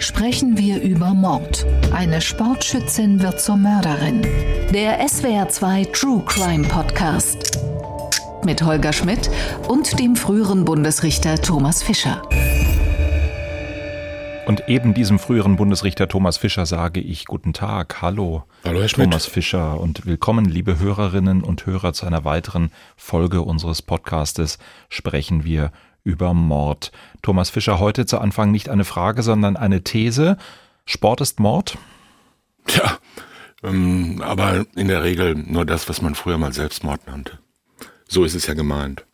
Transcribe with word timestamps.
sprechen 0.00 0.56
wir 0.56 0.80
über 0.80 1.14
Mord. 1.14 1.66
Eine 1.92 2.20
Sportschützin 2.20 3.22
wird 3.22 3.40
zur 3.40 3.56
Mörderin. 3.56 4.22
Der 4.72 5.06
SWR2 5.06 5.92
True 5.92 6.22
Crime 6.24 6.66
Podcast. 6.66 7.58
Mit 8.44 8.62
Holger 8.62 8.92
Schmidt 8.92 9.30
und 9.68 9.98
dem 9.98 10.16
früheren 10.16 10.64
Bundesrichter 10.64 11.36
Thomas 11.36 11.82
Fischer. 11.82 12.22
Und 14.46 14.68
eben 14.68 14.94
diesem 14.94 15.18
früheren 15.18 15.56
Bundesrichter 15.56 16.08
Thomas 16.08 16.38
Fischer 16.38 16.66
sage 16.66 17.00
ich 17.00 17.26
guten 17.26 17.52
Tag. 17.52 18.02
Hallo, 18.02 18.44
Hallo 18.64 18.80
Herr 18.80 18.88
Schmidt. 18.88 19.10
Thomas 19.10 19.26
Fischer 19.26 19.78
und 19.78 20.06
willkommen, 20.06 20.46
liebe 20.46 20.78
Hörerinnen 20.78 21.44
und 21.44 21.66
Hörer, 21.66 21.92
zu 21.92 22.06
einer 22.06 22.24
weiteren 22.24 22.72
Folge 22.96 23.42
unseres 23.42 23.82
Podcastes 23.82 24.58
Sprechen 24.88 25.44
wir 25.44 25.70
über 26.04 26.34
Mord. 26.34 26.92
Thomas 27.22 27.50
Fischer, 27.50 27.78
heute 27.78 28.06
zu 28.06 28.18
Anfang 28.18 28.50
nicht 28.50 28.68
eine 28.68 28.84
Frage, 28.84 29.22
sondern 29.22 29.56
eine 29.56 29.82
These. 29.82 30.36
Sport 30.86 31.20
ist 31.20 31.40
Mord? 31.40 31.76
Tja, 32.66 32.98
ähm, 33.62 34.22
aber 34.24 34.64
in 34.76 34.88
der 34.88 35.02
Regel 35.02 35.34
nur 35.34 35.64
das, 35.64 35.88
was 35.88 36.02
man 36.02 36.14
früher 36.14 36.38
mal 36.38 36.52
Selbstmord 36.52 37.06
nannte. 37.06 37.38
So 38.08 38.24
ist 38.24 38.34
es 38.34 38.46
ja 38.46 38.54
gemeint. 38.54 39.04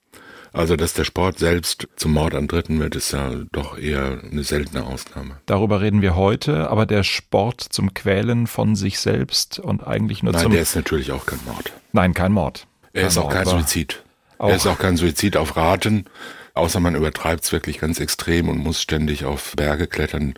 Also, 0.53 0.75
dass 0.77 0.95
der 0.95 1.05
Sport 1.05 1.39
selbst 1.39 1.87
zum 1.97 2.13
Mord 2.15 2.35
an 2.35 2.49
Dritten 2.49 2.79
wird, 2.80 2.97
ist 2.97 3.13
ja 3.13 3.30
doch 3.53 3.77
eher 3.77 4.23
eine 4.30 4.43
seltene 4.43 4.85
Ausnahme. 4.87 5.37
Darüber 5.45 5.83
reden 5.83 6.01
wir 6.01 6.16
heute, 6.16 6.71
aber 6.71 6.87
der 6.87 7.03
Sport 7.03 7.61
zum 7.61 7.93
Quälen 7.93 8.47
von 8.47 8.75
sich 8.75 8.99
selbst 8.99 9.59
und 9.59 9.87
eigentlich 9.87 10.23
nur 10.23 10.33
Nein, 10.33 10.43
zum... 10.45 10.53
der 10.53 10.63
ist 10.63 10.75
natürlich 10.75 11.13
auch 11.13 11.27
kein 11.27 11.41
Mord. 11.45 11.73
Nein, 11.93 12.15
kein 12.15 12.33
Mord. 12.33 12.66
Er 12.95 13.09
ist 13.09 13.19
auch 13.19 13.25
Mord, 13.25 13.35
kein 13.35 13.45
Suizid. 13.47 14.03
auch- 14.39 14.49
Er 14.49 14.57
ist 14.57 14.66
auch 14.66 14.79
kein 14.79 14.97
Suizid 14.97 15.37
auf 15.37 15.57
Raten, 15.59 16.07
außer 16.56 16.80
man 16.80 16.95
übertreibt 16.95 17.45
es 17.45 17.52
wirklich 17.52 17.78
ganz 17.78 18.01
extrem 18.01 18.48
und 18.48 18.59
muss 18.59 18.80
ständig 18.80 19.24
auf 19.24 19.55
Berge 19.56 19.87
klettern, 19.87 20.34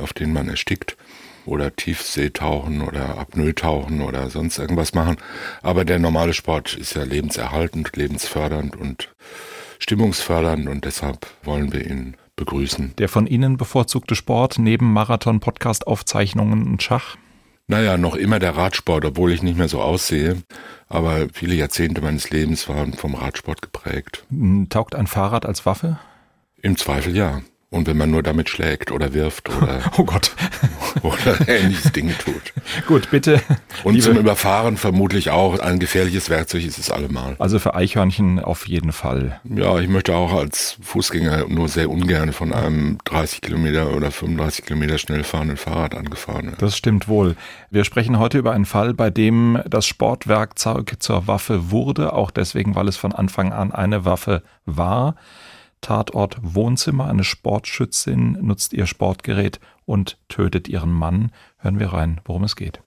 auf 0.00 0.12
denen 0.12 0.32
man 0.32 0.48
erstickt. 0.48 0.96
Oder 1.44 1.74
Tiefseetauchen 1.74 2.82
oder 2.82 3.16
Apnoe-Tauchen 3.18 4.02
oder 4.02 4.28
sonst 4.28 4.58
irgendwas 4.58 4.92
machen. 4.92 5.16
Aber 5.62 5.86
der 5.86 5.98
normale 5.98 6.34
Sport 6.34 6.74
ist 6.74 6.94
ja 6.94 7.04
lebenserhaltend, 7.04 7.96
lebensfördernd 7.96 8.76
und 8.76 9.14
stimmungsfördernd 9.78 10.68
und 10.68 10.84
deshalb 10.84 11.26
wollen 11.44 11.72
wir 11.72 11.86
ihn 11.86 12.16
begrüßen. 12.36 12.94
Der 12.98 13.08
von 13.08 13.26
Ihnen 13.26 13.56
bevorzugte 13.56 14.14
Sport 14.14 14.58
neben 14.58 14.92
Marathon, 14.92 15.40
Podcast, 15.40 15.86
Aufzeichnungen 15.86 16.66
und 16.66 16.82
Schach? 16.82 17.16
Naja, 17.70 17.98
noch 17.98 18.16
immer 18.16 18.38
der 18.38 18.56
Radsport, 18.56 19.04
obwohl 19.04 19.30
ich 19.30 19.42
nicht 19.42 19.58
mehr 19.58 19.68
so 19.68 19.82
aussehe. 19.82 20.42
Aber 20.88 21.28
viele 21.32 21.54
Jahrzehnte 21.54 22.00
meines 22.00 22.30
Lebens 22.30 22.66
waren 22.66 22.94
vom 22.94 23.14
Radsport 23.14 23.60
geprägt. 23.60 24.24
Hm, 24.30 24.68
Taugt 24.70 24.94
ein 24.94 25.06
Fahrrad 25.06 25.44
als 25.44 25.66
Waffe? 25.66 25.98
Im 26.62 26.78
Zweifel 26.78 27.14
ja. 27.14 27.42
Und 27.70 27.86
wenn 27.86 27.98
man 27.98 28.10
nur 28.10 28.22
damit 28.22 28.48
schlägt 28.48 28.90
oder 28.92 29.12
wirft 29.12 29.50
oder, 29.54 29.80
Oh 29.98 30.04
Gott. 30.04 30.30
oder 31.02 31.46
ähnliches 31.48 31.92
Dinge 31.92 32.16
tut. 32.16 32.54
Gut, 32.86 33.10
bitte. 33.10 33.42
Und 33.84 33.92
liebe- 33.92 34.04
zum 34.06 34.16
Überfahren 34.16 34.78
vermutlich 34.78 35.28
auch. 35.30 35.58
Ein 35.58 35.78
gefährliches 35.78 36.30
Werkzeug 36.30 36.64
ist 36.64 36.78
es 36.78 36.90
allemal. 36.90 37.36
Also 37.38 37.58
für 37.58 37.74
Eichhörnchen 37.74 38.38
auf 38.40 38.66
jeden 38.66 38.92
Fall. 38.92 39.38
Ja, 39.44 39.78
ich 39.80 39.88
möchte 39.88 40.14
auch 40.16 40.32
als 40.32 40.78
Fußgänger 40.80 41.46
nur 41.48 41.68
sehr 41.68 41.90
ungern 41.90 42.32
von 42.32 42.54
einem 42.54 42.96
30 43.04 43.42
Kilometer 43.42 43.94
oder 43.94 44.10
35 44.10 44.64
Kilometer 44.64 44.96
schnell 44.96 45.22
fahrenden 45.22 45.58
Fahrrad 45.58 45.94
angefahren 45.94 46.46
werden. 46.46 46.56
Das 46.60 46.74
stimmt 46.74 47.06
wohl. 47.06 47.36
Wir 47.70 47.84
sprechen 47.84 48.18
heute 48.18 48.38
über 48.38 48.52
einen 48.52 48.64
Fall, 48.64 48.94
bei 48.94 49.10
dem 49.10 49.60
das 49.68 49.86
Sportwerkzeug 49.86 50.94
zur 51.00 51.26
Waffe 51.26 51.70
wurde, 51.70 52.14
auch 52.14 52.30
deswegen, 52.30 52.74
weil 52.74 52.88
es 52.88 52.96
von 52.96 53.12
Anfang 53.12 53.52
an 53.52 53.72
eine 53.72 54.06
Waffe 54.06 54.42
war. 54.64 55.16
Tatort 55.80 56.38
Wohnzimmer, 56.42 57.06
eine 57.06 57.24
Sportschützin 57.24 58.38
nutzt 58.40 58.72
ihr 58.72 58.86
Sportgerät 58.86 59.60
und 59.84 60.18
tötet 60.28 60.68
ihren 60.68 60.92
Mann. 60.92 61.32
Hören 61.58 61.78
wir 61.78 61.92
rein, 61.92 62.20
worum 62.24 62.44
es 62.44 62.56
geht. 62.56 62.80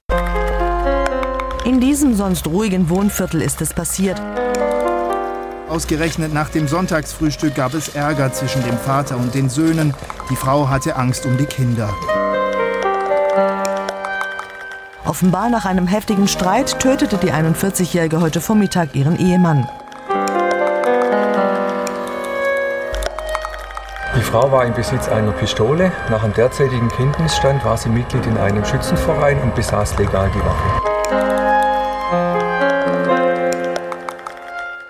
In 1.66 1.80
diesem 1.80 2.16
sonst 2.16 2.47
ruhigen 2.47 2.89
Wohnviertel 2.89 3.42
ist 3.42 3.62
es 3.62 3.74
passiert. 3.74 4.22
Ausgerechnet 5.69 6.34
nach 6.34 6.50
dem 6.50 6.68
Sonntagsfrühstück 6.68 7.56
gab 7.56 7.74
es 7.74 7.90
Ärger 7.96 8.34
zwischen 8.34 8.63
dem 8.63 8.78
Vater 8.78 9.18
und 9.18 9.34
den 9.34 9.50
Söhnen. 9.50 9.94
Die 10.30 10.35
Frau 10.35 10.68
hatte 10.68 10.96
Angst 10.97 11.25
um 11.25 11.38
die 11.38 11.46
Kinder. 11.46 11.94
Offenbar 15.06 15.50
nach 15.50 15.66
einem 15.66 15.88
heftigen 15.88 16.28
Streit 16.28 16.80
tötete 16.80 17.18
die 17.18 17.31
41-Jährige 17.31 18.22
heute 18.22 18.41
Vormittag 18.41 18.96
ihren 18.96 19.18
Ehemann. 19.18 19.68
Die 24.13 24.22
Frau 24.22 24.51
war 24.51 24.66
im 24.66 24.73
Besitz 24.73 25.07
einer 25.07 25.31
Pistole. 25.31 25.94
Nach 26.09 26.22
dem 26.22 26.33
derzeitigen 26.33 26.89
Kenntnisstand 26.89 27.63
war 27.63 27.77
sie 27.77 27.88
Mitglied 27.88 28.25
in 28.25 28.38
einem 28.38 28.66
Schützenverein 28.66 29.39
und 29.39 29.55
besaß 29.55 29.97
legal 29.99 30.29
die 30.35 30.39
Waffe. 30.39 30.81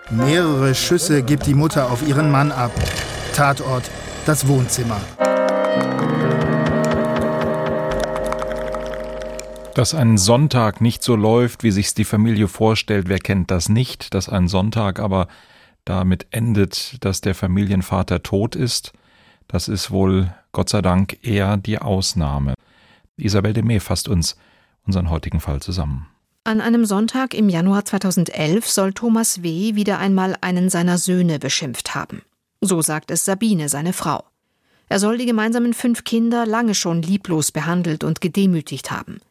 Mehrere 0.09 0.73
Schüsse 0.73 1.21
gibt 1.21 1.45
die 1.45 1.53
Mutter 1.53 1.91
auf 1.91 2.01
ihren 2.07 2.31
Mann 2.31 2.51
ab. 2.51 2.71
Tatort, 3.35 3.91
das 4.25 4.47
Wohnzimmer. 4.47 4.99
Dass 9.75 9.93
ein 9.93 10.17
Sonntag 10.17 10.81
nicht 10.81 11.03
so 11.03 11.15
läuft, 11.15 11.61
wie 11.63 11.71
sich's 11.71 11.93
die 11.93 12.05
Familie 12.05 12.47
vorstellt, 12.47 13.07
wer 13.07 13.19
kennt 13.19 13.51
das 13.51 13.69
nicht? 13.69 14.15
Dass 14.15 14.29
ein 14.29 14.47
Sonntag 14.47 14.99
aber 14.99 15.27
damit 15.85 16.25
endet, 16.31 17.03
dass 17.05 17.21
der 17.21 17.35
Familienvater 17.35 18.23
tot 18.23 18.55
ist, 18.55 18.93
das 19.51 19.67
ist 19.67 19.91
wohl 19.91 20.34
Gott 20.51 20.69
sei 20.69 20.81
Dank 20.81 21.17
eher 21.23 21.57
die 21.57 21.79
Ausnahme. 21.79 22.53
Isabel 23.17 23.53
Demey 23.53 23.79
fasst 23.79 24.07
uns 24.07 24.35
unseren 24.85 25.09
heutigen 25.09 25.39
Fall 25.39 25.62
zusammen. 25.62 26.07
An 26.44 26.59
einem 26.59 26.85
Sonntag 26.85 27.35
im 27.35 27.50
Januar 27.50 27.85
2011 27.85 28.67
soll 28.67 28.94
Thomas 28.94 29.44
W. 29.44 29.75
wieder 29.75 30.00
einmal 30.00 30.35
einen 30.41 30.69
seiner 30.69 30.97
Söhne 30.97 31.38
beschimpft 31.38 31.94
haben. 31.94 32.23
So 32.61 32.81
sagt 32.81 33.11
es 33.11 33.25
Sabine, 33.25 33.69
seine 33.69 33.94
Frau. 33.94 34.23
Er 34.90 35.00
soll 35.00 35.17
die 35.17 35.25
gemeinsamen 35.25 35.73
fünf 35.73 36.03
Kinder 36.03 36.45
lange 36.45 36.73
schon 36.73 37.01
lieblos 37.01 37.51
behandelt 37.51 38.03
und 38.03 38.22
gedemütigt 38.22 38.90
haben. 38.90 39.22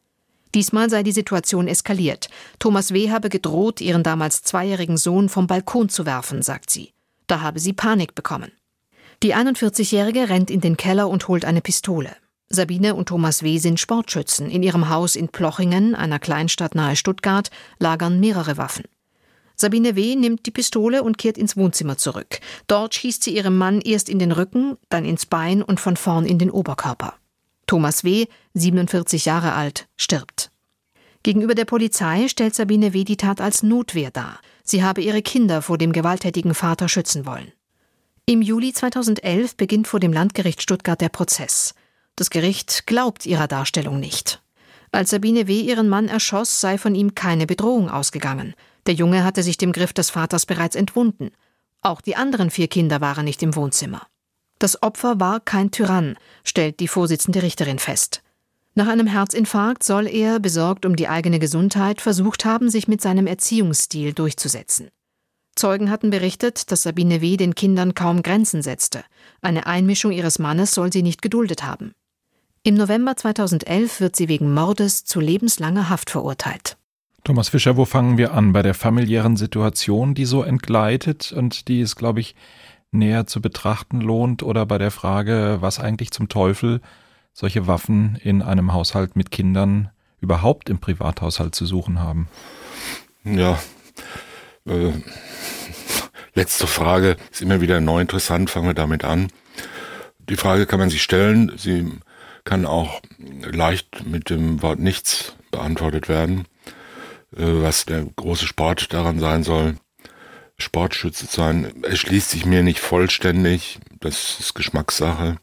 Diesmal 0.55 0.89
sei 0.89 1.03
die 1.03 1.13
Situation 1.13 1.69
eskaliert. 1.69 2.29
Thomas 2.59 2.93
W. 2.93 3.11
habe 3.11 3.29
gedroht, 3.29 3.81
ihren 3.81 4.03
damals 4.03 4.43
zweijährigen 4.43 4.97
Sohn 4.97 5.29
vom 5.29 5.47
Balkon 5.47 5.89
zu 5.89 6.07
werfen, 6.07 6.43
sagt 6.43 6.71
sie. 6.71 6.93
Da 7.27 7.41
habe 7.41 7.61
sie 7.61 7.73
Panik 7.73 8.15
bekommen. 8.15 8.53
Die 9.23 9.35
41-Jährige 9.35 10.31
rennt 10.31 10.51
in 10.51 10.63
den 10.63 10.79
Keller 10.79 11.07
und 11.11 11.29
holt 11.29 11.45
eine 11.45 11.61
Pistole. 11.61 12.17
Sabine 12.49 12.95
und 12.95 13.11
Thomas 13.11 13.43
W. 13.43 13.59
sind 13.59 13.79
Sportschützen. 13.79 14.51
In 14.51 14.63
ihrem 14.63 14.89
Haus 14.89 15.15
in 15.15 15.29
Plochingen, 15.29 15.95
einer 15.95 16.19
Kleinstadt 16.19 16.75
nahe 16.75 16.97
Stuttgart, 16.97 17.51
lagern 17.79 18.19
mehrere 18.19 18.57
Waffen. 18.57 18.85
Sabine 19.57 19.95
W. 19.95 20.17
nimmt 20.17 20.47
die 20.47 20.51
Pistole 20.51 21.03
und 21.03 21.19
kehrt 21.19 21.37
ins 21.37 21.55
Wohnzimmer 21.55 21.99
zurück. 21.99 22.41
Dort 22.67 22.95
schießt 22.95 23.23
sie 23.23 23.37
ihrem 23.37 23.59
Mann 23.59 23.83
erst 23.83 24.09
in 24.09 24.19
den 24.19 24.33
Rücken, 24.33 24.79
dann 24.89 25.05
ins 25.05 25.27
Bein 25.27 25.63
und 25.63 25.81
von 25.81 25.99
vorn 25.99 26.25
in 26.25 26.39
den 26.39 26.51
Oberkörper. 26.51 27.13
Thomas 27.67 28.05
W., 28.05 28.27
47 28.55 29.27
Jahre 29.27 29.53
alt, 29.53 29.87
stirbt. 29.99 30.51
Gegenüber 31.23 31.55
der 31.55 31.67
Polizei 31.67 32.27
stellt 32.29 32.55
Sabine 32.55 32.95
W. 32.95 33.05
die 33.05 33.19
Tat 33.19 33.43
als 33.43 33.63
Notwehr 33.63 34.11
dar. 34.11 34.41
Sie 34.65 34.83
habe 34.83 35.03
ihre 35.03 35.21
Kinder 35.21 35.61
vor 35.61 35.77
dem 35.77 35.93
gewalttätigen 35.93 36.55
Vater 36.55 36.89
schützen 36.89 37.27
wollen. 37.27 37.53
Im 38.31 38.43
Juli 38.43 38.73
2011 38.73 39.57
beginnt 39.57 39.89
vor 39.89 39.99
dem 39.99 40.13
Landgericht 40.13 40.63
Stuttgart 40.63 41.01
der 41.01 41.09
Prozess. 41.09 41.75
Das 42.15 42.31
Gericht 42.31 42.87
glaubt 42.87 43.27
ihrer 43.27 43.49
Darstellung 43.49 43.99
nicht. 43.99 44.41
Als 44.93 45.11
Sabine 45.11 45.49
W. 45.49 45.61
ihren 45.61 45.89
Mann 45.89 46.07
erschoss, 46.07 46.61
sei 46.61 46.79
von 46.79 46.95
ihm 46.95 47.17
keine 47.17 47.49
Bedrohung 47.49 47.91
ausgegangen. 47.91 48.55
Der 48.87 48.95
Junge 48.95 49.25
hatte 49.25 49.43
sich 49.43 49.59
dem 49.59 49.73
Griff 49.73 49.93
des 49.93 50.11
Vaters 50.11 50.47
bereits 50.47 50.77
entwunden. 50.77 51.33
Auch 51.81 52.01
die 52.01 52.15
anderen 52.15 52.51
vier 52.51 52.69
Kinder 52.69 53.01
waren 53.01 53.25
nicht 53.25 53.43
im 53.43 53.57
Wohnzimmer. 53.57 54.07
Das 54.61 54.81
Opfer 54.81 55.19
war 55.19 55.41
kein 55.41 55.73
Tyrann, 55.73 56.17
stellt 56.45 56.79
die 56.79 56.87
Vorsitzende 56.87 57.43
Richterin 57.43 57.81
fest. 57.81 58.23
Nach 58.77 58.87
einem 58.87 59.09
Herzinfarkt 59.09 59.83
soll 59.83 60.07
er, 60.07 60.39
besorgt 60.39 60.87
um 60.87 60.95
die 60.95 61.09
eigene 61.09 61.41
Gesundheit, 61.41 62.01
versucht 62.01 62.45
haben, 62.45 62.71
sich 62.71 62.87
mit 62.87 63.01
seinem 63.01 63.27
Erziehungsstil 63.27 64.13
durchzusetzen. 64.13 64.89
Zeugen 65.61 65.91
hatten 65.91 66.09
berichtet, 66.09 66.73
dass 66.73 66.85
Sabine 66.85 67.21
W. 67.21 67.37
den 67.37 67.55
Kindern 67.55 67.95
kaum 67.95 68.23
Grenzen 68.23 68.63
setzte. 68.63 69.05
Eine 69.43 69.67
Einmischung 69.67 70.11
ihres 70.11 70.39
Mannes 70.39 70.73
soll 70.73 70.91
sie 70.91 71.03
nicht 71.03 71.21
geduldet 71.21 71.63
haben. 71.63 71.93
Im 72.63 72.77
November 72.77 73.15
2011 73.15 74.01
wird 74.01 74.17
sie 74.17 74.29
wegen 74.29 74.55
Mordes 74.55 75.05
zu 75.05 75.21
lebenslanger 75.21 75.91
Haft 75.91 76.09
verurteilt. 76.09 76.79
Thomas 77.25 77.51
Fischer, 77.51 77.77
wo 77.77 77.85
fangen 77.85 78.17
wir 78.17 78.33
an? 78.33 78.55
Bei 78.55 78.63
der 78.63 78.73
familiären 78.73 79.37
Situation, 79.37 80.15
die 80.15 80.25
so 80.25 80.43
entgleitet 80.43 81.31
und 81.31 81.69
die 81.69 81.83
es, 81.83 81.95
glaube 81.95 82.21
ich, 82.21 82.35
näher 82.91 83.27
zu 83.27 83.43
betrachten 83.43 84.01
lohnt 84.01 84.43
oder 84.43 84.65
bei 84.65 84.79
der 84.79 84.91
Frage, 84.91 85.59
was 85.61 85.79
eigentlich 85.79 86.11
zum 86.11 86.31
Teufel 86.31 86.81
solche 87.35 87.67
Waffen 87.67 88.19
in 88.25 88.41
einem 88.41 88.73
Haushalt 88.73 89.15
mit 89.15 89.31
Kindern 89.31 89.91
überhaupt 90.23 90.71
im 90.71 90.79
Privathaushalt 90.79 91.55
zu 91.55 91.67
suchen 91.67 91.99
haben? 91.99 92.29
Ja, 93.25 93.59
äh, 94.67 94.93
letzte 96.35 96.67
Frage 96.67 97.17
ist 97.31 97.43
immer 97.43 97.61
wieder 97.61 97.81
neu 97.81 98.01
interessant, 98.01 98.51
fangen 98.51 98.69
wir 98.69 98.75
damit 98.75 99.05
an. 99.05 99.31
Die 100.19 100.37
Frage 100.37 100.67
kann 100.67 100.79
man 100.79 100.91
sich 100.91 101.03
stellen, 101.03 101.53
sie 101.57 101.91
kann 102.45 102.67
auch 102.67 103.01
leicht 103.43 104.07
mit 104.07 104.31
dem 104.31 104.63
Wort 104.63 104.79
nichts 104.79 105.35
beantwortet 105.51 106.09
werden, 106.09 106.47
äh, 107.37 107.45
was 107.45 107.85
der 107.85 108.05
große 108.05 108.47
Sport 108.47 108.93
daran 108.93 109.19
sein 109.19 109.43
soll. 109.43 109.77
Sportschütze 110.59 111.27
sein, 111.27 111.83
erschließt 111.83 112.31
sich 112.31 112.45
mir 112.45 112.63
nicht 112.63 112.81
vollständig, 112.81 113.79
das 114.01 114.39
ist 114.41 114.55
Geschmackssache. 114.55 115.37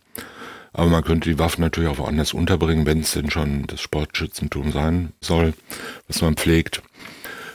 Aber 0.73 0.89
man 0.89 1.03
könnte 1.03 1.29
die 1.29 1.39
Waffen 1.39 1.61
natürlich 1.61 1.89
auch 1.89 1.97
woanders 1.97 2.33
unterbringen, 2.33 2.85
wenn 2.85 2.99
es 2.99 3.13
denn 3.13 3.31
schon 3.31 3.65
das 3.65 3.81
Sportschützentum 3.81 4.71
sein 4.71 5.13
soll, 5.21 5.53
was 6.07 6.21
man 6.21 6.35
pflegt. 6.35 6.83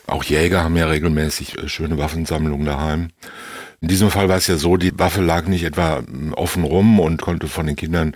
Auch 0.07 0.25
Jäger 0.25 0.65
haben 0.65 0.77
ja 0.77 0.87
regelmäßig 0.87 1.59
äh, 1.59 1.69
schöne 1.69 1.99
Waffensammlungen 1.99 2.67
daheim. 2.67 3.11
In 3.81 3.89
diesem 3.89 4.11
Fall 4.11 4.29
war 4.29 4.37
es 4.37 4.47
ja 4.47 4.57
so, 4.57 4.77
die 4.77 4.97
Waffe 4.97 5.23
lag 5.23 5.47
nicht 5.47 5.65
etwa 5.65 5.99
ähm, 5.99 6.35
offen 6.35 6.63
rum 6.63 7.01
und 7.01 7.21
konnte 7.21 7.49
von 7.49 7.67
den 7.67 7.75
Kindern 7.75 8.15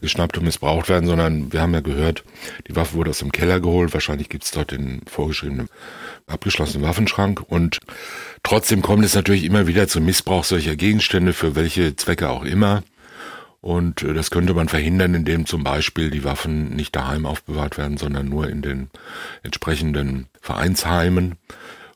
geschnappt 0.00 0.38
und 0.38 0.44
missbraucht 0.44 0.88
werden, 0.88 1.08
sondern 1.08 1.52
wir 1.52 1.60
haben 1.60 1.74
ja 1.74 1.80
gehört, 1.80 2.22
die 2.68 2.76
Waffe 2.76 2.94
wurde 2.94 3.10
aus 3.10 3.18
dem 3.18 3.32
Keller 3.32 3.60
geholt. 3.60 3.92
Wahrscheinlich 3.94 4.28
gibt 4.28 4.44
es 4.44 4.52
dort 4.52 4.70
den 4.70 5.02
vorgeschriebenen 5.06 5.68
abgeschlossenen 6.28 6.86
Waffenschrank. 6.86 7.42
Und 7.48 7.80
trotzdem 8.44 8.80
kommt 8.80 9.04
es 9.04 9.14
natürlich 9.14 9.44
immer 9.44 9.66
wieder 9.66 9.88
zum 9.88 10.04
Missbrauch 10.04 10.44
solcher 10.44 10.76
Gegenstände, 10.76 11.32
für 11.32 11.56
welche 11.56 11.96
Zwecke 11.96 12.30
auch 12.30 12.44
immer. 12.44 12.82
Und 13.60 14.02
äh, 14.02 14.14
das 14.14 14.30
könnte 14.30 14.54
man 14.54 14.68
verhindern, 14.68 15.14
indem 15.14 15.46
zum 15.46 15.64
Beispiel 15.64 16.10
die 16.10 16.22
Waffen 16.22 16.76
nicht 16.76 16.94
daheim 16.94 17.26
aufbewahrt 17.26 17.76
werden, 17.76 17.96
sondern 17.96 18.28
nur 18.28 18.48
in 18.48 18.62
den 18.62 18.90
entsprechenden 19.42 20.28
Vereinsheimen 20.48 21.36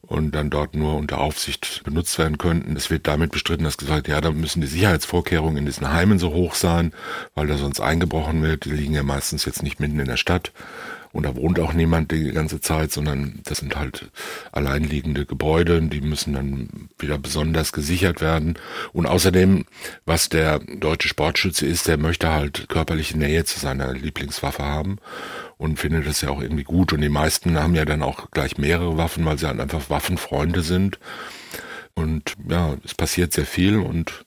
und 0.02 0.34
dann 0.34 0.50
dort 0.50 0.74
nur 0.74 0.94
unter 0.96 1.22
Aufsicht 1.22 1.80
benutzt 1.84 2.18
werden 2.18 2.36
könnten. 2.36 2.76
Es 2.76 2.90
wird 2.90 3.06
damit 3.06 3.32
bestritten, 3.32 3.64
dass 3.64 3.78
gesagt, 3.78 4.08
ja, 4.08 4.20
da 4.20 4.30
müssen 4.30 4.60
die 4.60 4.66
Sicherheitsvorkehrungen 4.66 5.56
in 5.56 5.64
diesen 5.64 5.90
Heimen 5.90 6.18
so 6.18 6.34
hoch 6.34 6.54
sein, 6.54 6.92
weil 7.34 7.46
da 7.46 7.56
sonst 7.56 7.80
eingebrochen 7.80 8.42
wird. 8.42 8.66
Die 8.66 8.72
liegen 8.72 8.92
ja 8.92 9.02
meistens 9.02 9.46
jetzt 9.46 9.62
nicht 9.62 9.80
mitten 9.80 9.98
in 9.98 10.06
der 10.06 10.18
Stadt. 10.18 10.52
Und 11.12 11.24
da 11.24 11.34
wohnt 11.36 11.60
auch 11.60 11.72
niemand 11.72 12.10
die 12.10 12.30
ganze 12.30 12.60
Zeit, 12.60 12.90
sondern 12.90 13.40
das 13.44 13.58
sind 13.58 13.76
halt 13.76 14.10
alleinliegende 14.50 15.26
Gebäude, 15.26 15.80
die 15.82 16.00
müssen 16.00 16.32
dann 16.32 16.88
wieder 16.98 17.18
besonders 17.18 17.72
gesichert 17.72 18.22
werden. 18.22 18.58
Und 18.94 19.06
außerdem, 19.06 19.64
was 20.06 20.30
der 20.30 20.58
deutsche 20.58 21.08
Sportschütze 21.08 21.66
ist, 21.66 21.86
der 21.86 21.98
möchte 21.98 22.32
halt 22.32 22.68
körperliche 22.68 23.18
Nähe 23.18 23.44
zu 23.44 23.58
seiner 23.60 23.92
Lieblingswaffe 23.92 24.62
haben 24.62 24.98
und 25.62 25.78
findet 25.78 26.06
das 26.06 26.22
ja 26.22 26.30
auch 26.30 26.42
irgendwie 26.42 26.64
gut. 26.64 26.92
Und 26.92 27.00
die 27.02 27.08
meisten 27.08 27.56
haben 27.56 27.76
ja 27.76 27.84
dann 27.84 28.02
auch 28.02 28.30
gleich 28.32 28.58
mehrere 28.58 28.96
Waffen, 28.96 29.24
weil 29.24 29.38
sie 29.38 29.46
halt 29.46 29.60
einfach 29.60 29.88
Waffenfreunde 29.90 30.62
sind. 30.62 30.98
Und 31.94 32.34
ja, 32.48 32.74
es 32.84 32.94
passiert 32.94 33.32
sehr 33.32 33.46
viel 33.46 33.78
und 33.78 34.24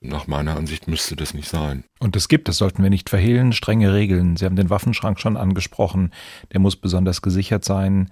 nach 0.00 0.26
meiner 0.26 0.56
Ansicht 0.56 0.88
müsste 0.88 1.14
das 1.14 1.34
nicht 1.34 1.48
sein. 1.48 1.84
Und 1.98 2.16
es 2.16 2.28
gibt, 2.28 2.48
das 2.48 2.56
sollten 2.56 2.82
wir 2.82 2.90
nicht 2.90 3.10
verhehlen, 3.10 3.52
strenge 3.52 3.92
Regeln. 3.92 4.36
Sie 4.36 4.46
haben 4.46 4.56
den 4.56 4.70
Waffenschrank 4.70 5.20
schon 5.20 5.36
angesprochen. 5.36 6.10
Der 6.52 6.60
muss 6.60 6.76
besonders 6.76 7.20
gesichert 7.20 7.64
sein. 7.64 8.10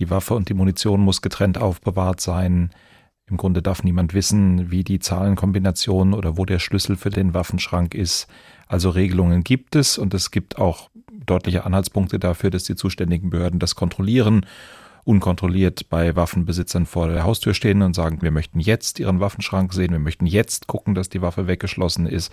Die 0.00 0.10
Waffe 0.10 0.34
und 0.34 0.48
die 0.48 0.54
Munition 0.54 1.00
muss 1.00 1.22
getrennt 1.22 1.58
aufbewahrt 1.58 2.20
sein. 2.20 2.70
Im 3.26 3.36
Grunde 3.36 3.62
darf 3.62 3.84
niemand 3.84 4.14
wissen, 4.14 4.70
wie 4.70 4.84
die 4.84 4.98
Zahlenkombination 4.98 6.12
oder 6.12 6.36
wo 6.36 6.44
der 6.44 6.58
Schlüssel 6.58 6.96
für 6.96 7.10
den 7.10 7.34
Waffenschrank 7.34 7.94
ist. 7.94 8.26
Also 8.66 8.90
Regelungen 8.90 9.44
gibt 9.44 9.76
es 9.76 9.96
und 9.96 10.12
es 10.14 10.30
gibt 10.30 10.58
auch 10.58 10.90
deutliche 11.26 11.64
Anhaltspunkte 11.64 12.18
dafür, 12.18 12.50
dass 12.50 12.64
die 12.64 12.76
zuständigen 12.76 13.30
Behörden 13.30 13.58
das 13.58 13.74
kontrollieren 13.74 14.46
unkontrolliert 15.04 15.88
bei 15.90 16.16
Waffenbesitzern 16.16 16.86
vor 16.86 17.08
der 17.08 17.24
Haustür 17.24 17.54
stehen 17.54 17.82
und 17.82 17.94
sagen, 17.94 18.22
wir 18.22 18.30
möchten 18.30 18.58
jetzt 18.58 18.98
ihren 18.98 19.20
Waffenschrank 19.20 19.72
sehen, 19.72 19.92
wir 19.92 19.98
möchten 19.98 20.26
jetzt 20.26 20.66
gucken, 20.66 20.94
dass 20.94 21.08
die 21.08 21.22
Waffe 21.22 21.46
weggeschlossen 21.46 22.06
ist. 22.06 22.32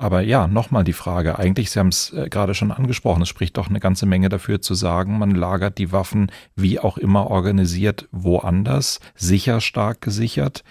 Aber 0.00 0.20
ja, 0.20 0.46
nochmal 0.46 0.84
die 0.84 0.92
Frage. 0.92 1.40
Eigentlich, 1.40 1.70
Sie 1.70 1.78
haben 1.80 1.88
es 1.88 2.12
äh, 2.12 2.28
gerade 2.28 2.54
schon 2.54 2.70
angesprochen, 2.70 3.22
es 3.22 3.28
spricht 3.28 3.56
doch 3.56 3.68
eine 3.68 3.80
ganze 3.80 4.06
Menge 4.06 4.28
dafür 4.28 4.60
zu 4.60 4.74
sagen, 4.74 5.18
man 5.18 5.32
lagert 5.32 5.78
die 5.78 5.90
Waffen 5.90 6.30
wie 6.54 6.78
auch 6.78 6.98
immer 6.98 7.28
organisiert 7.28 8.08
woanders, 8.12 9.00
sicher 9.16 9.60
stark 9.60 10.00
gesichert 10.00 10.62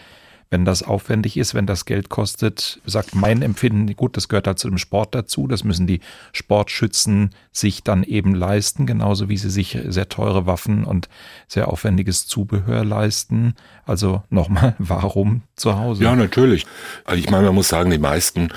wenn 0.49 0.65
das 0.65 0.83
aufwendig 0.83 1.37
ist, 1.37 1.53
wenn 1.53 1.65
das 1.65 1.85
Geld 1.85 2.09
kostet, 2.09 2.81
sagt 2.85 3.15
mein 3.15 3.41
Empfinden, 3.41 3.93
gut, 3.95 4.15
das 4.15 4.29
gehört 4.29 4.47
halt 4.47 4.59
zu 4.59 4.69
dem 4.69 4.77
Sport 4.77 5.13
dazu, 5.13 5.47
das 5.47 5.63
müssen 5.63 5.87
die 5.87 5.99
Sportschützen 6.31 7.31
sich 7.51 7.83
dann 7.83 8.03
eben 8.03 8.33
leisten, 8.33 8.85
genauso 8.85 9.29
wie 9.29 9.37
sie 9.37 9.49
sich 9.49 9.77
sehr 9.87 10.09
teure 10.09 10.45
Waffen 10.45 10.85
und 10.85 11.09
sehr 11.47 11.67
aufwendiges 11.67 12.27
Zubehör 12.27 12.85
leisten. 12.85 13.55
Also 13.85 14.23
nochmal, 14.29 14.75
warum 14.79 15.41
zu 15.55 15.77
Hause? 15.77 16.03
Ja, 16.03 16.15
natürlich. 16.15 16.65
Also 17.03 17.19
ich 17.19 17.29
meine, 17.29 17.47
man 17.47 17.55
muss 17.55 17.67
sagen, 17.67 17.91
die 17.91 17.97
meisten 17.97 18.49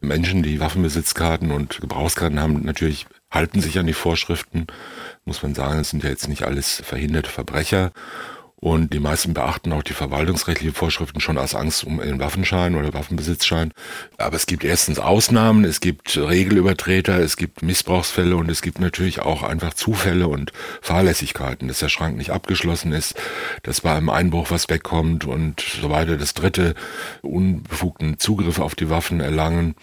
Menschen, 0.00 0.42
die 0.42 0.60
Waffenbesitzkarten 0.60 1.52
und 1.52 1.80
Gebrauchskarten 1.80 2.40
haben, 2.40 2.64
natürlich 2.64 3.06
halten 3.30 3.60
sich 3.60 3.78
an 3.78 3.86
die 3.86 3.92
Vorschriften. 3.92 4.66
Muss 5.24 5.42
man 5.42 5.54
sagen, 5.54 5.80
es 5.80 5.90
sind 5.90 6.02
ja 6.02 6.10
jetzt 6.10 6.28
nicht 6.28 6.44
alles 6.44 6.82
verhinderte 6.84 7.30
Verbrecher. 7.30 7.92
Und 8.58 8.94
die 8.94 9.00
meisten 9.00 9.34
beachten 9.34 9.72
auch 9.72 9.82
die 9.82 9.92
verwaltungsrechtlichen 9.92 10.74
Vorschriften 10.74 11.20
schon 11.20 11.36
aus 11.36 11.54
Angst 11.54 11.84
um 11.84 12.00
einen 12.00 12.18
Waffenschein 12.18 12.74
oder 12.74 12.94
Waffenbesitzschein. 12.94 13.72
Aber 14.16 14.34
es 14.34 14.46
gibt 14.46 14.64
erstens 14.64 14.98
Ausnahmen, 14.98 15.64
es 15.64 15.80
gibt 15.80 16.16
Regelübertreter, 16.16 17.18
es 17.18 17.36
gibt 17.36 17.60
Missbrauchsfälle 17.60 18.34
und 18.34 18.50
es 18.50 18.62
gibt 18.62 18.80
natürlich 18.80 19.20
auch 19.20 19.42
einfach 19.42 19.74
Zufälle 19.74 20.28
und 20.28 20.52
Fahrlässigkeiten, 20.80 21.68
dass 21.68 21.80
der 21.80 21.90
Schrank 21.90 22.16
nicht 22.16 22.30
abgeschlossen 22.30 22.92
ist, 22.92 23.14
dass 23.62 23.82
bei 23.82 23.94
einem 23.94 24.08
Einbruch 24.08 24.50
was 24.50 24.70
wegkommt 24.70 25.26
und 25.26 25.60
so 25.60 25.90
weiter. 25.90 26.16
Das 26.16 26.32
dritte, 26.32 26.74
unbefugten 27.20 28.18
Zugriff 28.18 28.58
auf 28.58 28.74
die 28.74 28.88
Waffen 28.88 29.20
erlangen. 29.20 29.74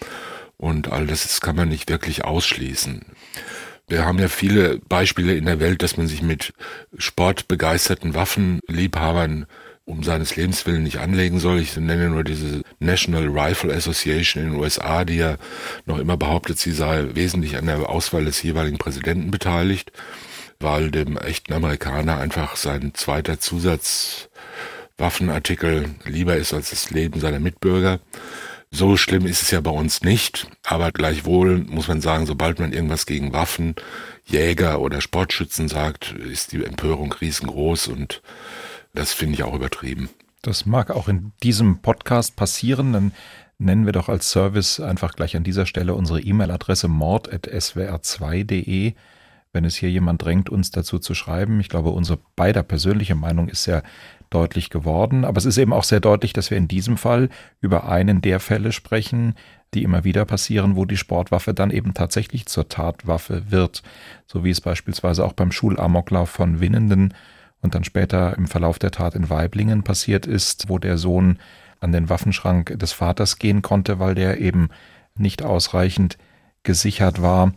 Und 0.56 0.90
all 0.90 1.06
das 1.06 1.40
kann 1.40 1.56
man 1.56 1.68
nicht 1.68 1.90
wirklich 1.90 2.24
ausschließen. 2.24 3.04
Wir 3.86 4.06
haben 4.06 4.18
ja 4.18 4.28
viele 4.28 4.78
Beispiele 4.88 5.36
in 5.36 5.44
der 5.44 5.60
Welt, 5.60 5.82
dass 5.82 5.96
man 5.96 6.06
sich 6.06 6.22
mit 6.22 6.54
sportbegeisterten 6.96 8.14
Waffenliebhabern 8.14 9.46
um 9.84 10.02
seines 10.02 10.36
Lebens 10.36 10.64
willen 10.66 10.84
nicht 10.84 10.98
anlegen 10.98 11.38
soll. 11.38 11.60
Ich 11.60 11.76
nenne 11.76 12.08
nur 12.08 12.24
diese 12.24 12.62
National 12.78 13.28
Rifle 13.28 13.74
Association 13.74 14.42
in 14.42 14.52
den 14.52 14.60
USA, 14.60 15.04
die 15.04 15.16
ja 15.16 15.36
noch 15.84 15.98
immer 15.98 16.16
behauptet, 16.16 16.58
sie 16.58 16.72
sei 16.72 17.14
wesentlich 17.14 17.58
an 17.58 17.66
der 17.66 17.90
Auswahl 17.90 18.24
des 18.24 18.42
jeweiligen 18.42 18.78
Präsidenten 18.78 19.30
beteiligt, 19.30 19.92
weil 20.58 20.90
dem 20.90 21.18
echten 21.18 21.52
Amerikaner 21.52 22.16
einfach 22.16 22.56
sein 22.56 22.94
zweiter 22.94 23.38
Zusatzwaffenartikel 23.38 25.90
lieber 26.06 26.36
ist 26.36 26.54
als 26.54 26.70
das 26.70 26.90
Leben 26.90 27.20
seiner 27.20 27.40
Mitbürger. 27.40 28.00
So 28.74 28.96
schlimm 28.96 29.24
ist 29.24 29.40
es 29.40 29.52
ja 29.52 29.60
bei 29.60 29.70
uns 29.70 30.02
nicht, 30.02 30.48
aber 30.64 30.90
gleichwohl 30.90 31.58
muss 31.58 31.86
man 31.86 32.00
sagen, 32.00 32.26
sobald 32.26 32.58
man 32.58 32.72
irgendwas 32.72 33.06
gegen 33.06 33.32
Waffen, 33.32 33.76
Jäger 34.24 34.80
oder 34.80 35.00
Sportschützen 35.00 35.68
sagt, 35.68 36.10
ist 36.10 36.50
die 36.50 36.64
Empörung 36.64 37.12
riesengroß 37.12 37.86
und 37.86 38.20
das 38.92 39.12
finde 39.12 39.34
ich 39.34 39.44
auch 39.44 39.54
übertrieben. 39.54 40.08
Das 40.42 40.66
mag 40.66 40.90
auch 40.90 41.06
in 41.06 41.30
diesem 41.44 41.82
Podcast 41.82 42.34
passieren, 42.34 42.92
dann 42.92 43.12
nennen 43.58 43.86
wir 43.86 43.92
doch 43.92 44.08
als 44.08 44.32
Service 44.32 44.80
einfach 44.80 45.14
gleich 45.14 45.36
an 45.36 45.44
dieser 45.44 45.66
Stelle 45.66 45.94
unsere 45.94 46.20
E-Mail-Adresse 46.20 46.88
mord.swr2.de 46.88 48.94
wenn 49.54 49.64
es 49.64 49.76
hier 49.76 49.90
jemand 49.90 50.22
drängt, 50.22 50.50
uns 50.50 50.72
dazu 50.72 50.98
zu 50.98 51.14
schreiben. 51.14 51.60
Ich 51.60 51.68
glaube, 51.68 51.90
unsere 51.90 52.18
beider 52.34 52.64
persönliche 52.64 53.14
Meinung 53.14 53.48
ist 53.48 53.62
sehr 53.62 53.84
deutlich 54.34 54.70
geworden. 54.70 55.24
Aber 55.24 55.38
es 55.38 55.44
ist 55.44 55.58
eben 55.58 55.72
auch 55.72 55.84
sehr 55.84 56.00
deutlich, 56.00 56.32
dass 56.32 56.50
wir 56.50 56.58
in 56.58 56.68
diesem 56.68 56.96
Fall 56.96 57.28
über 57.60 57.88
einen 57.88 58.20
der 58.20 58.40
Fälle 58.40 58.72
sprechen, 58.72 59.34
die 59.72 59.82
immer 59.82 60.04
wieder 60.04 60.24
passieren, 60.24 60.76
wo 60.76 60.84
die 60.84 60.96
Sportwaffe 60.96 61.54
dann 61.54 61.70
eben 61.70 61.94
tatsächlich 61.94 62.46
zur 62.46 62.68
Tatwaffe 62.68 63.50
wird. 63.50 63.82
So 64.26 64.44
wie 64.44 64.50
es 64.50 64.60
beispielsweise 64.60 65.24
auch 65.24 65.32
beim 65.32 65.52
Schulamoklauf 65.52 66.30
von 66.30 66.60
Winnenden 66.60 67.14
und 67.60 67.74
dann 67.74 67.84
später 67.84 68.36
im 68.36 68.46
Verlauf 68.46 68.78
der 68.78 68.90
Tat 68.90 69.14
in 69.14 69.30
Weiblingen 69.30 69.82
passiert 69.82 70.26
ist, 70.26 70.68
wo 70.68 70.78
der 70.78 70.98
Sohn 70.98 71.38
an 71.80 71.92
den 71.92 72.08
Waffenschrank 72.08 72.78
des 72.78 72.92
Vaters 72.92 73.38
gehen 73.38 73.62
konnte, 73.62 73.98
weil 73.98 74.14
der 74.14 74.40
eben 74.40 74.68
nicht 75.16 75.42
ausreichend 75.42 76.18
gesichert 76.62 77.22
war 77.22 77.52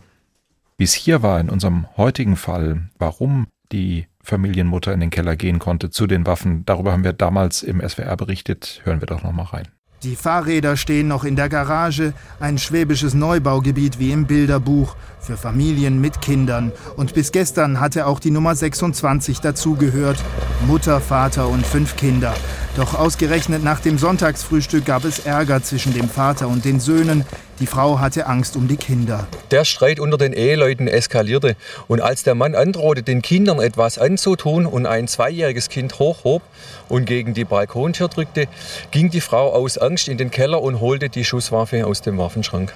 es 0.84 0.94
hier 0.94 1.22
war 1.22 1.40
in 1.40 1.50
unserem 1.50 1.86
heutigen 1.96 2.36
Fall, 2.36 2.88
warum 2.98 3.48
die 3.72 4.06
Familienmutter 4.22 4.92
in 4.92 5.00
den 5.00 5.10
Keller 5.10 5.36
gehen 5.36 5.58
konnte 5.58 5.90
zu 5.90 6.06
den 6.06 6.26
Waffen, 6.26 6.64
darüber 6.66 6.92
haben 6.92 7.04
wir 7.04 7.12
damals 7.12 7.62
im 7.62 7.86
SWR 7.86 8.16
berichtet. 8.16 8.80
Hören 8.84 9.00
wir 9.00 9.06
doch 9.06 9.22
noch 9.22 9.32
mal 9.32 9.44
rein. 9.44 9.68
Die 10.04 10.14
Fahrräder 10.14 10.76
stehen 10.76 11.08
noch 11.08 11.24
in 11.24 11.34
der 11.34 11.48
Garage, 11.48 12.12
ein 12.38 12.58
schwäbisches 12.58 13.14
Neubaugebiet 13.14 13.98
wie 13.98 14.12
im 14.12 14.26
Bilderbuch 14.26 14.94
für 15.18 15.36
Familien 15.36 16.00
mit 16.00 16.20
Kindern. 16.20 16.70
Und 16.96 17.14
bis 17.14 17.32
gestern 17.32 17.80
hatte 17.80 18.06
auch 18.06 18.20
die 18.20 18.30
Nummer 18.30 18.54
26 18.54 19.40
dazugehört. 19.40 20.22
Mutter, 20.68 21.00
Vater 21.00 21.48
und 21.48 21.66
fünf 21.66 21.96
Kinder. 21.96 22.32
Doch 22.76 22.94
ausgerechnet 22.94 23.64
nach 23.64 23.80
dem 23.80 23.98
Sonntagsfrühstück 23.98 24.84
gab 24.84 25.04
es 25.04 25.18
Ärger 25.18 25.64
zwischen 25.64 25.92
dem 25.92 26.08
Vater 26.08 26.46
und 26.46 26.64
den 26.64 26.78
Söhnen. 26.78 27.24
Die 27.60 27.66
Frau 27.66 27.98
hatte 27.98 28.26
Angst 28.26 28.56
um 28.56 28.68
die 28.68 28.76
Kinder. 28.76 29.26
Der 29.50 29.64
Streit 29.64 29.98
unter 29.98 30.16
den 30.16 30.32
Eheleuten 30.32 30.86
eskalierte. 30.86 31.56
Und 31.88 32.00
als 32.00 32.22
der 32.22 32.36
Mann 32.36 32.54
androhte, 32.54 33.02
den 33.02 33.20
Kindern 33.20 33.58
etwas 33.60 33.98
anzutun 33.98 34.64
und 34.64 34.86
ein 34.86 35.08
zweijähriges 35.08 35.68
Kind 35.68 35.98
hochhob 35.98 36.42
und 36.88 37.04
gegen 37.04 37.34
die 37.34 37.44
Balkontür 37.44 38.08
drückte, 38.08 38.46
ging 38.92 39.10
die 39.10 39.20
Frau 39.20 39.52
aus 39.52 39.76
Angst 39.76 40.06
in 40.08 40.18
den 40.18 40.30
Keller 40.30 40.62
und 40.62 40.80
holte 40.80 41.08
die 41.08 41.24
Schusswaffe 41.24 41.84
aus 41.84 42.00
dem 42.00 42.16
Waffenschrank. 42.16 42.72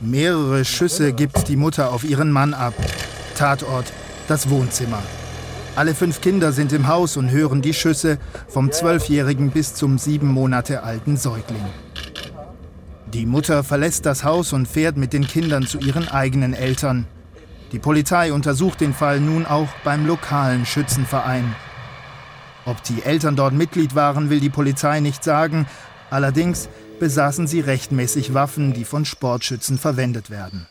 Mehrere 0.00 0.64
Schüsse 0.64 1.12
gibt 1.12 1.48
die 1.48 1.56
Mutter 1.56 1.92
auf 1.92 2.02
ihren 2.02 2.32
Mann 2.32 2.54
ab. 2.54 2.74
Tatort, 3.36 3.92
das 4.26 4.48
Wohnzimmer. 4.48 5.02
Alle 5.76 5.94
fünf 5.94 6.20
Kinder 6.20 6.52
sind 6.52 6.72
im 6.72 6.88
Haus 6.88 7.16
und 7.16 7.30
hören 7.30 7.62
die 7.62 7.74
Schüsse 7.74 8.18
vom 8.48 8.72
Zwölfjährigen 8.72 9.50
bis 9.50 9.74
zum 9.74 9.98
sieben 9.98 10.28
Monate 10.28 10.82
alten 10.82 11.16
Säugling. 11.16 11.64
Die 13.14 13.26
Mutter 13.26 13.62
verlässt 13.62 14.06
das 14.06 14.24
Haus 14.24 14.54
und 14.54 14.66
fährt 14.66 14.96
mit 14.96 15.12
den 15.12 15.26
Kindern 15.26 15.66
zu 15.66 15.78
ihren 15.78 16.08
eigenen 16.08 16.54
Eltern. 16.54 17.06
Die 17.70 17.78
Polizei 17.78 18.32
untersucht 18.32 18.80
den 18.80 18.94
Fall 18.94 19.20
nun 19.20 19.44
auch 19.44 19.68
beim 19.84 20.06
lokalen 20.06 20.64
Schützenverein. 20.64 21.54
Ob 22.64 22.82
die 22.84 23.02
Eltern 23.02 23.36
dort 23.36 23.52
Mitglied 23.52 23.94
waren, 23.94 24.30
will 24.30 24.40
die 24.40 24.48
Polizei 24.48 25.00
nicht 25.00 25.24
sagen. 25.24 25.66
Allerdings 26.08 26.70
besaßen 27.00 27.46
sie 27.46 27.60
rechtmäßig 27.60 28.32
Waffen, 28.32 28.72
die 28.72 28.86
von 28.86 29.04
Sportschützen 29.04 29.76
verwendet 29.76 30.30
werden. 30.30 30.66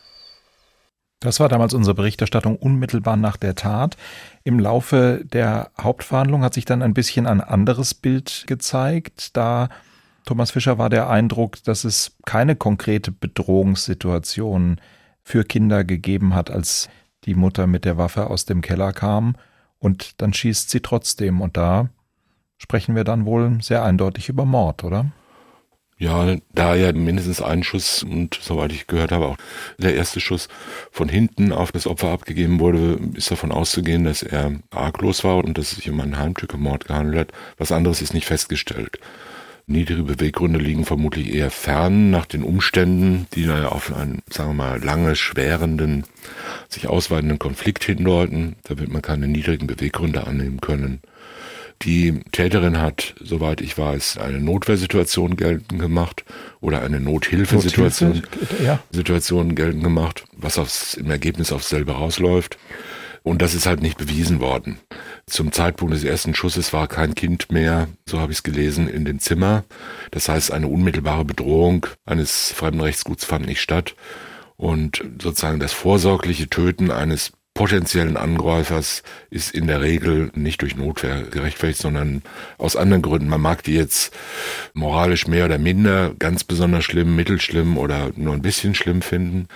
Das 1.20 1.38
war 1.38 1.48
damals 1.48 1.74
unsere 1.74 1.94
Berichterstattung 1.94 2.56
unmittelbar 2.56 3.16
nach 3.16 3.36
der 3.36 3.54
Tat. 3.54 3.96
Im 4.42 4.58
Laufe 4.58 5.22
der 5.24 5.70
Hauptverhandlung 5.80 6.42
hat 6.42 6.54
sich 6.54 6.64
dann 6.64 6.82
ein 6.82 6.94
bisschen 6.94 7.28
ein 7.28 7.40
anderes 7.40 7.94
Bild 7.94 8.44
gezeigt. 8.48 9.36
Da 9.36 9.68
Thomas 10.24 10.52
Fischer 10.52 10.78
war 10.78 10.88
der 10.88 11.10
Eindruck, 11.10 11.62
dass 11.64 11.84
es 11.84 12.16
keine 12.24 12.56
konkrete 12.56 13.10
Bedrohungssituation 13.10 14.80
für 15.22 15.44
Kinder 15.44 15.84
gegeben 15.84 16.34
hat, 16.34 16.50
als 16.50 16.88
die 17.24 17.34
Mutter 17.34 17.66
mit 17.66 17.84
der 17.84 17.98
Waffe 17.98 18.30
aus 18.30 18.44
dem 18.44 18.60
Keller 18.60 18.92
kam 18.92 19.36
und 19.78 20.20
dann 20.20 20.32
schießt 20.32 20.70
sie 20.70 20.80
trotzdem 20.80 21.40
und 21.40 21.56
da 21.56 21.88
sprechen 22.56 22.94
wir 22.94 23.04
dann 23.04 23.24
wohl 23.24 23.58
sehr 23.60 23.82
eindeutig 23.84 24.28
über 24.28 24.44
Mord, 24.44 24.84
oder? 24.84 25.10
Ja, 25.98 26.36
da 26.52 26.74
ja 26.74 26.92
mindestens 26.92 27.40
ein 27.40 27.62
Schuss 27.62 28.02
und 28.02 28.38
soweit 28.40 28.72
ich 28.72 28.88
gehört 28.88 29.12
habe, 29.12 29.26
auch 29.26 29.36
der 29.78 29.94
erste 29.94 30.18
Schuss 30.18 30.48
von 30.90 31.08
hinten 31.08 31.52
auf 31.52 31.70
das 31.70 31.86
Opfer 31.86 32.08
abgegeben 32.08 32.58
wurde, 32.58 32.98
ist 33.14 33.30
davon 33.30 33.52
auszugehen, 33.52 34.02
dass 34.02 34.24
er 34.24 34.52
arglos 34.70 35.22
war 35.22 35.36
und 35.36 35.58
dass 35.58 35.70
es 35.70 35.76
sich 35.76 35.90
um 35.90 36.00
einen 36.00 36.18
Heimtückemord 36.18 36.86
gehandelt 36.86 37.30
hat. 37.30 37.38
Was 37.56 37.70
anderes 37.70 38.02
ist 38.02 38.14
nicht 38.14 38.26
festgestellt. 38.26 38.98
Niedrige 39.66 40.02
Beweggründe 40.02 40.58
liegen 40.58 40.84
vermutlich 40.84 41.32
eher 41.32 41.50
fern 41.50 42.10
nach 42.10 42.26
den 42.26 42.42
Umständen, 42.42 43.26
die 43.34 43.44
da 43.44 43.68
auf 43.68 43.94
einen, 43.94 44.22
sagen 44.28 44.50
wir 44.50 44.54
mal, 44.54 44.82
lange 44.82 45.14
schwerenden, 45.14 46.04
sich 46.68 46.88
ausweitenden 46.88 47.38
Konflikt 47.38 47.84
hindeuten. 47.84 48.56
Da 48.64 48.78
wird 48.78 48.92
man 48.92 49.02
keine 49.02 49.28
niedrigen 49.28 49.68
Beweggründe 49.68 50.26
annehmen 50.26 50.60
können. 50.60 51.00
Die 51.82 52.20
Täterin 52.30 52.80
hat, 52.80 53.14
soweit 53.20 53.60
ich 53.60 53.76
weiß, 53.76 54.18
eine 54.18 54.38
Notwehrsituation 54.38 55.36
geltend 55.36 55.80
gemacht 55.80 56.24
oder 56.60 56.82
eine 56.82 57.00
Nothilfesituation 57.00 58.22
Nothilfe, 58.22 58.62
ja. 58.64 58.78
Situation 58.90 59.54
geltend 59.54 59.82
gemacht, 59.82 60.24
was 60.36 60.58
aufs, 60.58 60.94
im 60.94 61.10
Ergebnis 61.10 61.50
aufs 61.50 61.68
selbe 61.68 61.92
rausläuft. 61.92 62.56
Und 63.22 63.40
das 63.40 63.54
ist 63.54 63.66
halt 63.66 63.82
nicht 63.82 63.98
bewiesen 63.98 64.40
worden. 64.40 64.78
Zum 65.26 65.52
Zeitpunkt 65.52 65.94
des 65.94 66.04
ersten 66.04 66.34
Schusses 66.34 66.72
war 66.72 66.88
kein 66.88 67.14
Kind 67.14 67.52
mehr, 67.52 67.88
so 68.06 68.20
habe 68.20 68.32
ich 68.32 68.38
es 68.38 68.42
gelesen, 68.42 68.88
in 68.88 69.04
dem 69.04 69.20
Zimmer. 69.20 69.64
Das 70.10 70.28
heißt, 70.28 70.52
eine 70.52 70.66
unmittelbare 70.66 71.24
Bedrohung 71.24 71.86
eines 72.04 72.52
fremden 72.52 72.80
Rechtsguts 72.80 73.24
fand 73.24 73.46
nicht 73.46 73.60
statt. 73.60 73.94
Und 74.56 75.04
sozusagen 75.20 75.60
das 75.60 75.72
vorsorgliche 75.72 76.48
Töten 76.48 76.90
eines 76.90 77.32
potenziellen 77.62 78.16
Angreifers 78.16 79.04
ist 79.30 79.54
in 79.54 79.68
der 79.68 79.80
Regel 79.80 80.32
nicht 80.34 80.62
durch 80.62 80.76
Notwehr 80.76 81.22
gerechtfertigt, 81.22 81.80
sondern 81.80 82.22
aus 82.58 82.74
anderen 82.74 83.02
Gründen. 83.02 83.28
Man 83.28 83.40
mag 83.40 83.62
die 83.62 83.74
jetzt 83.74 84.12
moralisch 84.74 85.28
mehr 85.28 85.44
oder 85.44 85.58
minder 85.58 86.10
ganz 86.18 86.42
besonders 86.42 86.82
schlimm, 86.82 87.14
mittelschlimm 87.14 87.78
oder 87.78 88.10
nur 88.16 88.34
ein 88.34 88.42
bisschen 88.42 88.74
schlimm 88.74 89.00
finden. 89.00 89.46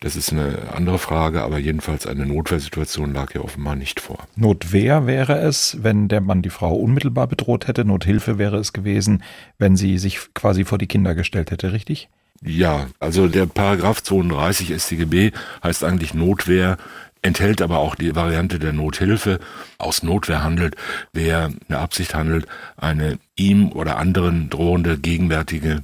Das 0.00 0.14
ist 0.14 0.30
eine 0.30 0.74
andere 0.74 0.98
Frage, 0.98 1.40
aber 1.40 1.56
jedenfalls 1.56 2.06
eine 2.06 2.26
Notwehrsituation 2.26 3.14
lag 3.14 3.34
ja 3.34 3.40
offenbar 3.40 3.76
nicht 3.76 3.98
vor. 3.98 4.18
Notwehr 4.36 5.06
wäre 5.06 5.38
es, 5.38 5.78
wenn 5.80 6.08
der 6.08 6.20
Mann 6.20 6.42
die 6.42 6.50
Frau 6.50 6.74
unmittelbar 6.74 7.28
bedroht 7.28 7.66
hätte. 7.66 7.86
Nothilfe 7.86 8.36
wäre 8.36 8.58
es 8.58 8.74
gewesen, 8.74 9.22
wenn 9.56 9.74
sie 9.74 9.96
sich 9.96 10.18
quasi 10.34 10.66
vor 10.66 10.76
die 10.76 10.86
Kinder 10.86 11.14
gestellt 11.14 11.50
hätte, 11.50 11.72
richtig? 11.72 12.10
Ja, 12.42 12.88
also 13.00 13.26
der 13.26 13.46
Paragraph 13.46 14.02
32 14.02 14.78
StGB 14.78 15.30
heißt 15.62 15.82
eigentlich 15.82 16.12
Notwehr 16.12 16.76
enthält 17.24 17.62
aber 17.62 17.78
auch 17.78 17.94
die 17.94 18.14
Variante 18.14 18.58
der 18.58 18.72
Nothilfe. 18.72 19.40
Aus 19.78 20.02
Notwehr 20.02 20.44
handelt, 20.44 20.76
wer 21.12 21.50
eine 21.68 21.78
Absicht 21.78 22.14
handelt, 22.14 22.46
eine 22.76 23.18
ihm 23.34 23.72
oder 23.72 23.96
anderen 23.96 24.50
drohende 24.50 24.98
gegenwärtige 24.98 25.82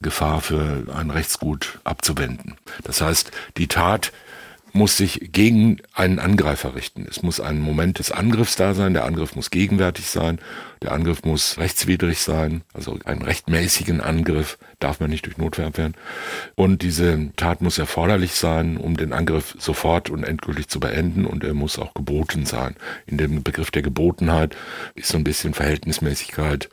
Gefahr 0.00 0.40
für 0.40 0.84
ein 0.94 1.10
Rechtsgut 1.10 1.80
abzuwenden. 1.84 2.54
Das 2.84 3.00
heißt, 3.00 3.32
die 3.56 3.66
Tat 3.66 4.12
muss 4.72 4.96
sich 4.96 5.32
gegen 5.32 5.78
einen 5.94 6.18
Angreifer 6.18 6.74
richten. 6.74 7.06
Es 7.10 7.22
muss 7.22 7.40
ein 7.40 7.58
Moment 7.58 7.98
des 7.98 8.12
Angriffs 8.12 8.56
da 8.56 8.72
sein, 8.74 8.94
der 8.94 9.04
Angriff 9.04 9.34
muss 9.34 9.50
gegenwärtig 9.50 10.06
sein, 10.06 10.38
der 10.82 10.92
Angriff 10.92 11.24
muss 11.24 11.58
rechtswidrig 11.58 12.18
sein, 12.20 12.62
also 12.74 12.98
einen 13.04 13.22
rechtmäßigen 13.22 14.00
Angriff 14.00 14.58
darf 14.80 15.00
man 15.00 15.10
nicht 15.10 15.26
durch 15.26 15.38
Notwehr 15.38 15.66
abwehren. 15.66 15.94
Und 16.54 16.82
diese 16.82 17.30
Tat 17.36 17.62
muss 17.62 17.78
erforderlich 17.78 18.34
sein, 18.34 18.76
um 18.76 18.96
den 18.96 19.12
Angriff 19.12 19.54
sofort 19.58 20.10
und 20.10 20.24
endgültig 20.24 20.68
zu 20.68 20.80
beenden 20.80 21.24
und 21.24 21.44
er 21.44 21.54
muss 21.54 21.78
auch 21.78 21.94
geboten 21.94 22.46
sein. 22.46 22.76
In 23.06 23.16
dem 23.16 23.42
Begriff 23.42 23.70
der 23.70 23.82
Gebotenheit 23.82 24.56
ist 24.94 25.08
so 25.08 25.18
ein 25.18 25.24
bisschen 25.24 25.54
Verhältnismäßigkeit 25.54 26.68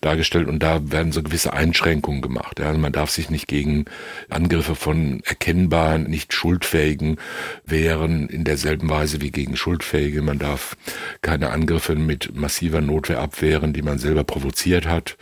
dargestellt 0.00 0.48
und 0.48 0.62
da 0.62 0.90
werden 0.90 1.12
so 1.12 1.22
gewisse 1.22 1.52
Einschränkungen 1.52 2.22
gemacht. 2.22 2.60
Also 2.60 2.78
man 2.78 2.92
darf 2.92 3.10
sich 3.10 3.30
nicht 3.30 3.48
gegen 3.48 3.84
Angriffe 4.28 4.74
von 4.74 5.20
erkennbar 5.24 5.98
nicht 5.98 6.32
schuldfähigen 6.32 7.16
wehren 7.64 8.28
in 8.28 8.44
derselben 8.44 8.88
Weise 8.88 9.20
wie 9.20 9.30
gegen 9.30 9.56
Schuldfähige. 9.56 10.22
Man 10.22 10.38
darf 10.38 10.76
keine 11.22 11.50
Angriffe 11.50 11.94
mit 11.94 12.34
massiver 12.34 12.80
Notwehr 12.80 13.20
abwehren, 13.20 13.72
die 13.72 13.82
man 13.82 13.98
selber 13.98 14.24
provoziert 14.24 14.86
hat 14.86 15.16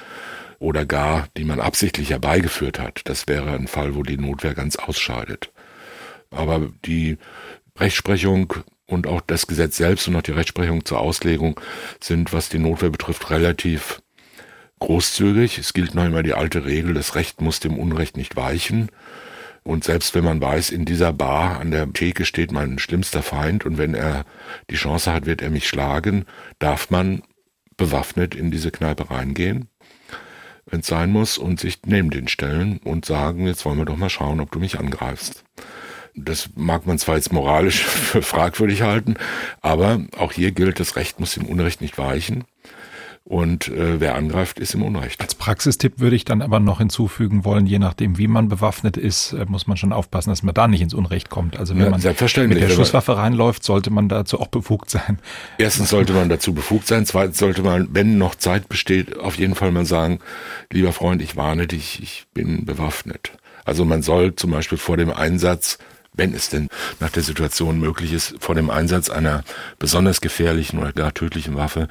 oder 0.59 0.85
gar 0.85 1.29
die 1.37 1.45
man 1.45 1.61
absichtlich 1.61 2.11
herbeigeführt 2.11 2.79
hat. 2.79 3.03
Das 3.05 3.29
wäre 3.29 3.53
ein 3.53 3.69
Fall, 3.69 3.95
wo 3.95 4.03
die 4.03 4.19
Notwehr 4.19 4.55
ganz 4.55 4.77
ausscheidet. 4.77 5.53
Aber 6.31 6.71
die 6.85 7.17
Rechtsprechung 7.79 8.55
und 8.87 9.07
auch 9.07 9.21
das 9.21 9.47
Gesetz 9.47 9.77
selbst 9.77 10.09
und 10.09 10.17
auch 10.17 10.23
die 10.23 10.33
Rechtsprechung 10.33 10.85
zur 10.85 11.01
Auslegung 11.01 11.61
sind, 12.01 12.33
was 12.33 12.49
die 12.49 12.59
Notwehr 12.59 12.91
betrifft, 12.91 13.31
relativ 13.31 14.01
großzügig. 14.79 15.59
Es 15.59 15.73
gilt 15.73 15.95
noch 15.95 16.05
immer 16.05 16.23
die 16.23 16.35
alte 16.35 16.65
Regel, 16.65 16.95
das 16.95 17.15
Recht 17.15 17.41
muss 17.41 17.61
dem 17.61 17.79
Unrecht 17.79 18.17
nicht 18.17 18.37
weichen. 18.37 18.91
Und 19.65 19.85
selbst 19.85 20.15
wenn 20.15 20.25
man 20.25 20.41
weiß, 20.41 20.71
in 20.71 20.85
dieser 20.85 21.13
Bar 21.13 21.61
an 21.61 21.71
der 21.71 21.93
Theke 21.93 22.25
steht 22.25 22.53
mein 22.53 22.79
schlimmster 22.79 23.23
Feind 23.23 23.67
und 23.67 23.77
wenn 23.77 23.95
er 23.95 24.25
die 24.71 24.77
Chance 24.77 25.13
hat, 25.13 25.27
wird 25.27 25.43
er 25.43 25.51
mich 25.51 25.69
schlagen, 25.69 26.25
darf 26.59 26.91
man 26.91 27.23
bewaffnet 27.77 28.35
in 28.35 28.51
diese 28.51 28.71
Kneipe 28.71 29.11
reingehen, 29.11 29.69
wenn 30.67 30.81
es 30.81 30.87
sein 30.87 31.11
muss, 31.11 31.39
und 31.39 31.61
sich 31.61 31.81
neben 31.85 32.11
den 32.11 32.29
stellen 32.29 32.79
und 32.85 33.05
sagen, 33.05 33.47
jetzt 33.47 33.65
wollen 33.65 33.79
wir 33.79 33.85
doch 33.85 33.97
mal 33.97 34.11
schauen, 34.11 34.41
ob 34.41 34.51
du 34.51 34.59
mich 34.59 34.79
angreifst. 34.79 35.45
Das 36.15 36.51
mag 36.57 36.87
man 36.87 36.99
zwar 36.99 37.17
jetzt 37.17 37.33
moralisch 37.33 37.83
für 37.85 38.23
fragwürdig 38.23 38.83
halten, 38.83 39.17
aber 39.61 40.03
auch 40.17 40.33
hier 40.33 40.53
gilt, 40.53 40.81
das 40.81 40.97
Recht 40.97 41.21
muss 41.21 41.35
dem 41.35 41.47
Unrecht 41.47 41.81
nicht 41.81 41.99
weichen. 41.99 42.45
Und 43.29 43.69
äh, 43.69 44.01
wer 44.01 44.15
angreift, 44.15 44.59
ist 44.59 44.73
im 44.73 44.83
Unrecht. 44.83 45.21
Als 45.21 45.35
Praxistipp 45.35 46.01
würde 46.01 46.17
ich 46.17 46.25
dann 46.25 46.41
aber 46.41 46.61
noch 46.61 46.79
hinzufügen 46.79 47.45
wollen, 47.45 47.67
je 47.67 47.79
nachdem, 47.79 48.17
wie 48.17 48.27
man 48.27 48.49
bewaffnet 48.49 48.97
ist, 48.97 49.35
äh, 49.35 49.45
muss 49.47 49.67
man 49.67 49.77
schon 49.77 49.93
aufpassen, 49.93 50.31
dass 50.31 50.43
man 50.43 50.55
da 50.55 50.67
nicht 50.67 50.81
ins 50.81 50.95
Unrecht 50.95 51.29
kommt. 51.29 51.59
Also 51.59 51.75
wenn 51.75 51.85
ja, 51.85 51.91
man 51.91 52.01
mit 52.01 52.59
der 52.59 52.71
Schusswaffe 52.71 53.19
reinläuft, 53.19 53.65
sollte 53.65 53.91
man 53.91 54.09
dazu 54.09 54.41
auch 54.41 54.47
befugt 54.47 54.89
sein. 54.89 55.19
Erstens 55.59 55.91
sollte 55.91 56.15
man 56.15 56.31
dazu 56.31 56.55
befugt 56.55 56.87
sein. 56.87 57.05
Zweitens 57.05 57.37
sollte 57.37 57.61
man, 57.61 57.89
wenn 57.93 58.17
noch 58.17 58.35
Zeit 58.35 58.71
besteht, 58.71 59.19
auf 59.19 59.37
jeden 59.37 59.55
Fall 59.55 59.73
mal 59.73 59.85
sagen, 59.85 60.21
lieber 60.73 60.95
Freund, 60.95 61.21
ich 61.21 61.37
warne 61.37 61.67
dich, 61.67 62.03
ich 62.03 62.25
bin 62.33 62.65
bewaffnet. 62.65 63.33
Also 63.67 63.85
man 63.85 64.01
soll 64.01 64.37
zum 64.37 64.53
Beispiel 64.53 64.79
vor 64.79 64.97
dem 64.97 65.11
Einsatz 65.13 65.77
wenn 66.19 66.35
es 66.35 66.51
denn 66.51 66.69
nach 67.01 67.11
der 67.11 67.23
Situation 67.23 67.79
möglich 67.79 68.13
ist, 68.13 68.35
vor 68.41 68.55
dem 68.55 68.69
Einsatz 68.69 69.09
einer 69.09 69.45
besonders 69.79 70.21
gefährlichen 70.21 70.79
oder 70.79 70.93
gar 70.93 71.15
tödlichen 71.15 71.57
Waffe 71.57 71.89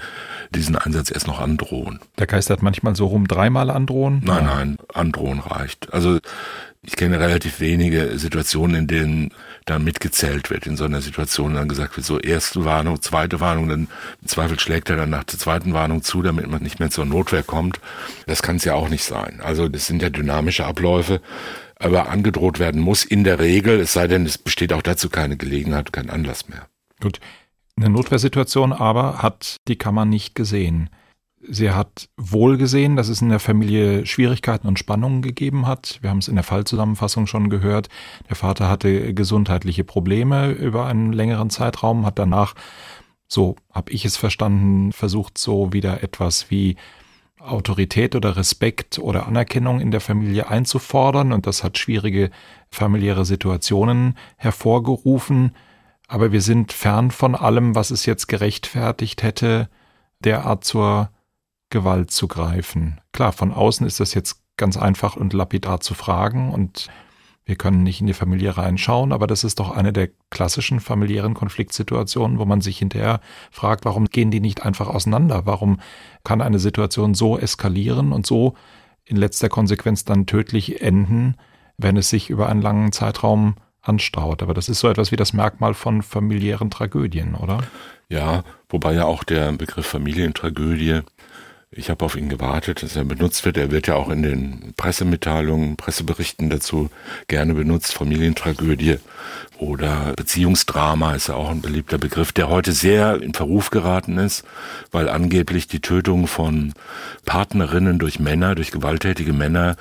diesen 0.54 0.76
Einsatz 0.76 1.10
erst 1.10 1.28
noch 1.28 1.40
androhen. 1.40 2.00
Der 2.20 2.28
geistert 2.28 2.62
manchmal 2.62 2.96
so 2.96 3.08
rum, 3.08 3.28
dreimal 3.28 3.70
androhen? 3.70 4.22
Nein, 4.24 4.46
nein, 4.46 4.78
androhen 4.94 5.40
reicht. 5.40 5.94
Also 5.94 6.20
ich 6.84 6.96
kenne 6.96 7.20
relativ 7.20 7.60
wenige 7.60 8.18
Situationen, 8.18 8.76
in 8.76 8.88
denen 8.88 9.32
dann 9.66 9.84
mitgezählt 9.84 10.50
wird 10.50 10.66
in 10.68 10.78
so 10.78 10.86
einer 10.86 11.02
Situation, 11.02 11.54
dann 11.54 11.68
gesagt 11.68 11.98
wird, 11.98 12.06
so 12.06 12.18
erste 12.20 12.64
Warnung, 12.64 13.02
zweite 13.02 13.42
Warnung, 13.42 13.68
dann 13.68 13.88
im 14.22 14.28
Zweifel 14.28 14.58
schlägt 14.60 14.90
er 14.90 14.96
dann 14.96 15.10
nach 15.10 15.26
der 15.26 15.38
zweiten 15.38 15.74
Warnung 15.74 16.02
zu, 16.02 16.22
damit 16.22 16.48
man 16.48 16.62
nicht 16.62 16.80
mehr 16.80 16.90
zur 16.90 17.06
Notwehr 17.06 17.44
kommt. 17.44 17.82
Das 18.26 18.42
kann 18.42 18.56
es 18.56 18.64
ja 18.64 18.74
auch 18.74 18.88
nicht 18.88 19.04
sein. 19.04 19.42
Also 19.44 19.68
das 19.68 19.88
sind 19.88 20.02
ja 20.02 20.10
dynamische 20.10 20.66
Abläufe 20.66 21.20
aber 21.80 22.10
angedroht 22.10 22.60
werden 22.60 22.82
muss 22.82 23.04
in 23.04 23.24
der 23.24 23.40
Regel, 23.40 23.80
es 23.80 23.94
sei 23.94 24.08
denn, 24.08 24.26
es 24.26 24.38
besteht 24.38 24.74
auch 24.74 24.82
dazu 24.82 25.10
keine 25.10 25.38
Gelegenheit, 25.38 25.94
kein 25.94 26.10
Anlass 26.10 26.50
mehr. 26.50 26.68
Gut. 27.00 27.20
Eine 27.78 27.90
Notwehrsituation 27.90 28.74
aber 28.74 29.22
hat 29.22 29.58
die 29.68 29.76
Kammer 29.76 30.06
nicht 30.06 30.34
gesehen. 30.34 30.90
Sie 31.50 31.70
hat 31.70 32.10
wohl 32.18 32.58
gesehen, 32.58 32.96
dass 32.96 33.08
es 33.08 33.22
in 33.22 33.30
der 33.30 33.40
Familie 33.40 34.06
Schwierigkeiten 34.06 34.68
und 34.68 34.80
Spannungen 34.80 35.22
gegeben 35.22 35.68
hat. 35.68 36.00
Wir 36.02 36.10
haben 36.10 36.18
es 36.18 36.28
in 36.28 36.36
der 36.36 36.44
Fallzusammenfassung 36.44 37.28
schon 37.28 37.50
gehört. 37.50 37.90
Der 38.28 38.36
Vater 38.36 38.68
hatte 38.68 39.14
gesundheitliche 39.14 39.84
Probleme 39.84 40.52
über 40.52 40.88
einen 40.88 41.14
längeren 41.14 41.52
Zeitraum, 41.52 42.06
hat 42.06 42.18
danach, 42.18 42.56
so 43.28 43.56
habe 43.72 43.92
ich 43.92 44.04
es 44.04 44.18
verstanden, 44.18 44.92
versucht 44.92 45.38
so 45.38 45.72
wieder 45.72 46.02
etwas 46.04 46.50
wie 46.50 46.76
Autorität 47.48 48.16
oder 48.16 48.36
Respekt 48.36 49.00
oder 49.00 49.28
Anerkennung 49.28 49.80
in 49.80 49.92
der 49.92 50.02
Familie 50.02 50.50
einzufordern 50.50 51.32
und 51.32 51.48
das 51.48 51.64
hat 51.64 51.78
schwierige 51.78 52.30
familiäre 52.70 53.26
Situationen 53.26 54.18
hervorgerufen. 54.38 55.56
Aber 56.08 56.32
wir 56.32 56.42
sind 56.42 56.74
fern 56.74 57.12
von 57.12 57.36
allem, 57.36 57.76
was 57.76 57.92
es 57.92 58.06
jetzt 58.06 58.28
gerechtfertigt 58.28 59.24
hätte, 59.24 59.70
derart 60.20 60.64
zur 60.64 61.10
Gewalt 61.70 62.12
zu 62.12 62.28
greifen. 62.28 63.02
Klar, 63.12 63.34
von 63.34 63.52
außen 63.52 63.86
ist 63.86 64.00
das 64.00 64.14
jetzt 64.14 64.42
ganz 64.56 64.78
einfach 64.78 65.16
und 65.16 65.34
lapidar 65.34 65.80
zu 65.80 65.94
fragen 65.94 66.52
und 66.52 66.90
wir 67.48 67.56
können 67.56 67.82
nicht 67.82 68.02
in 68.02 68.08
die 68.08 68.14
Familie 68.14 68.58
reinschauen, 68.58 69.14
aber 69.14 69.26
das 69.26 69.46
ist 69.46 69.60
doch 69.60 69.72
eine 69.72 69.94
der 69.94 70.10
klassischen 70.30 70.82
familiären 70.82 71.34
Konfliktsituationen, 71.34 72.40
wo 72.40 72.46
man 72.46 72.60
sich 72.60 72.78
hinterher 72.78 73.22
fragt, 73.52 73.86
warum 73.86 74.06
gehen 74.06 74.32
die 74.32 74.42
nicht 74.42 74.64
einfach 74.64 74.90
auseinander? 74.90 75.46
Warum 75.46 75.80
kann 76.26 76.42
eine 76.42 76.60
Situation 76.60 77.14
so 77.14 77.40
eskalieren 77.40 78.12
und 78.12 78.28
so 78.28 78.56
in 79.06 79.16
letzter 79.16 79.48
Konsequenz 79.48 80.04
dann 80.04 80.26
tödlich 80.26 80.82
enden, 80.82 81.36
wenn 81.78 81.96
es 81.96 82.10
sich 82.10 82.30
über 82.30 82.50
einen 82.50 82.62
langen 82.62 82.92
Zeitraum 82.92 83.56
anstaut? 83.82 84.44
Aber 84.44 84.54
das 84.54 84.68
ist 84.68 84.82
so 84.82 84.90
etwas 84.90 85.14
wie 85.14 85.18
das 85.18 85.32
Merkmal 85.32 85.74
von 85.74 86.02
familiären 86.02 86.70
Tragödien, 86.70 87.34
oder? 87.34 87.60
Ja, 88.10 88.44
wobei 88.68 88.94
ja 88.94 89.06
auch 89.06 89.24
der 89.24 89.54
Begriff 89.54 89.86
Familientragödie 89.86 91.00
ich 91.70 91.90
habe 91.90 92.06
auf 92.06 92.16
ihn 92.16 92.30
gewartet, 92.30 92.82
dass 92.82 92.96
er 92.96 93.04
benutzt 93.04 93.44
wird. 93.44 93.58
Er 93.58 93.72
wird 93.72 93.88
ja 93.88 93.96
auch 93.96 94.10
in 94.10 94.24
den 94.24 94.74
Pressemitteilungen, 94.78 95.76
Presseberichten 95.76 96.50
dazu 96.50 96.90
gerne 97.28 97.54
benutzt. 97.54 97.94
Familientragödie 97.94 99.00
oder 99.58 100.14
Beziehungsdrama 100.16 101.14
ist 101.14 101.28
ja 101.28 101.36
auch 101.36 101.50
ein 101.50 101.62
beliebter 101.62 101.98
Begriff, 101.98 102.32
der 102.32 102.48
heute 102.48 102.72
sehr 102.72 103.22
in 103.22 103.34
Verruf 103.34 103.70
geraten 103.70 104.18
ist, 104.18 104.46
weil 104.92 105.10
angeblich 105.10 105.68
die 105.68 105.82
Tötung 105.82 106.28
von 106.28 106.74
Partnerinnen 107.26 108.00
durch 108.00 108.18
Männer, 108.18 108.56
durch 108.56 108.72
gewalttätige 108.72 109.34
Männer 109.34 109.76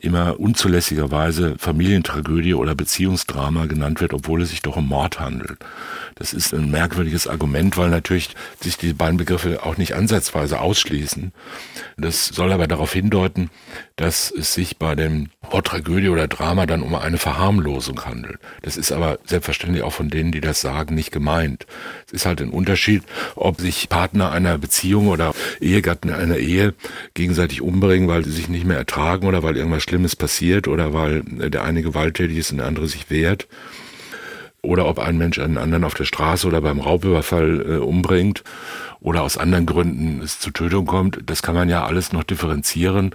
immer 0.00 0.38
unzulässigerweise 0.38 1.56
Familientragödie 1.58 2.54
oder 2.54 2.74
Beziehungsdrama 2.74 3.66
genannt 3.66 4.00
wird, 4.00 4.14
obwohl 4.14 4.42
es 4.42 4.50
sich 4.50 4.62
doch 4.62 4.76
um 4.76 4.86
Mord 4.86 5.18
handelt. 5.18 5.58
Das 6.14 6.32
ist 6.32 6.54
ein 6.54 6.70
merkwürdiges 6.70 7.26
Argument, 7.26 7.76
weil 7.76 7.90
natürlich 7.90 8.30
sich 8.60 8.76
die 8.76 8.92
beiden 8.92 9.16
Begriffe 9.16 9.64
auch 9.64 9.76
nicht 9.76 9.94
ansatzweise 9.94 10.60
ausschließen. 10.60 11.32
Das 11.96 12.26
soll 12.26 12.52
aber 12.52 12.68
darauf 12.68 12.92
hindeuten, 12.92 13.50
dass 13.98 14.30
es 14.30 14.54
sich 14.54 14.78
bei 14.78 14.94
dem 14.94 15.26
Wort 15.50 15.66
Tragödie 15.66 16.08
oder 16.08 16.28
Drama 16.28 16.66
dann 16.66 16.82
um 16.82 16.94
eine 16.94 17.18
Verharmlosung 17.18 18.04
handelt. 18.04 18.38
Das 18.62 18.76
ist 18.76 18.92
aber 18.92 19.18
selbstverständlich 19.24 19.82
auch 19.82 19.92
von 19.92 20.08
denen, 20.08 20.30
die 20.30 20.40
das 20.40 20.60
sagen, 20.60 20.94
nicht 20.94 21.10
gemeint. 21.10 21.66
Es 22.06 22.12
ist 22.12 22.24
halt 22.24 22.40
ein 22.40 22.50
Unterschied, 22.50 23.02
ob 23.34 23.60
sich 23.60 23.88
Partner 23.88 24.30
einer 24.30 24.56
Beziehung 24.56 25.08
oder 25.08 25.34
Ehegatten 25.60 26.10
einer 26.10 26.36
Ehe 26.36 26.74
gegenseitig 27.14 27.60
umbringen, 27.60 28.08
weil 28.08 28.24
sie 28.24 28.30
sich 28.30 28.48
nicht 28.48 28.64
mehr 28.64 28.78
ertragen 28.78 29.26
oder 29.26 29.42
weil 29.42 29.56
irgendwas 29.56 29.82
Schlimmes 29.82 30.14
passiert 30.14 30.68
oder 30.68 30.94
weil 30.94 31.22
der 31.24 31.64
eine 31.64 31.82
gewalttätig 31.82 32.38
ist 32.38 32.52
und 32.52 32.58
der 32.58 32.68
andere 32.68 32.86
sich 32.86 33.10
wehrt. 33.10 33.48
Oder 34.62 34.86
ob 34.86 35.00
ein 35.00 35.18
Mensch 35.18 35.40
einen 35.40 35.58
anderen 35.58 35.82
auf 35.82 35.94
der 35.94 36.04
Straße 36.04 36.46
oder 36.46 36.60
beim 36.60 36.78
Raubüberfall 36.78 37.66
äh, 37.68 37.76
umbringt 37.78 38.44
oder 39.00 39.22
aus 39.22 39.38
anderen 39.38 39.66
Gründen 39.66 40.20
es 40.22 40.38
zu 40.38 40.50
Tötung 40.50 40.86
kommt, 40.86 41.18
das 41.26 41.42
kann 41.42 41.54
man 41.54 41.68
ja 41.68 41.84
alles 41.84 42.12
noch 42.12 42.24
differenzieren 42.24 43.14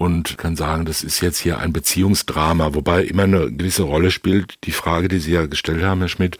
und 0.00 0.38
kann 0.38 0.56
sagen, 0.56 0.86
das 0.86 1.02
ist 1.02 1.20
jetzt 1.20 1.40
hier 1.40 1.58
ein 1.58 1.74
Beziehungsdrama, 1.74 2.72
wobei 2.72 3.04
immer 3.04 3.24
eine 3.24 3.52
gewisse 3.52 3.82
Rolle 3.82 4.10
spielt 4.10 4.54
die 4.64 4.72
Frage, 4.72 5.08
die 5.08 5.18
Sie 5.18 5.32
ja 5.32 5.44
gestellt 5.44 5.82
haben, 5.82 6.00
Herr 6.00 6.08
Schmidt, 6.08 6.38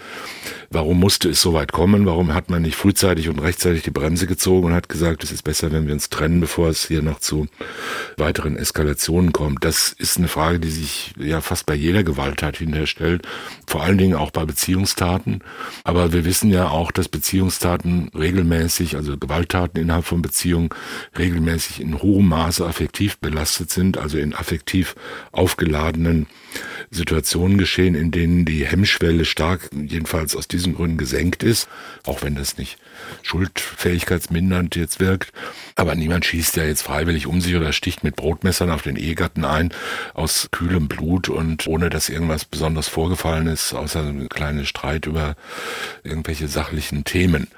warum 0.70 0.98
musste 0.98 1.28
es 1.28 1.42
so 1.42 1.52
weit 1.52 1.70
kommen? 1.70 2.06
Warum 2.06 2.32
hat 2.32 2.48
man 2.48 2.62
nicht 2.62 2.76
frühzeitig 2.76 3.28
und 3.28 3.38
rechtzeitig 3.38 3.82
die 3.82 3.90
Bremse 3.90 4.26
gezogen 4.26 4.68
und 4.68 4.72
hat 4.72 4.88
gesagt, 4.88 5.24
es 5.24 5.30
ist 5.30 5.42
besser, 5.42 5.72
wenn 5.72 5.86
wir 5.86 5.92
uns 5.92 6.08
trennen, 6.08 6.40
bevor 6.40 6.70
es 6.70 6.88
hier 6.88 7.02
noch 7.02 7.18
zu 7.18 7.48
weiteren 8.16 8.56
Eskalationen 8.56 9.34
kommt? 9.34 9.62
Das 9.62 9.92
ist 9.92 10.16
eine 10.16 10.28
Frage, 10.28 10.58
die 10.58 10.70
sich 10.70 11.12
ja 11.18 11.42
fast 11.42 11.66
bei 11.66 11.74
jeder 11.74 12.02
Gewalttat 12.02 12.56
hinterher 12.56 12.86
stellt, 12.86 13.28
vor 13.66 13.82
allen 13.82 13.98
Dingen 13.98 14.14
auch 14.14 14.30
bei 14.30 14.46
Beziehungstaten. 14.46 15.44
Aber 15.84 16.14
wir 16.14 16.24
wissen 16.24 16.48
ja 16.48 16.70
auch, 16.70 16.92
dass 16.92 17.08
Beziehungstaten 17.08 18.10
regelmäßig, 18.18 18.96
also 18.96 19.18
Gewalttaten 19.18 19.78
innerhalb 19.78 20.06
von 20.06 20.22
Beziehungen 20.22 20.70
regelmäßig 21.18 21.82
in 21.82 22.00
hohem 22.00 22.28
Maße 22.28 22.64
affektiv 22.64 23.18
belastet 23.18 23.49
belastet 23.50 23.70
sind, 23.70 23.98
also 23.98 24.18
in 24.18 24.34
affektiv 24.34 24.94
aufgeladenen 25.32 26.26
Situationen 26.90 27.58
geschehen, 27.58 27.94
in 27.94 28.10
denen 28.10 28.44
die 28.44 28.64
Hemmschwelle 28.66 29.24
stark, 29.24 29.70
jedenfalls 29.72 30.36
aus 30.36 30.46
diesen 30.46 30.74
Gründen 30.74 30.98
gesenkt 30.98 31.42
ist, 31.42 31.68
auch 32.04 32.22
wenn 32.22 32.34
das 32.34 32.58
nicht 32.58 32.78
schuldfähigkeitsmindernd 33.22 34.76
jetzt 34.76 35.00
wirkt. 35.00 35.32
Aber 35.74 35.94
niemand 35.94 36.24
schießt 36.24 36.56
ja 36.56 36.64
jetzt 36.64 36.82
freiwillig 36.82 37.26
um 37.26 37.40
sich 37.40 37.56
oder 37.56 37.72
sticht 37.72 38.04
mit 38.04 38.16
Brotmessern 38.16 38.70
auf 38.70 38.82
den 38.82 38.96
Ehegatten 38.96 39.44
ein, 39.44 39.72
aus 40.14 40.48
kühlem 40.52 40.86
Blut 40.88 41.28
und 41.28 41.66
ohne 41.66 41.90
dass 41.90 42.08
irgendwas 42.08 42.44
besonders 42.44 42.88
vorgefallen 42.88 43.46
ist, 43.46 43.74
außer 43.74 44.02
ein 44.02 44.28
kleiner 44.28 44.64
Streit 44.64 45.06
über 45.06 45.34
irgendwelche 46.04 46.48
sachlichen 46.48 47.04
Themen. 47.04 47.48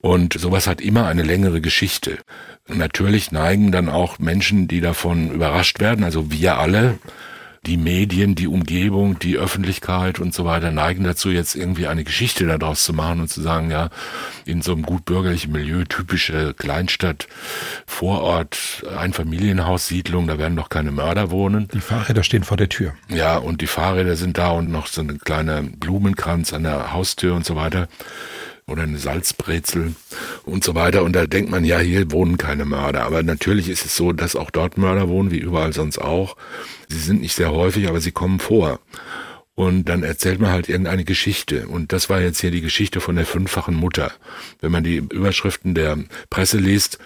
Und 0.00 0.38
sowas 0.38 0.66
hat 0.66 0.80
immer 0.80 1.06
eine 1.06 1.22
längere 1.22 1.60
Geschichte. 1.60 2.18
Natürlich 2.68 3.32
neigen 3.32 3.70
dann 3.70 3.88
auch 3.88 4.18
Menschen, 4.18 4.66
die 4.66 4.80
davon 4.80 5.30
überrascht 5.30 5.80
werden, 5.80 6.04
also 6.04 6.30
wir 6.30 6.58
alle, 6.58 6.98
die 7.66 7.76
Medien, 7.76 8.34
die 8.34 8.46
Umgebung, 8.46 9.18
die 9.18 9.36
Öffentlichkeit 9.36 10.18
und 10.18 10.32
so 10.32 10.46
weiter 10.46 10.70
neigen 10.70 11.04
dazu, 11.04 11.28
jetzt 11.28 11.54
irgendwie 11.54 11.88
eine 11.88 12.04
Geschichte 12.04 12.46
daraus 12.46 12.84
zu 12.84 12.94
machen 12.94 13.20
und 13.20 13.28
zu 13.28 13.42
sagen, 13.42 13.70
ja, 13.70 13.90
in 14.46 14.62
so 14.62 14.72
einem 14.72 14.82
gut 14.82 15.04
bürgerlichen 15.04 15.52
Milieu, 15.52 15.84
typische 15.84 16.54
Kleinstadt, 16.54 17.28
Vorort, 17.86 18.82
Einfamilienhaussiedlung, 18.96 20.26
da 20.26 20.38
werden 20.38 20.56
doch 20.56 20.70
keine 20.70 20.90
Mörder 20.90 21.30
wohnen. 21.30 21.68
Die 21.74 21.80
Fahrräder 21.80 22.22
stehen 22.22 22.44
vor 22.44 22.56
der 22.56 22.70
Tür. 22.70 22.94
Ja, 23.08 23.36
und 23.36 23.60
die 23.60 23.66
Fahrräder 23.66 24.16
sind 24.16 24.38
da 24.38 24.52
und 24.52 24.70
noch 24.70 24.86
so 24.86 25.02
ein 25.02 25.18
kleiner 25.18 25.62
Blumenkranz 25.62 26.54
an 26.54 26.62
der 26.62 26.94
Haustür 26.94 27.34
und 27.34 27.44
so 27.44 27.56
weiter 27.56 27.88
oder 28.70 28.82
eine 28.84 28.98
Salzbrezel 28.98 29.94
und 30.44 30.64
so 30.64 30.74
weiter. 30.74 31.02
Und 31.02 31.14
da 31.14 31.26
denkt 31.26 31.50
man, 31.50 31.64
ja, 31.64 31.78
hier 31.78 32.10
wohnen 32.12 32.38
keine 32.38 32.64
Mörder. 32.64 33.02
Aber 33.02 33.22
natürlich 33.22 33.68
ist 33.68 33.84
es 33.84 33.96
so, 33.96 34.12
dass 34.12 34.36
auch 34.36 34.50
dort 34.50 34.78
Mörder 34.78 35.08
wohnen, 35.08 35.30
wie 35.30 35.38
überall 35.38 35.72
sonst 35.72 35.98
auch. 35.98 36.36
Sie 36.88 36.98
sind 36.98 37.20
nicht 37.20 37.34
sehr 37.34 37.52
häufig, 37.52 37.88
aber 37.88 38.00
sie 38.00 38.12
kommen 38.12 38.38
vor. 38.38 38.80
Und 39.54 39.90
dann 39.90 40.02
erzählt 40.04 40.40
man 40.40 40.52
halt 40.52 40.68
irgendeine 40.68 41.04
Geschichte. 41.04 41.68
Und 41.68 41.92
das 41.92 42.08
war 42.08 42.20
jetzt 42.20 42.40
hier 42.40 42.50
die 42.50 42.62
Geschichte 42.62 43.00
von 43.00 43.16
der 43.16 43.26
fünffachen 43.26 43.74
Mutter. 43.74 44.12
Wenn 44.60 44.72
man 44.72 44.84
die 44.84 44.96
Überschriften 44.96 45.74
der 45.74 45.98
Presse 46.30 46.56
liest, 46.56 46.98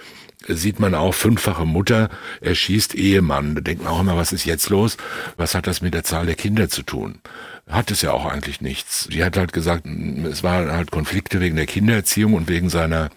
sieht 0.49 0.81
man 0.81 0.95
auch 0.95 1.15
fünffache 1.15 1.65
Mutter 1.65 2.11
erschießt 2.41 2.95
Ehemann. 2.95 3.55
Da 3.55 3.61
denkt 3.61 3.85
man 3.85 3.93
auch 3.93 4.01
immer, 4.01 4.17
was 4.17 4.33
ist 4.33 4.45
jetzt 4.45 4.71
los? 4.71 4.97
Was 5.37 5.55
hat 5.55 5.67
das 5.67 5.81
mit 5.81 5.95
der 5.95 6.05
Zahl 6.05 6.27
der 6.27 6.35
Kinder 6.35 6.69
zu 6.69 6.83
tun? 6.83 7.21
hat 7.69 7.91
es 7.91 8.03
ja 8.03 8.13
auch 8.13 8.27
eigentlich 8.27 8.61
nichts. 8.61 9.09
Die 9.11 9.25
hat 9.25 9.37
halt 9.37 9.53
gesagt, 9.53 9.87
es 9.87 10.43
waren 10.43 10.71
halt 10.71 10.91
Konflikte 10.91 11.41
wegen 11.41 11.57
der 11.57 11.67
Kindererziehung 11.67 12.35
und 12.35 12.49
wegen 12.49 12.69
seiner 12.69 13.11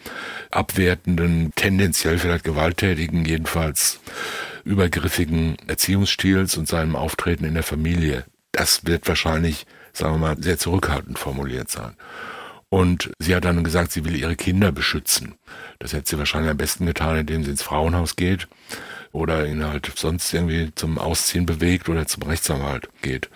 abwertenden, 0.52 1.52
tendenziell 1.56 2.18
vielleicht 2.18 2.46
gewalttätigen, 2.46 3.26
jedenfalls 3.26 4.00
übergriffigen 4.64 5.58
Erziehungsstils 5.68 6.58
und 6.58 6.68
seinem 6.68 6.96
Auftreten 6.96 7.46
in 7.46 7.56
der 7.56 7.64
Familie. 7.64 8.26
Das 8.52 8.86
wird 8.86 9.08
wahrscheinlich, 9.08 9.66
sagen 9.92 10.14
wir 10.14 10.20
mal, 10.20 10.38
sehr 10.40 10.58
zurückhaltend 10.58 11.20
formuliert 11.20 11.70
sein. 11.70 11.94
Und 12.70 13.12
sie 13.20 13.34
hat 13.36 13.46
dann 13.46 13.64
gesagt, 13.64 13.92
sie 13.92 14.04
will 14.04 14.16
ihre 14.16 14.36
Kinder 14.36 14.72
beschützen. 14.72 15.36
Das 15.80 15.94
hätte 15.94 16.10
sie 16.10 16.18
wahrscheinlich 16.18 16.52
am 16.52 16.58
besten 16.58 16.86
getan, 16.86 17.18
indem 17.18 17.44
sie 17.44 17.52
ins 17.52 17.64
Frauenhaus 17.64 18.16
geht 18.18 18.48
oder 19.14 19.48
ihn 19.48 19.66
halt 19.66 19.92
sonst 19.96 20.34
irgendwie 20.34 20.74
zum 20.76 20.98
Ausziehen 20.98 21.46
bewegt 21.46 21.88
oder 21.88 22.06
zum 22.08 22.24
Rechtsanwalt 22.24 22.90
geht. 23.02 23.30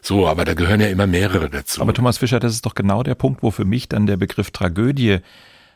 So, 0.00 0.26
aber 0.26 0.44
da 0.46 0.54
gehören 0.54 0.80
ja 0.80 0.88
immer 0.88 1.06
mehrere 1.06 1.50
dazu. 1.50 1.82
Aber 1.82 1.92
Thomas 1.92 2.18
Fischer, 2.18 2.40
das 2.40 2.54
ist 2.54 2.64
doch 2.64 2.74
genau 2.74 3.02
der 3.02 3.14
Punkt, 3.14 3.42
wo 3.42 3.50
für 3.50 3.66
mich 3.66 3.88
dann 3.88 4.06
der 4.06 4.16
Begriff 4.16 4.50
Tragödie 4.50 5.18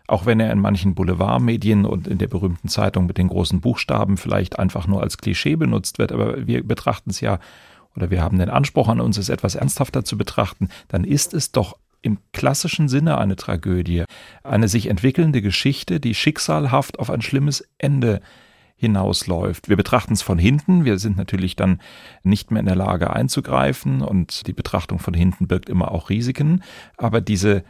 auch 0.09 0.27
wenn 0.27 0.41
er 0.41 0.53
in 0.53 0.59
manchen 0.59 0.95
Boulevardmedien 0.95 1.85
und 1.85 2.07
in 2.07 2.19
der 2.19 2.29
berühmten 2.29 2.69
Zeitung 2.69 3.07
mit 3.07 3.19
den 3.19 3.29
großen 3.29 3.61
Buchstaben 3.61 4.17
vielleicht 4.17 4.59
einfach 4.59 4.87
nur 4.87 5.03
als 5.03 5.17
Klischee 5.17 5.57
benutzt 5.57 5.99
wird, 5.99 6.13
aber 6.13 6.47
wir 6.47 6.67
betrachten 6.67 7.11
es 7.11 7.21
ja 7.21 7.39
oder 7.97 8.11
wir 8.11 8.23
haben 8.23 8.39
den 8.39 8.51
Anspruch 8.51 8.89
an 8.89 9.01
uns, 9.01 9.19
es 9.19 9.29
etwas 9.29 9.55
ernsthafter 9.55 10.05
zu 10.05 10.17
betrachten, 10.17 10.69
dann 10.89 11.05
ist 11.05 11.35
es 11.35 11.53
doch 11.53 11.79
im 12.03 12.19
klassischen 12.33 12.89
Sinne 12.89 13.19
eine 13.19 13.37
Tragödie, 13.37 14.05
eine 14.43 14.69
sich 14.69 14.89
entwickelnde 14.89 15.41
Geschichte, 15.41 16.01
die 16.01 16.15
schicksalhaft 16.15 16.99
auf 16.99 17.11
ein 17.11 17.23
schlimmes 17.23 17.67
Ende 17.79 18.21
hinausläuft. 18.77 19.69
Wir 19.69 19.77
betrachten 19.77 20.13
es 20.13 20.23
von 20.23 20.39
hinten, 20.39 20.85
wir 20.85 20.99
sind 20.99 21.17
natürlich 21.17 21.55
dann 21.55 21.81
nicht 22.25 22.51
mehr 22.51 22.61
in 22.61 22.67
der 22.67 22.75
Lage 22.75 23.11
einzugreifen 23.11 24.03
und 24.03 24.49
die 24.49 24.53
Betrachtung 24.53 24.99
von 24.99 25.15
hinten 25.15 25.47
birgt 25.47 25.69
immer 25.69 25.93
auch 25.93 26.11
Risiken, 26.11 26.63
aber 26.97 27.21
diese 27.21 27.63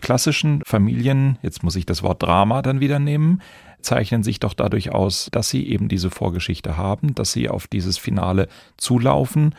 klassischen 0.00 0.62
Familien, 0.64 1.38
jetzt 1.42 1.64
muss 1.64 1.76
ich 1.76 1.86
das 1.86 2.02
Wort 2.02 2.22
Drama 2.22 2.62
dann 2.62 2.80
wieder 2.80 3.00
nehmen, 3.00 3.42
zeichnen 3.80 4.22
sich 4.22 4.38
doch 4.38 4.54
dadurch 4.54 4.92
aus, 4.92 5.28
dass 5.32 5.50
sie 5.50 5.66
eben 5.66 5.88
diese 5.88 6.10
Vorgeschichte 6.10 6.76
haben, 6.76 7.14
dass 7.14 7.32
sie 7.32 7.48
auf 7.48 7.66
dieses 7.66 7.98
Finale 7.98 8.48
zulaufen 8.76 9.54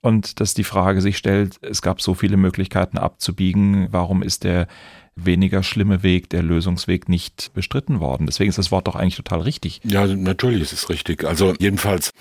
und 0.00 0.40
dass 0.40 0.54
die 0.54 0.64
Frage 0.64 1.00
sich 1.00 1.16
stellt, 1.16 1.56
es 1.62 1.82
gab 1.82 2.00
so 2.00 2.14
viele 2.14 2.36
Möglichkeiten 2.36 2.98
abzubiegen, 2.98 3.88
warum 3.90 4.22
ist 4.22 4.44
der 4.44 4.68
weniger 5.16 5.62
schlimme 5.62 6.02
Weg, 6.02 6.30
der 6.30 6.42
Lösungsweg 6.42 7.08
nicht 7.08 7.50
bestritten 7.54 8.00
worden? 8.00 8.26
Deswegen 8.26 8.50
ist 8.50 8.58
das 8.58 8.70
Wort 8.70 8.86
doch 8.86 8.94
eigentlich 8.94 9.16
total 9.16 9.40
richtig. 9.40 9.80
Ja, 9.84 10.06
natürlich 10.06 10.62
ist 10.62 10.72
es 10.72 10.88
richtig. 10.88 11.24
Also 11.24 11.54
jedenfalls 11.58 12.12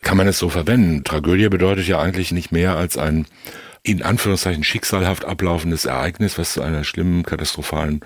kann 0.00 0.16
man 0.16 0.26
es 0.26 0.38
so 0.38 0.48
verwenden. 0.48 1.04
Tragödie 1.04 1.48
bedeutet 1.48 1.86
ja 1.86 2.00
eigentlich 2.00 2.32
nicht 2.32 2.52
mehr 2.52 2.76
als 2.76 2.96
ein 2.96 3.26
in 3.82 4.02
Anführungszeichen 4.02 4.62
schicksalhaft 4.62 5.24
ablaufendes 5.24 5.86
Ereignis, 5.86 6.36
was 6.36 6.52
zu 6.52 6.62
einer 6.62 6.84
schlimmen, 6.84 7.22
katastrophalen 7.22 8.00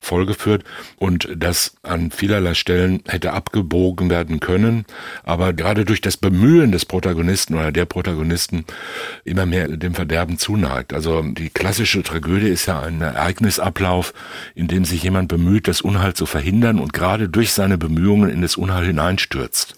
Folge 0.00 0.34
führt 0.34 0.62
und 0.98 1.28
das 1.36 1.74
an 1.82 2.12
vielerlei 2.12 2.54
Stellen 2.54 3.02
hätte 3.08 3.32
abgebogen 3.32 4.08
werden 4.08 4.38
können, 4.38 4.84
aber 5.24 5.52
gerade 5.52 5.84
durch 5.84 6.00
das 6.00 6.16
Bemühen 6.16 6.70
des 6.70 6.84
Protagonisten 6.84 7.54
oder 7.54 7.72
der 7.72 7.86
Protagonisten 7.86 8.64
immer 9.24 9.46
mehr 9.46 9.68
dem 9.68 9.94
Verderben 9.94 10.38
zuneigt. 10.38 10.92
Also 10.92 11.22
die 11.22 11.50
klassische 11.50 12.04
Tragödie 12.04 12.48
ist 12.48 12.66
ja 12.66 12.80
ein 12.80 13.00
Ereignisablauf, 13.00 14.14
in 14.54 14.68
dem 14.68 14.84
sich 14.84 15.02
jemand 15.02 15.28
bemüht, 15.28 15.66
das 15.66 15.80
Unheil 15.80 16.14
zu 16.14 16.26
verhindern 16.26 16.78
und 16.78 16.92
gerade 16.92 17.28
durch 17.28 17.52
seine 17.52 17.78
Bemühungen 17.78 18.30
in 18.30 18.42
das 18.42 18.56
Unheil 18.56 18.86
hineinstürzt. 18.86 19.74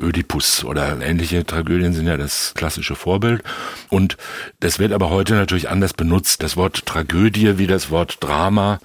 Ödipus 0.00 0.64
oder 0.64 1.00
ähnliche 1.00 1.44
Tragödien 1.44 1.92
sind 1.92 2.06
ja 2.06 2.16
das 2.16 2.52
klassische 2.54 2.94
Vorbild. 2.94 3.42
Und 3.88 4.16
das 4.60 4.78
wird 4.78 4.92
aber 4.92 5.10
heute 5.10 5.34
natürlich 5.34 5.68
anders 5.68 5.92
benutzt. 5.92 6.42
Das 6.42 6.56
Wort 6.56 6.86
Tragödie 6.86 7.58
wie 7.58 7.66
das 7.66 7.90
Wort 7.90 8.18
Drama 8.20 8.80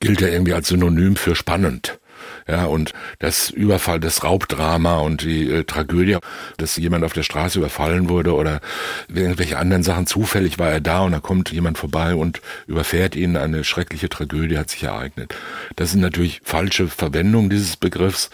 gilt 0.00 0.20
ja 0.20 0.28
irgendwie 0.28 0.54
als 0.54 0.68
Synonym 0.68 1.16
für 1.16 1.34
spannend. 1.34 1.98
Ja, 2.46 2.64
und 2.64 2.94
das 3.18 3.50
Überfall, 3.50 4.00
das 4.00 4.24
Raubdrama 4.24 4.98
und 5.00 5.22
die 5.22 5.50
äh, 5.50 5.64
Tragödie, 5.64 6.16
dass 6.56 6.76
jemand 6.76 7.04
auf 7.04 7.12
der 7.12 7.22
Straße 7.22 7.58
überfallen 7.58 8.08
wurde 8.08 8.34
oder 8.34 8.60
irgendwelche 9.08 9.58
anderen 9.58 9.82
Sachen, 9.82 10.06
zufällig 10.06 10.58
war 10.58 10.70
er 10.70 10.80
da 10.80 11.00
und 11.00 11.12
da 11.12 11.20
kommt 11.20 11.52
jemand 11.52 11.76
vorbei 11.76 12.14
und 12.14 12.40
überfährt 12.66 13.16
ihn, 13.16 13.36
eine 13.36 13.64
schreckliche 13.64 14.08
Tragödie 14.08 14.56
hat 14.56 14.70
sich 14.70 14.84
ereignet. 14.84 15.34
Das 15.76 15.90
sind 15.90 16.00
natürlich 16.00 16.40
falsche 16.42 16.88
Verwendungen 16.88 17.50
dieses 17.50 17.76
Begriffs. 17.76 18.30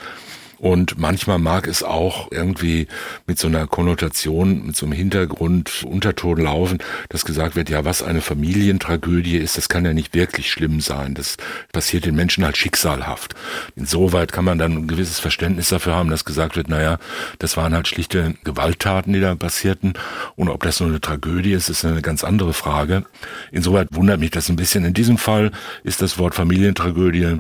Und 0.64 0.98
manchmal 0.98 1.38
mag 1.38 1.68
es 1.68 1.82
auch 1.82 2.32
irgendwie 2.32 2.86
mit 3.26 3.38
so 3.38 3.48
einer 3.48 3.66
Konnotation, 3.66 4.68
mit 4.68 4.76
so 4.76 4.86
einem 4.86 4.94
Hintergrund, 4.94 5.84
Unterton 5.84 6.38
laufen, 6.38 6.78
dass 7.10 7.26
gesagt 7.26 7.54
wird, 7.54 7.68
ja, 7.68 7.84
was 7.84 8.02
eine 8.02 8.22
Familientragödie 8.22 9.36
ist, 9.36 9.58
das 9.58 9.68
kann 9.68 9.84
ja 9.84 9.92
nicht 9.92 10.14
wirklich 10.14 10.50
schlimm 10.50 10.80
sein. 10.80 11.12
Das 11.12 11.36
passiert 11.74 12.06
den 12.06 12.14
Menschen 12.14 12.46
halt 12.46 12.56
schicksalhaft. 12.56 13.34
Insoweit 13.76 14.32
kann 14.32 14.46
man 14.46 14.56
dann 14.56 14.72
ein 14.72 14.88
gewisses 14.88 15.20
Verständnis 15.20 15.68
dafür 15.68 15.96
haben, 15.96 16.08
dass 16.08 16.24
gesagt 16.24 16.56
wird, 16.56 16.70
naja, 16.70 16.96
das 17.38 17.58
waren 17.58 17.74
halt 17.74 17.86
schlichte 17.86 18.34
Gewalttaten, 18.44 19.12
die 19.12 19.20
da 19.20 19.34
passierten. 19.34 19.92
Und 20.34 20.48
ob 20.48 20.62
das 20.62 20.80
nur 20.80 20.88
eine 20.88 21.02
Tragödie 21.02 21.52
ist, 21.52 21.68
ist 21.68 21.84
eine 21.84 22.00
ganz 22.00 22.24
andere 22.24 22.54
Frage. 22.54 23.04
Insoweit 23.52 23.88
wundert 23.90 24.18
mich 24.18 24.30
das 24.30 24.48
ein 24.48 24.56
bisschen. 24.56 24.86
In 24.86 24.94
diesem 24.94 25.18
Fall 25.18 25.50
ist 25.82 26.00
das 26.00 26.16
Wort 26.16 26.34
Familientragödie 26.34 27.36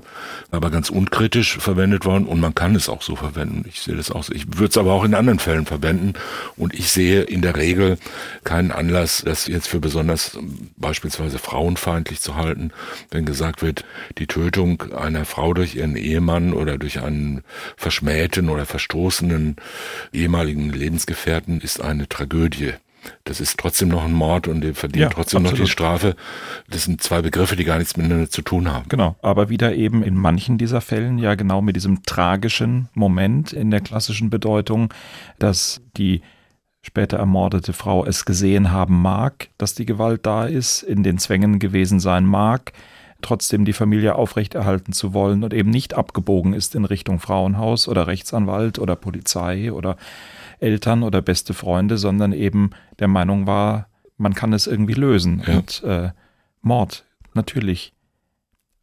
aber 0.50 0.70
ganz 0.70 0.90
unkritisch 0.90 1.56
verwendet 1.56 2.04
worden 2.04 2.26
und 2.26 2.38
man 2.38 2.54
kann 2.54 2.74
es 2.74 2.90
auch 2.90 3.00
so 3.00 3.13
verwenden. 3.16 3.64
Ich 3.68 3.80
sehe 3.80 3.96
das 3.96 4.10
auch 4.10 4.24
so. 4.24 4.32
Ich 4.32 4.46
würde 4.58 4.70
es 4.70 4.78
aber 4.78 4.92
auch 4.92 5.04
in 5.04 5.14
anderen 5.14 5.38
Fällen 5.38 5.66
verwenden 5.66 6.14
und 6.56 6.74
ich 6.74 6.90
sehe 6.90 7.22
in 7.22 7.42
der 7.42 7.56
Regel 7.56 7.98
keinen 8.44 8.70
Anlass, 8.70 9.22
das 9.24 9.46
jetzt 9.46 9.68
für 9.68 9.80
besonders 9.80 10.38
beispielsweise 10.76 11.38
frauenfeindlich 11.38 12.20
zu 12.20 12.36
halten, 12.36 12.70
wenn 13.10 13.24
gesagt 13.24 13.62
wird, 13.62 13.84
die 14.18 14.26
Tötung 14.26 14.92
einer 14.92 15.24
Frau 15.24 15.54
durch 15.54 15.74
ihren 15.76 15.96
Ehemann 15.96 16.52
oder 16.52 16.78
durch 16.78 17.00
einen 17.00 17.42
verschmähten 17.76 18.48
oder 18.48 18.66
verstoßenen 18.66 19.56
ehemaligen 20.12 20.70
Lebensgefährten 20.70 21.60
ist 21.60 21.80
eine 21.80 22.08
Tragödie. 22.08 22.74
Das 23.24 23.40
ist 23.40 23.58
trotzdem 23.58 23.88
noch 23.88 24.04
ein 24.04 24.12
Mord 24.12 24.48
und 24.48 24.60
der 24.60 24.74
verdient 24.74 25.02
ja, 25.02 25.08
trotzdem 25.08 25.38
absolut. 25.38 25.58
noch 25.58 25.64
die 25.64 25.70
Strafe. 25.70 26.16
Das 26.68 26.84
sind 26.84 27.02
zwei 27.02 27.22
Begriffe, 27.22 27.56
die 27.56 27.64
gar 27.64 27.78
nichts 27.78 27.96
miteinander 27.96 28.30
zu 28.30 28.42
tun 28.42 28.72
haben. 28.72 28.88
Genau, 28.88 29.16
aber 29.22 29.48
wieder 29.48 29.74
eben 29.74 30.02
in 30.02 30.16
manchen 30.16 30.58
dieser 30.58 30.80
Fällen 30.80 31.18
ja 31.18 31.34
genau 31.34 31.62
mit 31.62 31.76
diesem 31.76 32.02
tragischen 32.02 32.88
Moment 32.94 33.52
in 33.52 33.70
der 33.70 33.80
klassischen 33.80 34.30
Bedeutung, 34.30 34.92
dass 35.38 35.80
die 35.96 36.22
später 36.82 37.16
ermordete 37.16 37.72
Frau 37.72 38.04
es 38.04 38.24
gesehen 38.24 38.70
haben 38.70 39.00
mag, 39.00 39.48
dass 39.56 39.74
die 39.74 39.86
Gewalt 39.86 40.26
da 40.26 40.44
ist, 40.44 40.82
in 40.82 41.02
den 41.02 41.18
Zwängen 41.18 41.58
gewesen 41.58 41.98
sein 41.98 42.26
mag, 42.26 42.72
trotzdem 43.22 43.64
die 43.64 43.72
Familie 43.72 44.16
aufrechterhalten 44.16 44.92
zu 44.92 45.14
wollen 45.14 45.42
und 45.44 45.54
eben 45.54 45.70
nicht 45.70 45.94
abgebogen 45.94 46.52
ist 46.52 46.74
in 46.74 46.84
Richtung 46.84 47.20
Frauenhaus 47.20 47.88
oder 47.88 48.06
Rechtsanwalt 48.06 48.78
oder 48.78 48.96
Polizei 48.96 49.72
oder 49.72 49.96
Eltern 50.64 51.02
oder 51.02 51.22
beste 51.22 51.54
Freunde, 51.54 51.98
sondern 51.98 52.32
eben 52.32 52.70
der 52.98 53.08
Meinung 53.08 53.46
war, 53.46 53.88
man 54.16 54.34
kann 54.34 54.52
es 54.52 54.66
irgendwie 54.66 54.94
lösen. 54.94 55.42
Ja. 55.46 55.58
Und 55.58 55.82
äh, 55.84 56.10
Mord, 56.62 57.04
natürlich. 57.34 57.92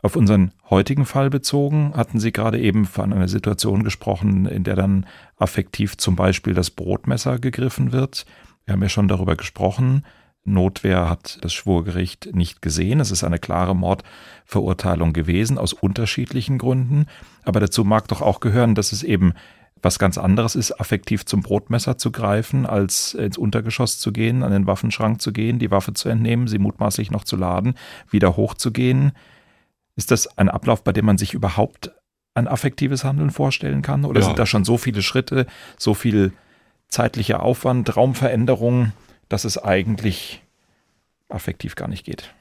Auf 0.04 0.16
unseren 0.16 0.52
heutigen 0.70 1.06
Fall 1.06 1.30
bezogen, 1.30 1.94
hatten 1.96 2.20
Sie 2.20 2.32
gerade 2.32 2.60
eben 2.60 2.86
von 2.86 3.14
einer 3.14 3.28
Situation 3.28 3.84
gesprochen, 3.84 4.48
in 4.48 4.64
der 4.64 4.76
dann 4.76 5.06
affektiv 5.38 5.98
zum 5.98 6.16
Beispiel 6.16 6.54
das 6.54 6.72
Brotmesser 6.72 7.38
gegriffen 7.38 7.92
wird. 7.92 8.26
Wir 8.66 8.74
haben 8.74 8.82
ja 8.82 8.90
schon 8.90 9.08
darüber 9.08 9.36
gesprochen. 9.36 10.04
Notwehr 10.44 11.08
hat 11.08 11.38
das 11.42 11.54
Schwurgericht 11.54 12.34
nicht 12.34 12.64
gesehen. 12.64 13.00
Es 13.00 13.12
ist 13.12 13.24
eine 13.24 13.38
klare 13.38 13.76
Mordverurteilung 13.76 15.14
gewesen, 15.14 15.60
aus 15.60 15.74
unterschiedlichen 15.74 16.58
Gründen. 16.58 17.06
Aber 17.44 17.60
dazu 17.60 17.84
mag 17.84 18.08
doch 18.08 18.22
auch 18.22 18.40
gehören, 18.40 18.74
dass 18.74 18.92
es 18.92 19.04
eben 19.04 19.34
was 19.82 20.00
ganz 20.00 20.18
anderes 20.18 20.56
ist, 20.56 20.80
affektiv 20.80 21.26
zum 21.26 21.42
Brotmesser 21.42 21.98
zu 21.98 22.12
greifen, 22.12 22.66
als 22.66 23.14
ins 23.14 23.38
Untergeschoss 23.38 24.00
zu 24.00 24.12
gehen, 24.12 24.44
an 24.44 24.52
den 24.52 24.68
Waffenschrank 24.68 25.22
zu 25.22 25.32
gehen, 25.34 25.60
die 25.60 25.72
Waffe 25.72 25.94
zu 25.94 26.10
entnehmen, 26.10 26.48
sie 26.48 26.60
mutmaßlich 26.60 27.12
noch 27.12 27.24
zu 27.24 27.36
laden, 27.36 27.76
wieder 28.10 28.38
hochzugehen. 28.38 29.14
Ist 29.96 30.12
das 30.12 30.38
ein 30.38 30.50
Ablauf, 30.50 30.84
bei 30.84 30.94
dem 30.94 31.06
man 31.06 31.18
sich 31.18 31.34
überhaupt 31.34 31.92
ein 32.34 32.48
affektives 32.48 33.04
Handeln 33.04 33.32
vorstellen 33.32 33.82
kann? 33.82 34.06
Oder 34.06 34.22
ja. 34.22 34.28
sind 34.28 34.40
da 34.40 34.46
schon 34.46 34.66
so 34.66 34.78
viele 34.78 35.02
Schritte, 35.02 35.48
so 35.78 35.94
viel 35.94 36.32
zeitlicher 36.88 37.42
Aufwand, 37.42 37.96
Raumveränderung, 37.96 38.94
dass 39.30 39.46
es 39.46 39.58
eigentlich 39.58 40.44
affektiv 41.30 41.76
gar 41.76 41.88
nicht 41.88 42.06
geht? 42.06 42.34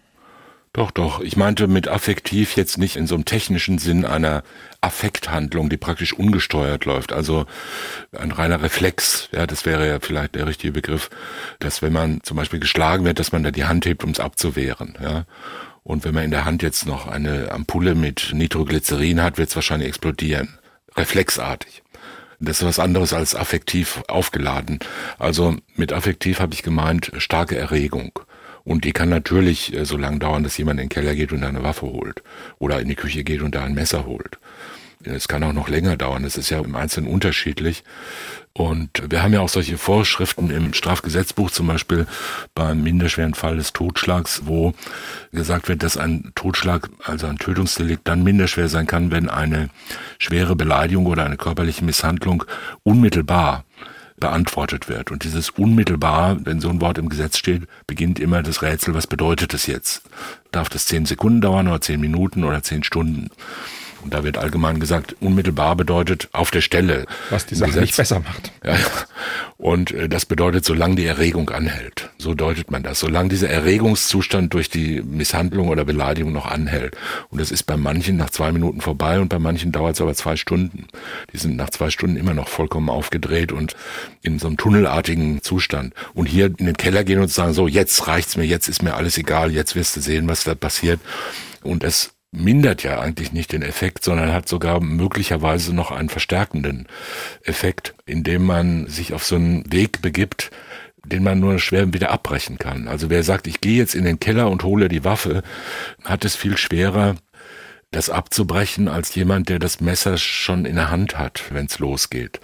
Doch, 0.73 0.93
doch. 0.93 1.21
Ich 1.21 1.37
meinte 1.37 1.67
mit 1.67 1.89
affektiv 1.89 2.57
jetzt 2.57 2.79
nicht 2.79 2.95
in 2.95 3.09
so 3.09 3.17
einem 3.17 3.25
technischen 3.25 3.79
Sinn 3.79 4.05
einer 4.05 4.45
Affekthandlung, 4.81 5.69
die 5.69 5.77
praktisch 5.77 6.13
ungesteuert 6.13 6.85
läuft. 6.85 7.13
Also 7.13 7.47
ein 8.17 8.31
reiner 8.31 8.63
Reflex. 8.63 9.29
Ja, 9.33 9.49
das 9.49 9.67
wäre 9.67 9.89
ja 9.89 9.99
vielleicht 10.01 10.37
der 10.37 10.47
richtige 10.47 10.73
Begriff, 10.73 11.11
dass 11.59 11.83
wenn 11.83 11.93
man 11.93 12.21
zum 12.23 12.37
Beispiel 12.37 12.61
geschlagen 12.61 13.05
wird, 13.05 13.19
dass 13.19 13.33
man 13.33 13.43
da 13.43 13.51
die 13.51 13.65
Hand 13.65 13.85
hebt, 13.85 14.05
um 14.05 14.11
es 14.11 14.21
abzuwehren. 14.21 14.97
Ja. 15.03 15.25
Und 15.83 16.05
wenn 16.05 16.15
man 16.15 16.25
in 16.25 16.31
der 16.31 16.45
Hand 16.45 16.63
jetzt 16.63 16.87
noch 16.87 17.09
eine 17.09 17.51
Ampulle 17.51 17.97
mit 17.97 18.31
Nitroglycerin 18.33 19.23
hat, 19.23 19.39
wird 19.39 19.49
es 19.49 19.57
wahrscheinlich 19.57 19.89
explodieren. 19.89 20.57
Reflexartig. 20.97 21.83
Das 22.39 22.59
ist 22.61 22.67
was 22.67 22.79
anderes 22.79 23.13
als 23.13 23.35
affektiv 23.35 24.03
aufgeladen. 24.07 24.79
Also 25.19 25.57
mit 25.75 25.93
affektiv 25.93 26.39
habe 26.39 26.55
ich 26.55 26.63
gemeint 26.63 27.11
starke 27.19 27.57
Erregung. 27.57 28.13
Und 28.71 28.85
die 28.85 28.93
kann 28.93 29.09
natürlich 29.09 29.75
äh, 29.75 29.85
so 29.85 29.97
lange 29.97 30.21
dauern, 30.21 30.45
dass 30.45 30.57
jemand 30.57 30.79
in 30.79 30.85
den 30.85 30.91
Keller 30.91 31.17
geht 31.17 31.33
und 31.33 31.43
eine 31.43 31.65
Waffe 31.65 31.87
holt. 31.87 32.23
Oder 32.61 32.81
in 32.81 32.87
die 32.89 32.95
Küche 32.95 33.25
geht 33.25 33.43
und 33.43 33.53
da 33.57 33.65
ein 33.65 33.75
Messer 33.75 34.07
holt. 34.07 34.39
Es 35.03 35.27
kann 35.27 35.43
auch 35.43 35.53
noch 35.53 35.69
länger 35.69 35.97
dauern. 35.97 36.23
Das 36.23 36.37
ist 36.37 36.51
ja 36.51 36.61
im 36.61 36.77
Einzelnen 36.77 37.11
unterschiedlich. 37.11 37.83
Und 38.53 39.11
wir 39.11 39.25
haben 39.25 39.33
ja 39.33 39.41
auch 39.41 39.49
solche 39.49 39.77
Vorschriften 39.77 40.51
im 40.51 40.73
Strafgesetzbuch, 40.73 41.51
zum 41.51 41.67
Beispiel 41.67 42.07
beim 42.55 42.81
minderschweren 42.85 43.35
Fall 43.35 43.57
des 43.57 43.73
Totschlags, 43.73 44.43
wo 44.45 44.73
gesagt 45.33 45.67
wird, 45.67 45.83
dass 45.83 45.97
ein 45.97 46.31
Totschlag, 46.37 46.91
also 47.03 47.27
ein 47.27 47.39
Tötungsdelikt, 47.39 48.07
dann 48.07 48.23
minderschwer 48.23 48.69
sein 48.69 48.87
kann, 48.87 49.11
wenn 49.11 49.29
eine 49.29 49.71
schwere 50.21 50.55
Beleidigung 50.55 51.07
oder 51.07 51.25
eine 51.25 51.39
körperliche 51.39 51.85
Misshandlung 51.85 52.45
unmittelbar 52.85 53.65
beantwortet 54.21 54.89
wird. 54.89 55.11
Und 55.11 55.25
dieses 55.25 55.51
unmittelbar, 55.51 56.37
wenn 56.45 56.61
so 56.61 56.69
ein 56.69 56.81
Wort 56.81 56.99
im 56.99 57.09
Gesetz 57.09 57.39
steht, 57.39 57.63
beginnt 57.87 58.21
immer 58.21 58.43
das 58.43 58.63
Rätsel, 58.63 58.95
was 58.95 59.07
bedeutet 59.07 59.55
das 59.55 59.67
jetzt? 59.67 60.03
Darf 60.53 60.69
das 60.69 60.87
zehn 60.87 61.07
Sekunden 61.07 61.41
dauern 61.41 61.69
oder 61.69 61.81
zehn 61.81 62.01
Minuten 62.01 62.45
oder 62.45 62.63
zehn 62.63 62.85
Stunden? 62.85 63.31
Und 64.03 64.15
da 64.15 64.25
wird 64.25 64.39
allgemein 64.39 64.81
gesagt, 64.81 65.17
unmittelbar 65.21 65.77
bedeutet 65.77 66.29
auf 66.33 66.51
der 66.51 66.61
Stelle. 66.61 67.07
Was 67.29 67.47
die 67.47 67.55
Sache 67.55 67.81
nicht 67.81 67.97
besser 67.97 68.21
macht. 68.21 68.53
Ja. 68.65 68.77
Und 69.57 69.93
äh, 69.93 70.09
das 70.09 70.25
bedeutet, 70.25 70.65
solange 70.65 70.97
die 70.97 71.05
Erregung 71.05 71.51
anhält. 71.51 72.11
So 72.19 72.35
deutet 72.35 72.71
man 72.71 72.83
das. 72.83 73.01
Solange 73.01 73.29
dieser 73.29 73.51
Erregungszustand 73.51 74.55
durch 74.55 74.71
die 74.71 75.03
Misshandlung 75.03 75.69
oder 75.69 75.85
Beleidigung 75.85 76.33
noch 76.33 76.47
anhält. 76.47 76.97
Und 77.29 77.41
das 77.41 77.51
ist 77.51 77.65
bei 77.65 77.77
manchen 77.77 78.17
nach 78.17 78.31
zwei 78.31 78.53
Minuten 78.53 78.81
vorbei 78.81 79.21
und 79.21 79.29
bei 79.29 79.39
manchen 79.39 79.73
dauert 79.73 79.97
es 79.97 80.01
aber 80.01 80.15
zwei 80.15 80.37
Stunden. 80.37 80.87
Die 81.33 81.37
sind 81.37 81.57
nach 81.57 81.71
zwei 81.71 81.91
Stunden 81.91 82.17
immer 82.17 82.35
noch 82.35 82.49
vollkommen 82.49 82.89
aufgedreht 82.89 83.53
und 83.53 83.77
in 84.23 84.39
so 84.39 84.47
einem 84.47 84.57
tunnelartigen 84.57 85.43
Zustand. 85.43 85.95
Und 86.15 86.27
hier 86.27 86.47
in 86.47 86.67
den 86.67 86.77
Keller 86.77 87.05
gehen 87.05 87.21
und 87.21 87.31
sagen, 87.31 87.53
so, 87.53 87.69
jetzt 87.69 88.07
reicht's 88.07 88.37
mir, 88.37 88.45
jetzt 88.45 88.69
ist 88.69 88.83
mir 88.83 88.95
alles 88.95 89.19
egal, 89.19 89.51
jetzt 89.53 89.75
wirst 89.75 89.97
du 89.97 90.01
sehen, 90.01 90.29
was 90.29 90.45
da 90.45 90.55
passiert 90.55 91.01
Und 91.63 91.85
es 91.85 92.13
mindert 92.33 92.83
ja 92.83 93.01
eigentlich 93.01 93.33
nicht 93.33 93.53
den 93.53 93.63
Effekt, 93.63 94.05
sondern 94.05 94.33
hat 94.33 94.49
sogar 94.49 94.81
möglicherweise 94.81 95.75
noch 95.75 95.91
einen 95.91 96.09
verstärkenden 96.09 96.87
Effekt, 97.43 97.95
indem 98.07 98.45
man 98.45 98.87
sich 98.87 99.13
auf 99.13 99.25
so 99.25 99.37
einen 99.37 99.71
Weg 99.73 100.01
begibt, 100.01 100.51
den 101.05 101.23
man 101.23 101.41
nur 101.41 101.59
schwer 101.59 101.93
wieder 101.93 102.11
abbrechen 102.11 102.59
kann. 102.59 102.87
Also 102.87 103.11
wer 103.11 103.23
sagt, 103.23 103.47
ich 103.47 103.61
gehe 103.61 103.79
jetzt 103.79 103.95
in 103.95 104.05
den 104.05 104.21
Keller 104.21 104.51
und 104.51 104.63
hole 104.63 104.89
die 104.89 105.05
Waffe, 105.05 105.43
hat 106.05 106.25
es 106.25 106.37
viel 106.37 106.57
schwerer, 106.57 107.17
das 107.91 108.11
abzubrechen, 108.11 108.87
als 108.87 109.15
jemand, 109.15 109.49
der 109.49 109.59
das 109.59 109.81
Messer 109.81 110.17
schon 110.17 110.65
in 110.65 110.77
der 110.77 110.91
Hand 110.91 111.19
hat, 111.19 111.45
wenn 111.51 111.67
es 111.67 111.81
losgeht. 111.81 112.41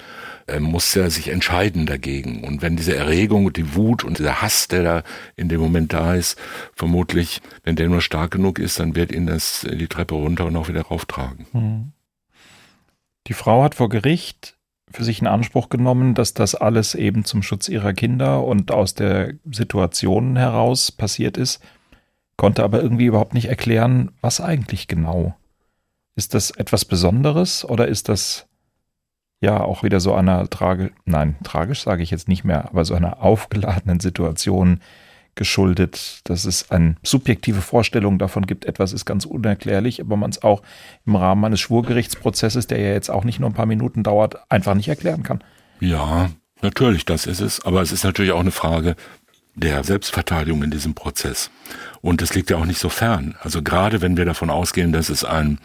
Er 0.47 0.61
muss 0.61 0.95
ja 0.95 1.11
sich 1.11 1.29
entscheiden 1.29 1.87
dagegen. 1.87 2.45
Und 2.45 2.63
wenn 2.63 2.77
diese 2.77 2.95
Erregung, 2.95 3.53
die 3.53 3.75
Wut 3.75 4.05
und 4.05 4.19
der 4.19 4.43
Hass, 4.43 4.69
der 4.69 4.83
da 4.83 5.03
in 5.35 5.49
dem 5.49 5.61
Moment 5.61 5.93
da 5.93 6.15
ist, 6.15 6.39
vermutlich, 6.75 7.41
wenn 7.65 7.77
der 7.77 7.89
nur 7.89 8.01
stark 8.01 8.31
genug 8.31 8.59
ist, 8.59 8.79
dann 8.79 8.95
wird 8.95 9.11
ihn 9.11 9.27
das 9.27 9.67
die 9.69 9.89
Treppe 9.89 10.15
runter 10.15 10.47
und 10.47 10.57
auch 10.57 10.69
wieder 10.69 10.83
rauftragen. 10.83 11.47
Hm. 11.53 11.93
Die 13.27 13.35
Frau 13.35 13.65
hat 13.65 13.75
vor 13.75 13.89
Gericht 13.89 14.57
für 14.91 15.05
sich 15.05 15.21
in 15.21 15.27
Anspruch 15.27 15.69
genommen, 15.69 16.15
dass 16.15 16.33
das 16.33 16.55
alles 16.55 16.95
eben 16.95 17.25
zum 17.25 17.43
Schutz 17.43 17.69
ihrer 17.69 17.93
Kinder 17.93 18.45
und 18.45 18.71
aus 18.71 18.95
der 18.95 19.35
Situation 19.51 20.37
heraus 20.37 20.93
passiert 20.93 21.37
ist, 21.37 21.61
konnte 22.37 22.63
aber 22.63 22.83
irgendwie 22.83 23.07
überhaupt 23.07 23.35
nicht 23.35 23.47
erklären, 23.47 24.13
was 24.21 24.41
eigentlich 24.41 24.89
genau. 24.89 25.37
Ist 26.15 26.35
das 26.35 26.51
etwas 26.51 26.85
Besonderes 26.85 27.65
oder 27.65 27.89
ist 27.89 28.09
das 28.09 28.47
ja 29.41 29.61
auch 29.61 29.83
wieder 29.83 30.01
so 30.01 30.15
einer 30.15 30.49
tragisch, 30.49 30.91
nein, 31.05 31.37
tragisch 31.45 31.83
sage 31.83 32.03
ich 32.03 32.11
jetzt 32.11 32.29
nicht 32.29 32.45
mehr, 32.45 32.67
aber 32.67 32.85
so 32.85 32.95
einer 32.95 33.23
aufgeladenen 33.23 34.01
Situation 34.01 34.81
geschuldet, 35.35 36.21
dass 36.25 36.47
es 36.47 36.71
eine 36.71 36.97
subjektive 37.03 37.61
Vorstellung 37.61 38.19
davon 38.19 38.47
gibt, 38.47 38.65
etwas 38.65 38.93
ist 38.93 39.05
ganz 39.05 39.27
unerklärlich, 39.27 40.01
aber 40.01 40.17
man 40.17 40.31
es 40.31 40.43
auch 40.43 40.63
im 41.05 41.15
Rahmen 41.15 41.45
eines 41.45 41.61
Schwurgerichtsprozesses, 41.61 42.67
der 42.67 42.81
ja 42.81 42.93
jetzt 42.93 43.11
auch 43.11 43.25
nicht 43.25 43.39
nur 43.39 43.51
ein 43.51 43.55
paar 43.55 43.67
Minuten 43.67 44.03
dauert, 44.03 44.51
einfach 44.51 44.75
nicht 44.75 44.89
erklären 44.89 45.23
kann. 45.23 45.45
Ja, 45.79 46.31
natürlich, 46.63 47.05
das 47.05 47.27
ist 47.27 47.41
es. 47.41 47.65
Aber 47.65 47.83
es 47.83 47.93
ist 47.93 48.03
natürlich 48.03 48.33
auch 48.33 48.41
eine 48.41 48.51
Frage 48.51 48.97
der 49.57 49.83
Selbstverteidigung 49.83 50.63
in 50.63 50.71
diesem 50.71 50.95
Prozess. 50.95 51.51
Und 52.03 52.23
es 52.23 52.35
liegt 52.35 52.51
ja 52.51 52.59
auch 52.59 52.67
nicht 52.67 52.79
so 52.79 52.91
fern. 52.91 53.35
Also 53.41 53.63
gerade 53.63 54.03
wenn 54.03 54.17
wir 54.17 54.27
davon 54.27 54.51
ausgehen, 54.51 54.93
dass 54.93 55.09
es 55.09 55.25
ein 55.25 55.59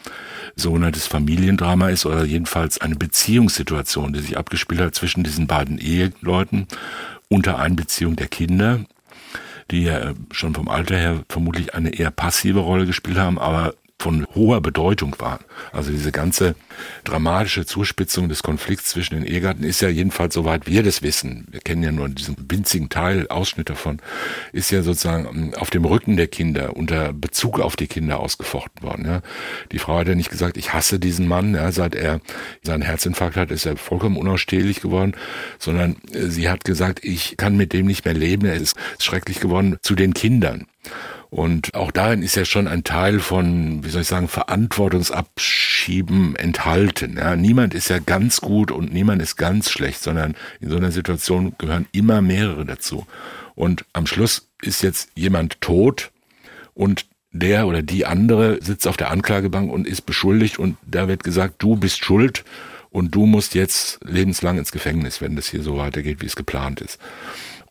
sogenanntes 0.56 1.06
Familiendrama 1.06 1.90
ist 1.90 2.06
oder 2.06 2.24
jedenfalls 2.24 2.80
eine 2.80 2.96
Beziehungssituation, 2.96 4.14
die 4.14 4.20
sich 4.20 4.36
abgespielt 4.36 4.80
hat 4.80 4.94
zwischen 4.94 5.22
diesen 5.22 5.46
beiden 5.46 5.78
Eheleuten 5.78 6.66
unter 7.28 7.58
Einbeziehung 7.58 8.16
der 8.16 8.28
Kinder, 8.28 8.80
die 9.70 9.84
ja 9.84 10.14
schon 10.30 10.54
vom 10.54 10.68
Alter 10.68 10.96
her 10.96 11.22
vermutlich 11.28 11.74
eine 11.74 11.90
eher 11.90 12.10
passive 12.10 12.60
Rolle 12.60 12.86
gespielt 12.86 13.18
haben, 13.18 13.38
aber 13.38 13.74
von 14.02 14.26
hoher 14.34 14.60
Bedeutung 14.60 15.14
waren. 15.20 15.44
Also 15.70 15.92
diese 15.92 16.10
ganze 16.10 16.56
dramatische 17.04 17.64
Zuspitzung 17.64 18.28
des 18.28 18.42
Konflikts 18.42 18.90
zwischen 18.90 19.14
den 19.14 19.24
Ehegatten 19.24 19.62
ist 19.62 19.80
ja 19.80 19.88
jedenfalls, 19.88 20.34
soweit 20.34 20.66
wir 20.66 20.82
das 20.82 21.02
wissen, 21.02 21.46
wir 21.52 21.60
kennen 21.60 21.84
ja 21.84 21.92
nur 21.92 22.08
diesen 22.08 22.34
winzigen 22.50 22.88
Teil, 22.88 23.28
Ausschnitt 23.28 23.70
davon, 23.70 24.00
ist 24.52 24.72
ja 24.72 24.82
sozusagen 24.82 25.26
ähm, 25.26 25.54
auf 25.54 25.70
dem 25.70 25.84
Rücken 25.84 26.16
der 26.16 26.26
Kinder, 26.26 26.76
unter 26.76 27.12
Bezug 27.12 27.60
auf 27.60 27.76
die 27.76 27.86
Kinder 27.86 28.18
ausgefochten 28.18 28.82
worden. 28.82 29.06
Ja. 29.06 29.22
Die 29.70 29.78
Frau 29.78 29.98
hat 29.98 30.08
ja 30.08 30.16
nicht 30.16 30.30
gesagt, 30.30 30.56
ich 30.56 30.72
hasse 30.72 30.98
diesen 30.98 31.28
Mann, 31.28 31.54
ja, 31.54 31.70
seit 31.70 31.94
er 31.94 32.20
seinen 32.62 32.82
Herzinfarkt 32.82 33.36
hat, 33.36 33.52
ist 33.52 33.66
er 33.66 33.76
vollkommen 33.76 34.16
unausstehlich 34.16 34.80
geworden, 34.80 35.12
sondern 35.60 35.96
äh, 36.12 36.26
sie 36.26 36.48
hat 36.48 36.64
gesagt, 36.64 37.04
ich 37.04 37.36
kann 37.36 37.56
mit 37.56 37.72
dem 37.72 37.86
nicht 37.86 38.04
mehr 38.04 38.14
leben, 38.14 38.46
er 38.46 38.56
ist 38.56 38.74
schrecklich 38.98 39.38
geworden 39.38 39.76
zu 39.80 39.94
den 39.94 40.12
Kindern. 40.12 40.66
Und 41.32 41.74
auch 41.74 41.90
darin 41.90 42.22
ist 42.22 42.36
ja 42.36 42.44
schon 42.44 42.68
ein 42.68 42.84
Teil 42.84 43.18
von, 43.18 43.82
wie 43.82 43.88
soll 43.88 44.02
ich 44.02 44.08
sagen, 44.08 44.28
Verantwortungsabschieben 44.28 46.36
enthalten. 46.36 47.16
Ja, 47.16 47.34
niemand 47.36 47.72
ist 47.72 47.88
ja 47.88 48.00
ganz 48.00 48.42
gut 48.42 48.70
und 48.70 48.92
niemand 48.92 49.22
ist 49.22 49.36
ganz 49.36 49.70
schlecht, 49.70 50.02
sondern 50.02 50.36
in 50.60 50.68
so 50.68 50.76
einer 50.76 50.92
Situation 50.92 51.54
gehören 51.56 51.86
immer 51.90 52.20
mehrere 52.20 52.66
dazu. 52.66 53.06
Und 53.54 53.86
am 53.94 54.06
Schluss 54.06 54.50
ist 54.60 54.82
jetzt 54.82 55.08
jemand 55.14 55.62
tot 55.62 56.10
und 56.74 57.06
der 57.30 57.66
oder 57.66 57.80
die 57.80 58.04
andere 58.04 58.62
sitzt 58.62 58.86
auf 58.86 58.98
der 58.98 59.10
Anklagebank 59.10 59.72
und 59.72 59.88
ist 59.88 60.02
beschuldigt 60.02 60.58
und 60.58 60.76
da 60.86 61.08
wird 61.08 61.24
gesagt, 61.24 61.62
du 61.62 61.76
bist 61.76 62.04
schuld 62.04 62.44
und 62.90 63.14
du 63.14 63.24
musst 63.24 63.54
jetzt 63.54 64.00
lebenslang 64.04 64.58
ins 64.58 64.70
Gefängnis, 64.70 65.22
wenn 65.22 65.34
das 65.34 65.48
hier 65.48 65.62
so 65.62 65.78
weitergeht, 65.78 66.20
wie 66.20 66.26
es 66.26 66.36
geplant 66.36 66.82
ist. 66.82 66.98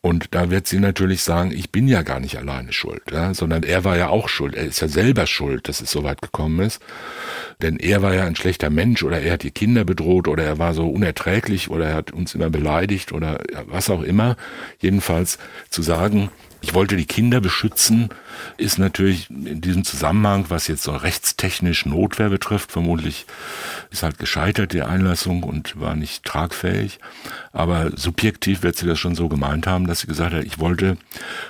Und 0.04 0.34
da 0.34 0.50
wird 0.50 0.66
sie 0.66 0.80
natürlich 0.80 1.22
sagen, 1.22 1.52
ich 1.52 1.70
bin 1.70 1.86
ja 1.86 2.02
gar 2.02 2.18
nicht 2.18 2.36
alleine 2.36 2.72
schuld, 2.72 3.02
ja, 3.12 3.34
sondern 3.34 3.62
er 3.62 3.84
war 3.84 3.96
ja 3.96 4.08
auch 4.08 4.28
schuld. 4.28 4.56
Er 4.56 4.64
ist 4.64 4.80
ja 4.80 4.88
selber 4.88 5.28
schuld, 5.28 5.68
dass 5.68 5.80
es 5.80 5.92
so 5.92 6.02
weit 6.02 6.20
gekommen 6.20 6.58
ist. 6.58 6.82
Denn 7.62 7.76
er 7.76 8.02
war 8.02 8.12
ja 8.12 8.24
ein 8.24 8.34
schlechter 8.34 8.68
Mensch 8.68 9.04
oder 9.04 9.20
er 9.20 9.34
hat 9.34 9.44
die 9.44 9.52
Kinder 9.52 9.84
bedroht 9.84 10.26
oder 10.26 10.42
er 10.42 10.58
war 10.58 10.74
so 10.74 10.88
unerträglich 10.88 11.70
oder 11.70 11.86
er 11.86 11.94
hat 11.94 12.10
uns 12.10 12.34
immer 12.34 12.50
beleidigt 12.50 13.12
oder 13.12 13.38
was 13.66 13.90
auch 13.90 14.02
immer. 14.02 14.36
Jedenfalls 14.80 15.38
zu 15.70 15.82
sagen, 15.82 16.30
ich 16.62 16.74
wollte 16.74 16.96
die 16.96 17.06
Kinder 17.06 17.40
beschützen, 17.40 18.08
ist 18.56 18.78
natürlich 18.78 19.28
in 19.30 19.60
diesem 19.60 19.84
Zusammenhang, 19.84 20.46
was 20.48 20.68
jetzt 20.68 20.84
so 20.84 20.92
rechtstechnisch 20.92 21.86
Notwehr 21.86 22.28
betrifft, 22.28 22.70
vermutlich 22.70 23.26
ist 23.90 24.04
halt 24.04 24.18
gescheitert, 24.18 24.72
die 24.72 24.82
Einlassung 24.82 25.42
und 25.42 25.78
war 25.80 25.96
nicht 25.96 26.24
tragfähig. 26.24 27.00
Aber 27.52 27.90
subjektiv 27.96 28.62
wird 28.62 28.76
sie 28.76 28.86
das 28.86 28.98
schon 28.98 29.16
so 29.16 29.28
gemeint 29.28 29.66
haben, 29.66 29.88
dass 29.88 30.00
sie 30.00 30.06
gesagt 30.06 30.34
hat, 30.34 30.44
ich 30.44 30.60
wollte 30.60 30.96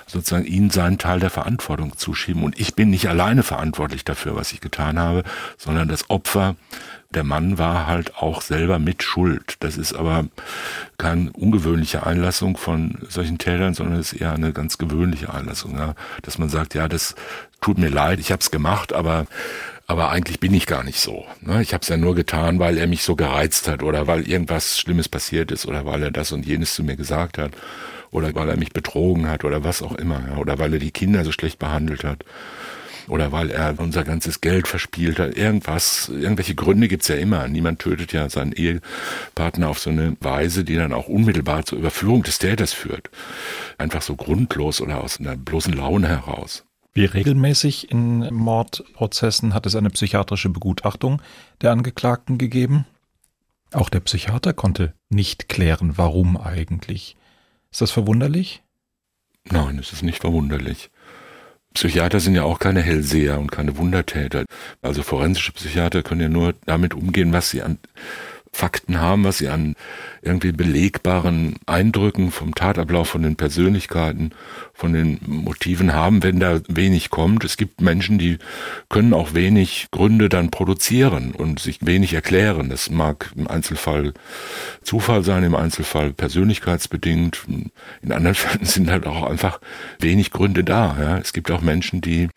sozusagen 0.07 0.47
ihnen 0.47 0.71
seinen 0.71 0.97
Teil 0.99 1.21
der 1.21 1.31
Verantwortung 1.31 1.97
zuschieben. 1.97 2.43
Und 2.43 2.59
ich 2.59 2.75
bin 2.75 2.89
nicht 2.89 3.09
alleine 3.09 3.43
verantwortlich 3.43 4.05
dafür, 4.05 4.35
was 4.35 4.53
ich 4.53 4.61
getan 4.61 4.99
habe, 4.99 5.25
sondern 5.59 5.89
das 5.89 6.09
Opfer 6.09 6.57
der 7.15 7.25
Mann 7.25 7.59
war 7.59 7.87
halt 7.87 8.17
auch 8.17 8.43
selber 8.43 8.79
mit 8.79 9.03
Schuld. 9.03 9.57
Das 9.61 9.77
ist 9.77 9.95
aber 9.95 10.27
keine 10.99 11.31
ungewöhnliche 11.33 12.07
Einlassung 12.07 12.57
von 12.57 12.99
solchen 13.09 13.39
Tätern, 13.39 13.75
sondern 13.75 14.01
es 14.01 14.13
ist 14.13 14.21
eher 14.21 14.33
eine 14.33 14.53
ganz 14.53 14.79
gewöhnliche 14.79 15.33
Einlassung, 15.33 15.79
ja? 15.79 15.95
dass 16.23 16.39
man 16.39 16.49
sagt, 16.49 16.75
ja, 16.75 16.89
das 16.89 17.15
tut 17.61 17.79
mir 17.79 17.91
leid, 17.91 18.19
ich 18.19 18.33
habe 18.33 18.41
es 18.41 18.51
gemacht, 18.51 18.93
aber 18.93 19.27
aber 19.89 20.11
eigentlich 20.11 20.41
bin 20.41 20.55
ich 20.55 20.67
gar 20.67 20.85
nicht 20.85 21.01
so. 21.01 21.27
Ne? 21.41 21.61
Ich 21.61 21.75
habe 21.75 21.83
es 21.83 21.89
ja 21.89 21.97
nur 21.97 22.15
getan, 22.15 22.59
weil 22.59 22.79
er 22.79 22.87
mich 22.87 23.03
so 23.03 23.15
gereizt 23.17 23.69
hat 23.69 23.83
oder 23.83 24.07
weil 24.07 24.27
irgendwas 24.27 24.79
Schlimmes 24.79 25.09
passiert 25.09 25.51
ist 25.51 25.67
oder 25.67 25.85
weil 25.85 26.03
er 26.03 26.11
das 26.11 26.33
und 26.33 26.47
jenes 26.47 26.75
zu 26.75 26.83
mir 26.85 26.97
gesagt 26.97 27.37
hat 27.37 27.53
oder 28.11 28.35
weil 28.35 28.49
er 28.49 28.57
mich 28.57 28.73
betrogen 28.73 29.29
hat 29.29 29.45
oder 29.45 29.65
was 29.65 29.83
auch 29.83 29.95
immer 29.97 30.23
ja? 30.29 30.37
oder 30.37 30.59
weil 30.59 30.73
er 30.75 30.79
die 30.79 30.93
Kinder 30.93 31.25
so 31.25 31.33
schlecht 31.33 31.59
behandelt 31.59 32.05
hat 32.05 32.25
oder 33.09 33.33
weil 33.33 33.51
er 33.51 33.79
unser 33.79 34.05
ganzes 34.05 34.41
Geld 34.41 34.69
verspielt 34.69 35.19
hat. 35.19 35.37
Irgendwas, 35.37 36.09
irgendwelche 36.09 36.55
Gründe 36.55 36.89
gibt's 36.89 37.09
ja 37.09 37.17
immer. 37.17 37.49
Niemand 37.49 37.81
tötet 37.81 38.13
ja 38.13 38.29
seinen 38.29 38.53
Ehepartner 38.53 39.69
auf 39.69 39.79
so 39.79 39.91
eine 39.91 40.17
Weise, 40.21 40.65
die 40.65 40.77
dann 40.77 40.93
auch 40.93 41.09
unmittelbar 41.09 41.65
zur 41.65 41.79
Überführung 41.79 42.23
des 42.23 42.39
Täters 42.39 42.73
führt. 42.73 43.11
Einfach 43.79 44.03
so 44.03 44.17
grundlos 44.17 44.81
oder 44.81 45.03
aus 45.03 45.21
einer 45.21 45.37
bloßen 45.37 45.73
Laune 45.73 46.09
heraus. 46.09 46.65
Wie 46.95 47.07
regelmäßig 47.07 47.91
in 47.91 48.33
Mordprozessen 48.35 49.55
hat 49.55 49.65
es 49.65 49.75
eine 49.77 49.89
psychiatrische 49.91 50.51
Begutachtung 50.51 51.23
der 51.63 51.73
Angeklagten 51.73 52.37
gegeben? 52.37 52.85
Auch 53.73 53.89
der 53.89 54.01
Psychiater 54.01 54.53
konnte 54.53 54.93
nicht 55.09 55.49
klären, 55.49 55.97
warum 55.97 56.37
eigentlich. 56.37 57.17
Ist 57.71 57.81
das 57.81 57.91
verwunderlich? 57.91 58.63
Nein, 59.51 59.79
es 59.79 59.93
ist 59.93 60.03
nicht 60.03 60.21
verwunderlich. 60.21 60.91
Psychiater 61.75 62.21
sind 62.21 62.35
ja 62.35 62.45
auch 62.45 62.59
keine 62.59 62.83
Hellseher 62.83 63.39
und 63.39 63.51
keine 63.51 63.77
Wundertäter. 63.77 64.45
Also 64.83 65.03
forensische 65.03 65.53
Psychiater 65.53 66.03
können 66.03 66.21
ja 66.21 66.29
nur 66.29 66.55
damit 66.67 66.95
umgehen, 66.95 67.33
was 67.33 67.51
sie 67.51 67.63
an 67.63 67.79
Fakten 68.53 69.01
haben, 69.01 69.25
was 69.25 69.39
sie 69.39 69.49
an 69.49 69.77
irgendwie 70.23 70.53
belegbaren 70.53 71.57
Eindrücken 71.67 72.31
vom 72.31 72.55
Tatablauf, 72.55 73.09
von 73.09 73.23
den 73.23 73.35
Persönlichkeiten, 73.35 74.31
von 74.73 74.93
den 74.93 75.19
Motiven 75.27 75.93
haben, 75.93 76.23
wenn 76.23 76.39
da 76.39 76.61
wenig 76.69 77.11
kommt. 77.11 77.45
Es 77.45 77.57
gibt 77.57 77.81
Menschen, 77.81 78.19
die 78.19 78.39
können 78.89 79.15
auch 79.15 79.35
wenig 79.35 79.89
Gründe 79.91 80.29
dann 80.29 80.51
produzieren 80.51 81.33
und 81.33 81.59
sich 81.59 81.85
wenig 81.85 82.15
erklären. 82.15 82.69
Das 82.69 82.89
mag 82.89 83.33
im 83.37 83.49
Einzelfall 83.49 84.13
Zufall 84.83 85.25
sein, 85.25 85.43
im 85.43 85.57
Einzelfall 85.57 86.13
persönlichkeitsbedingt. 86.13 87.43
In 88.01 88.13
anderen 88.13 88.35
Fällen 88.37 88.65
sind 88.65 88.91
halt 88.91 89.07
auch 89.07 89.25
einfach 89.25 89.61
wenig 89.99 90.31
Gründe 90.31 90.63
da. 90.63 90.97
Ja. 91.01 91.19
Es 91.19 91.33
gibt 91.33 91.51
auch 91.51 91.63
Menschen, 91.63 92.01
die 92.01 92.29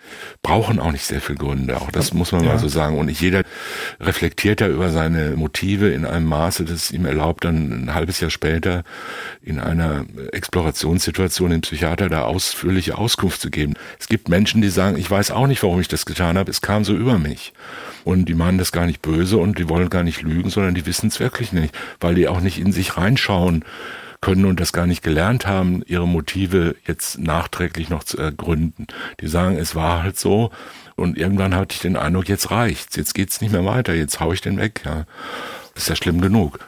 brauchen 0.41 0.80
auch 0.80 0.91
nicht 0.91 1.06
sehr 1.06 1.21
viel 1.21 1.36
Gründe. 1.36 1.78
Auch 1.78 1.91
das 1.91 2.13
muss 2.13 2.32
man 2.32 2.43
ja. 2.43 2.54
mal 2.54 2.60
so 2.60 2.67
sagen. 2.67 2.98
Und 2.98 3.08
nicht 3.08 3.21
jeder 3.21 3.43
reflektiert 4.00 4.62
ja 4.62 4.67
über 4.67 4.89
seine 4.89 5.36
Motive 5.36 5.89
in 5.89 6.06
einem 6.06 6.26
Maße, 6.26 6.65
das 6.65 6.89
ihm 6.91 7.06
erlaubt, 7.06 7.43
dann 7.43 7.75
ein 7.84 7.94
halbes 7.94 8.20
Jahr 8.20 8.32
später 8.32 8.84
in 9.42 9.60
einer 9.60 10.06
Explorationssituation 10.32 11.52
dem 11.52 11.62
Psychiater 11.62 12.10
da 12.10 12.24
ausführliche 12.24 12.98
Auskunft 12.98 13.42
zu 13.42 13.50
geben. 13.50 13.74
Es 14.00 14.08
gibt 14.08 14.30
Menschen, 14.30 14.62
die 14.62 14.70
sagen, 14.70 14.98
ich 14.98 15.10
weiß 15.10 15.32
auch 15.32 15.48
nicht, 15.48 15.64
warum 15.64 15.80
ich 15.80 15.88
das 15.88 16.06
getan 16.06 16.38
habe, 16.38 16.52
es 16.52 16.62
kam 16.62 16.84
so 16.84 16.96
über 16.96 17.18
mich. 17.18 17.54
Und 18.04 18.26
die 18.26 18.36
meinen 18.36 18.58
das 18.58 18.72
gar 18.72 18.86
nicht 18.86 19.02
böse 19.02 19.38
und 19.38 19.58
die 19.58 19.70
wollen 19.70 19.90
gar 19.90 20.04
nicht 20.04 20.22
lügen, 20.22 20.50
sondern 20.50 20.76
die 20.76 20.86
wissen 20.86 21.08
es 21.08 21.20
wirklich 21.20 21.54
nicht, 21.54 21.76
weil 22.00 22.16
die 22.16 22.28
auch 22.28 22.42
nicht 22.42 22.60
in 22.60 22.72
sich 22.72 22.98
reinschauen 22.98 23.66
können 24.22 24.46
und 24.46 24.60
das 24.60 24.74
gar 24.74 24.88
nicht 24.88 25.04
gelernt 25.04 25.46
haben, 25.46 25.84
ihre 25.86 26.08
Motive 26.08 26.76
jetzt 26.88 27.20
nachträglich 27.20 27.90
noch 27.90 28.04
zu 28.04 28.18
ergründen. 28.18 28.88
Die 29.22 29.28
sagen, 29.28 29.58
es 29.58 29.76
war 29.76 30.04
halt 30.04 30.18
so 30.18 30.52
und 30.96 31.18
irgendwann 31.18 31.56
hatte 31.56 31.74
ich 31.76 31.82
den 31.82 31.96
Eindruck, 31.96 32.30
jetzt 32.30 32.52
reicht's, 32.52 32.96
jetzt 32.96 33.14
geht's 33.14 33.42
nicht 33.42 33.52
mehr 33.52 33.66
weiter, 33.66 33.94
jetzt 33.94 34.20
hau 34.20 34.32
ich 34.32 34.42
den 34.42 34.58
weg. 34.58 34.82
Ja. 34.86 35.06
Ist 35.76 35.90
ja 35.90 35.96
schlimm 35.96 36.22
genug. 36.22 36.60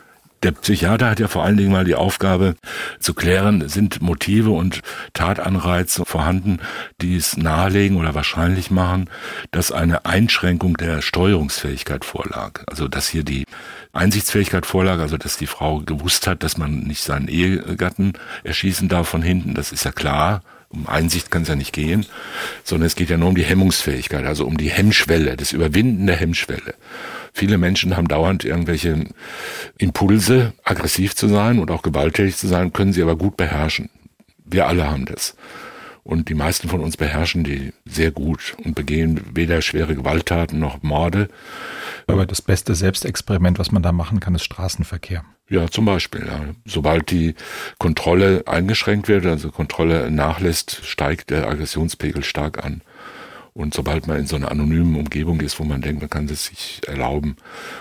Der 0.44 0.52
Psychiater 0.52 1.10
hat 1.10 1.20
ja 1.20 1.28
vor 1.28 1.44
allen 1.44 1.58
Dingen 1.58 1.72
mal 1.72 1.86
die 1.86 1.96
Aufgabe 1.96 2.56
zu 3.00 3.14
klären, 3.16 3.68
sind 3.70 4.02
Motive 4.02 4.52
und 4.52 4.82
Tatanreize 5.14 6.06
vorhanden, 6.06 6.60
die 7.02 7.16
es 7.16 7.38
nahelegen 7.38 7.98
oder 7.98 8.14
wahrscheinlich 8.14 8.70
machen, 8.70 9.10
dass 9.50 9.72
eine 9.72 10.06
Einschränkung 10.06 10.78
der 10.78 11.02
Steuerungsfähigkeit 11.02 12.06
vorlag. 12.06 12.64
Also 12.68 12.88
dass 12.88 13.10
hier 13.10 13.24
die 13.24 13.46
Einsichtsfähigkeit 13.94 14.68
vorlag, 14.68 15.00
also 15.00 15.18
dass 15.18 15.38
die 15.38 15.48
Frau 15.48 15.80
gewusst 15.80 16.28
hat, 16.28 16.44
dass 16.44 16.58
man 16.58 16.82
nicht 16.82 17.02
seinen 17.02 17.28
Ehegatten 17.28 18.14
erschießen 18.44 18.90
darf 18.90 19.08
von 19.08 19.24
hinten, 19.24 19.56
das 19.56 19.72
ist 19.72 19.86
ja 19.86 19.92
klar. 19.92 20.42
Um 20.70 20.86
Einsicht 20.86 21.32
kann 21.32 21.44
es 21.44 21.48
ja 21.48 21.56
nicht 21.56 21.72
gehen, 21.72 22.06
sondern 22.66 22.88
es 22.88 22.96
geht 22.96 23.10
ja 23.10 23.16
nur 23.16 23.30
um 23.30 23.36
die 23.36 23.46
Hemmungsfähigkeit, 23.46 24.26
also 24.26 24.46
um 24.46 24.58
die 24.58 24.70
Hemmschwelle, 24.70 25.38
das 25.38 25.54
Überwinden 25.54 26.08
der 26.08 26.18
Hemmschwelle. 26.18 26.76
Viele 27.38 27.60
Menschen 27.60 27.96
haben 27.96 28.08
dauernd 28.08 28.46
irgendwelche 28.46 29.06
Impulse, 29.78 30.54
aggressiv 30.64 31.16
zu 31.16 31.28
sein 31.28 31.60
und 31.60 31.70
auch 31.70 31.84
gewalttätig 31.84 32.36
zu 32.36 32.48
sein, 32.48 32.74
können 32.74 32.94
sie 32.94 33.04
aber 33.04 33.16
gut 33.16 33.38
beherrschen. 33.38 33.92
Wir 34.44 34.68
alle 34.68 34.90
haben 34.90 35.06
das. 35.06 35.36
Und 36.04 36.30
die 36.30 36.34
meisten 36.34 36.68
von 36.68 36.80
uns 36.80 36.98
beherrschen 36.98 37.44
die 37.44 37.74
sehr 37.86 38.10
gut 38.10 38.58
und 38.66 38.74
begehen 38.74 39.22
weder 39.36 39.62
schwere 39.62 39.94
Gewalttaten 39.94 40.58
noch 40.58 40.82
Morde. 40.82 41.28
Aber 42.08 42.26
das 42.26 42.42
beste 42.42 42.74
Selbstexperiment, 42.74 43.60
was 43.60 43.72
man 43.72 43.84
da 43.84 43.92
machen 43.92 44.20
kann, 44.20 44.34
ist 44.34 44.44
Straßenverkehr. 44.44 45.24
Ja, 45.48 45.70
zum 45.70 45.86
Beispiel. 45.86 46.26
Ja. 46.26 46.42
Sobald 46.66 47.12
die 47.12 47.36
Kontrolle 47.78 48.46
eingeschränkt 48.48 49.10
wird, 49.10 49.28
also 49.28 49.52
Kontrolle 49.52 50.10
nachlässt, 50.10 50.84
steigt 50.86 51.30
der 51.30 51.48
Aggressionspegel 51.48 52.24
stark 52.24 52.66
an. 52.66 52.82
Und 53.58 53.74
sobald 53.74 54.06
man 54.06 54.20
in 54.20 54.28
so 54.28 54.36
einer 54.36 54.52
anonymen 54.52 54.96
Umgebung 54.96 55.42
ist, 55.42 55.60
wo 55.60 55.64
man 55.64 55.82
denkt, 55.82 56.00
man 56.00 56.12
kann 56.12 56.26
es 56.26 56.46
sich 56.46 56.80
erlauben 56.86 57.38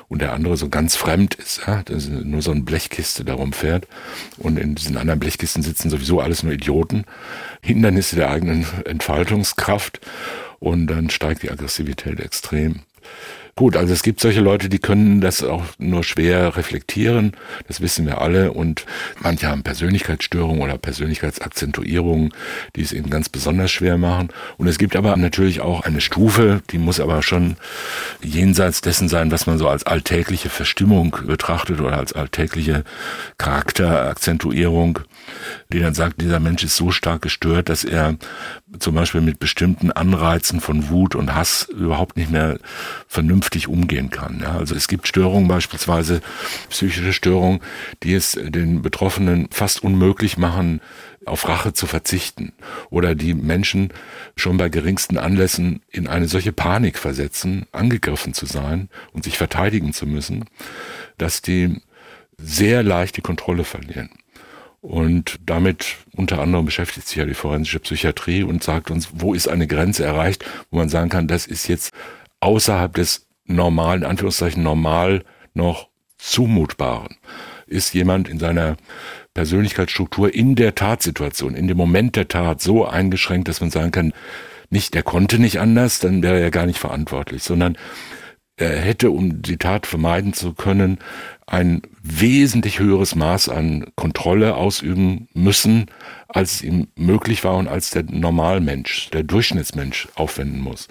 und 0.08 0.22
der 0.22 0.32
andere 0.32 0.56
so 0.56 0.70
ganz 0.70 0.96
fremd 0.96 1.34
ist, 1.34 1.60
ja, 1.66 1.82
dass 1.82 2.08
nur 2.08 2.40
so 2.40 2.50
eine 2.50 2.62
Blechkiste 2.62 3.26
darum 3.26 3.52
fährt 3.52 3.86
und 4.38 4.58
in 4.58 4.74
diesen 4.74 4.96
anderen 4.96 5.20
Blechkisten 5.20 5.62
sitzen 5.62 5.90
sowieso 5.90 6.18
alles 6.18 6.42
nur 6.42 6.54
Idioten, 6.54 7.04
Hindernisse 7.60 8.16
der 8.16 8.30
eigenen 8.30 8.64
Entfaltungskraft 8.86 10.00
und 10.60 10.86
dann 10.86 11.10
steigt 11.10 11.42
die 11.42 11.50
Aggressivität 11.50 12.20
extrem. 12.20 12.80
Gut, 13.58 13.74
also 13.74 13.94
es 13.94 14.02
gibt 14.02 14.20
solche 14.20 14.42
Leute, 14.42 14.68
die 14.68 14.78
können 14.78 15.22
das 15.22 15.42
auch 15.42 15.64
nur 15.78 16.04
schwer 16.04 16.58
reflektieren, 16.58 17.32
das 17.66 17.80
wissen 17.80 18.04
wir 18.04 18.20
alle. 18.20 18.52
Und 18.52 18.84
manche 19.20 19.48
haben 19.48 19.62
Persönlichkeitsstörungen 19.62 20.60
oder 20.60 20.76
Persönlichkeitsakzentuierungen, 20.76 22.34
die 22.76 22.82
es 22.82 22.92
ihnen 22.92 23.08
ganz 23.08 23.30
besonders 23.30 23.70
schwer 23.70 23.96
machen. 23.96 24.28
Und 24.58 24.66
es 24.66 24.76
gibt 24.76 24.94
aber 24.94 25.16
natürlich 25.16 25.62
auch 25.62 25.80
eine 25.84 26.02
Stufe, 26.02 26.60
die 26.70 26.76
muss 26.76 27.00
aber 27.00 27.22
schon 27.22 27.56
jenseits 28.22 28.82
dessen 28.82 29.08
sein, 29.08 29.30
was 29.30 29.46
man 29.46 29.56
so 29.56 29.70
als 29.70 29.84
alltägliche 29.84 30.50
Verstimmung 30.50 31.16
betrachtet 31.26 31.80
oder 31.80 31.96
als 31.96 32.12
alltägliche 32.12 32.84
Charakterakzentuierung 33.38 34.98
die 35.72 35.80
dann 35.80 35.94
sagt, 35.94 36.20
dieser 36.20 36.40
Mensch 36.40 36.64
ist 36.64 36.76
so 36.76 36.90
stark 36.90 37.22
gestört, 37.22 37.68
dass 37.68 37.84
er 37.84 38.16
zum 38.78 38.94
Beispiel 38.94 39.20
mit 39.20 39.38
bestimmten 39.38 39.92
Anreizen 39.92 40.60
von 40.60 40.88
Wut 40.88 41.14
und 41.14 41.34
Hass 41.34 41.68
überhaupt 41.68 42.16
nicht 42.16 42.30
mehr 42.30 42.58
vernünftig 43.06 43.68
umgehen 43.68 44.10
kann. 44.10 44.40
Ja, 44.40 44.56
also 44.56 44.74
es 44.74 44.88
gibt 44.88 45.08
Störungen, 45.08 45.48
beispielsweise 45.48 46.20
psychische 46.70 47.12
Störungen, 47.12 47.60
die 48.02 48.14
es 48.14 48.32
den 48.32 48.82
Betroffenen 48.82 49.48
fast 49.50 49.82
unmöglich 49.82 50.36
machen, 50.36 50.80
auf 51.26 51.48
Rache 51.48 51.72
zu 51.72 51.86
verzichten 51.86 52.52
oder 52.88 53.14
die 53.14 53.34
Menschen 53.34 53.92
schon 54.36 54.56
bei 54.56 54.68
geringsten 54.68 55.18
Anlässen 55.18 55.82
in 55.90 56.06
eine 56.06 56.28
solche 56.28 56.52
Panik 56.52 56.98
versetzen, 56.98 57.66
angegriffen 57.72 58.32
zu 58.32 58.46
sein 58.46 58.88
und 59.12 59.24
sich 59.24 59.36
verteidigen 59.36 59.92
zu 59.92 60.06
müssen, 60.06 60.44
dass 61.18 61.42
die 61.42 61.80
sehr 62.38 62.82
leicht 62.82 63.16
die 63.16 63.22
Kontrolle 63.22 63.64
verlieren. 63.64 64.10
Und 64.86 65.40
damit 65.44 65.96
unter 66.14 66.40
anderem 66.40 66.64
beschäftigt 66.64 67.08
sich 67.08 67.16
ja 67.16 67.24
die 67.24 67.34
forensische 67.34 67.80
Psychiatrie 67.80 68.44
und 68.44 68.62
sagt 68.62 68.92
uns, 68.92 69.08
wo 69.14 69.34
ist 69.34 69.48
eine 69.48 69.66
Grenze 69.66 70.04
erreicht, 70.04 70.44
wo 70.70 70.78
man 70.78 70.88
sagen 70.88 71.08
kann, 71.08 71.26
das 71.26 71.48
ist 71.48 71.66
jetzt 71.66 71.92
außerhalb 72.38 72.94
des 72.94 73.26
normalen, 73.46 74.04
Anführungszeichen 74.04 74.62
normal 74.62 75.24
noch 75.54 75.88
zumutbaren. 76.18 77.16
Ist 77.66 77.94
jemand 77.94 78.28
in 78.28 78.38
seiner 78.38 78.76
Persönlichkeitsstruktur 79.34 80.32
in 80.32 80.54
der 80.54 80.76
Tatsituation, 80.76 81.56
in 81.56 81.66
dem 81.66 81.76
Moment 81.76 82.14
der 82.14 82.28
Tat 82.28 82.62
so 82.62 82.86
eingeschränkt, 82.86 83.48
dass 83.48 83.60
man 83.60 83.70
sagen 83.70 83.90
kann, 83.90 84.12
nicht, 84.70 84.94
der 84.94 85.02
konnte 85.02 85.40
nicht 85.40 85.58
anders, 85.58 85.98
dann 85.98 86.22
wäre 86.22 86.38
er 86.38 86.52
gar 86.52 86.66
nicht 86.66 86.78
verantwortlich, 86.78 87.42
sondern 87.42 87.76
er 88.56 88.78
hätte, 88.78 89.10
um 89.10 89.42
die 89.42 89.56
Tat 89.56 89.84
vermeiden 89.84 90.32
zu 90.32 90.54
können, 90.54 90.98
ein 91.46 91.80
wesentlich 92.02 92.80
höheres 92.80 93.14
Maß 93.14 93.48
an 93.48 93.86
Kontrolle 93.94 94.56
ausüben 94.56 95.28
müssen, 95.32 95.86
als 96.28 96.54
es 96.54 96.62
ihm 96.62 96.88
möglich 96.96 97.44
war 97.44 97.56
und 97.56 97.68
als 97.68 97.90
der 97.90 98.02
Normalmensch, 98.02 99.10
der 99.10 99.22
Durchschnittsmensch 99.22 100.08
aufwenden 100.16 100.58
muss. 100.60 100.88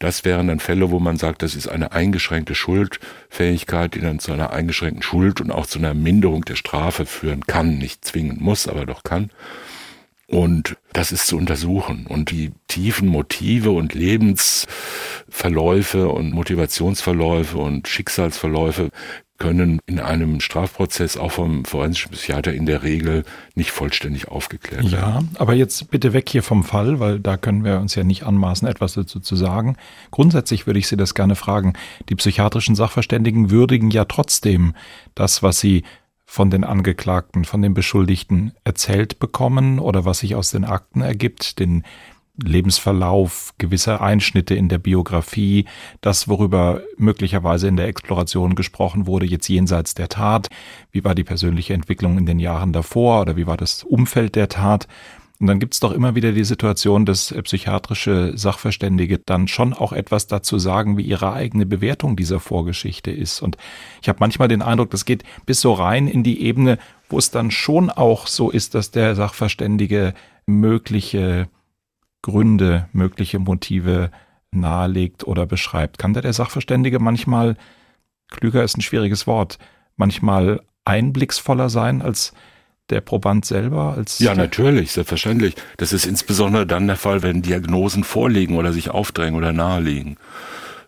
Das 0.00 0.24
wären 0.24 0.48
dann 0.48 0.58
Fälle, 0.58 0.90
wo 0.90 0.98
man 0.98 1.16
sagt, 1.16 1.42
das 1.42 1.54
ist 1.54 1.68
eine 1.68 1.92
eingeschränkte 1.92 2.56
Schuldfähigkeit, 2.56 3.94
die 3.94 4.00
dann 4.00 4.18
zu 4.18 4.32
einer 4.32 4.52
eingeschränkten 4.52 5.04
Schuld 5.04 5.40
und 5.40 5.52
auch 5.52 5.66
zu 5.66 5.78
einer 5.78 5.94
Minderung 5.94 6.44
der 6.44 6.56
Strafe 6.56 7.06
führen 7.06 7.46
kann, 7.46 7.78
nicht 7.78 8.04
zwingend 8.04 8.40
muss, 8.40 8.66
aber 8.66 8.84
doch 8.84 9.04
kann. 9.04 9.30
Und 10.26 10.76
das 10.92 11.12
ist 11.12 11.28
zu 11.28 11.36
untersuchen. 11.36 12.06
Und 12.08 12.32
die 12.32 12.50
tiefen 12.66 13.06
Motive 13.06 13.70
und 13.70 13.94
Lebensverläufe 13.94 16.08
und 16.08 16.32
Motivationsverläufe 16.32 17.58
und 17.58 17.86
Schicksalsverläufe 17.86 18.90
können 19.42 19.80
in 19.86 19.98
einem 19.98 20.38
Strafprozess 20.38 21.16
auch 21.16 21.32
vom 21.32 21.64
forensischen 21.64 22.12
Psychiater 22.12 22.54
in 22.54 22.64
der 22.64 22.84
Regel 22.84 23.24
nicht 23.56 23.72
vollständig 23.72 24.28
aufgeklärt 24.28 24.84
werden. 24.84 25.30
Ja, 25.34 25.40
aber 25.40 25.54
jetzt 25.54 25.90
bitte 25.90 26.12
weg 26.12 26.28
hier 26.28 26.44
vom 26.44 26.62
Fall, 26.62 27.00
weil 27.00 27.18
da 27.18 27.36
können 27.36 27.64
wir 27.64 27.80
uns 27.80 27.96
ja 27.96 28.04
nicht 28.04 28.22
anmaßen, 28.22 28.68
etwas 28.68 28.94
dazu 28.94 29.18
zu 29.18 29.34
sagen. 29.34 29.76
Grundsätzlich 30.12 30.68
würde 30.68 30.78
ich 30.78 30.86
Sie 30.86 30.96
das 30.96 31.14
gerne 31.14 31.34
fragen. 31.34 31.72
Die 32.08 32.14
psychiatrischen 32.14 32.76
Sachverständigen 32.76 33.50
würdigen 33.50 33.90
ja 33.90 34.04
trotzdem 34.04 34.74
das, 35.16 35.42
was 35.42 35.58
sie 35.58 35.82
von 36.24 36.48
den 36.48 36.62
Angeklagten, 36.62 37.44
von 37.44 37.62
den 37.62 37.74
Beschuldigten 37.74 38.52
erzählt 38.62 39.18
bekommen 39.18 39.80
oder 39.80 40.04
was 40.04 40.20
sich 40.20 40.36
aus 40.36 40.52
den 40.52 40.64
Akten 40.64 41.00
ergibt, 41.00 41.58
den 41.58 41.82
Lebensverlauf, 42.36 43.52
gewisse 43.58 44.00
Einschnitte 44.00 44.54
in 44.54 44.68
der 44.68 44.78
Biografie, 44.78 45.66
das, 46.00 46.28
worüber 46.28 46.80
möglicherweise 46.96 47.68
in 47.68 47.76
der 47.76 47.88
Exploration 47.88 48.54
gesprochen 48.54 49.06
wurde, 49.06 49.26
jetzt 49.26 49.48
jenseits 49.48 49.94
der 49.94 50.08
Tat, 50.08 50.48
wie 50.90 51.04
war 51.04 51.14
die 51.14 51.24
persönliche 51.24 51.74
Entwicklung 51.74 52.16
in 52.16 52.26
den 52.26 52.38
Jahren 52.38 52.72
davor 52.72 53.20
oder 53.20 53.36
wie 53.36 53.46
war 53.46 53.58
das 53.58 53.84
Umfeld 53.84 54.34
der 54.34 54.48
Tat. 54.48 54.88
Und 55.40 55.48
dann 55.48 55.58
gibt 55.58 55.74
es 55.74 55.80
doch 55.80 55.90
immer 55.90 56.14
wieder 56.14 56.30
die 56.30 56.44
Situation, 56.44 57.04
dass 57.04 57.34
psychiatrische 57.42 58.32
Sachverständige 58.38 59.18
dann 59.18 59.48
schon 59.48 59.74
auch 59.74 59.92
etwas 59.92 60.28
dazu 60.28 60.58
sagen, 60.58 60.96
wie 60.96 61.02
ihre 61.02 61.32
eigene 61.32 61.66
Bewertung 61.66 62.14
dieser 62.14 62.38
Vorgeschichte 62.38 63.10
ist. 63.10 63.42
Und 63.42 63.56
ich 64.00 64.08
habe 64.08 64.20
manchmal 64.20 64.46
den 64.46 64.62
Eindruck, 64.62 64.90
das 64.90 65.04
geht 65.04 65.24
bis 65.44 65.60
so 65.60 65.72
rein 65.72 66.06
in 66.06 66.22
die 66.22 66.42
Ebene, 66.42 66.78
wo 67.08 67.18
es 67.18 67.32
dann 67.32 67.50
schon 67.50 67.90
auch 67.90 68.28
so 68.28 68.50
ist, 68.50 68.76
dass 68.76 68.92
der 68.92 69.16
Sachverständige 69.16 70.14
mögliche 70.46 71.48
Gründe, 72.22 72.88
mögliche 72.92 73.38
Motive 73.38 74.10
nahelegt 74.52 75.26
oder 75.26 75.46
beschreibt. 75.46 75.98
Kann 75.98 76.14
da 76.14 76.20
der 76.20 76.32
Sachverständige 76.32 76.98
manchmal, 76.98 77.56
klüger 78.30 78.62
ist 78.62 78.76
ein 78.76 78.82
schwieriges 78.82 79.26
Wort, 79.26 79.58
manchmal 79.96 80.60
einblicksvoller 80.84 81.68
sein 81.68 82.02
als 82.02 82.32
der 82.90 83.00
Proband 83.00 83.44
selber? 83.44 83.94
Als 83.96 84.18
ja, 84.18 84.34
natürlich, 84.34 84.92
selbstverständlich. 84.92 85.54
Das 85.78 85.92
ist 85.92 86.06
insbesondere 86.06 86.66
dann 86.66 86.86
der 86.86 86.96
Fall, 86.96 87.22
wenn 87.22 87.42
Diagnosen 87.42 88.04
vorliegen 88.04 88.56
oder 88.56 88.72
sich 88.72 88.90
aufdrängen 88.90 89.36
oder 89.36 89.52
naheliegen. 89.52 90.16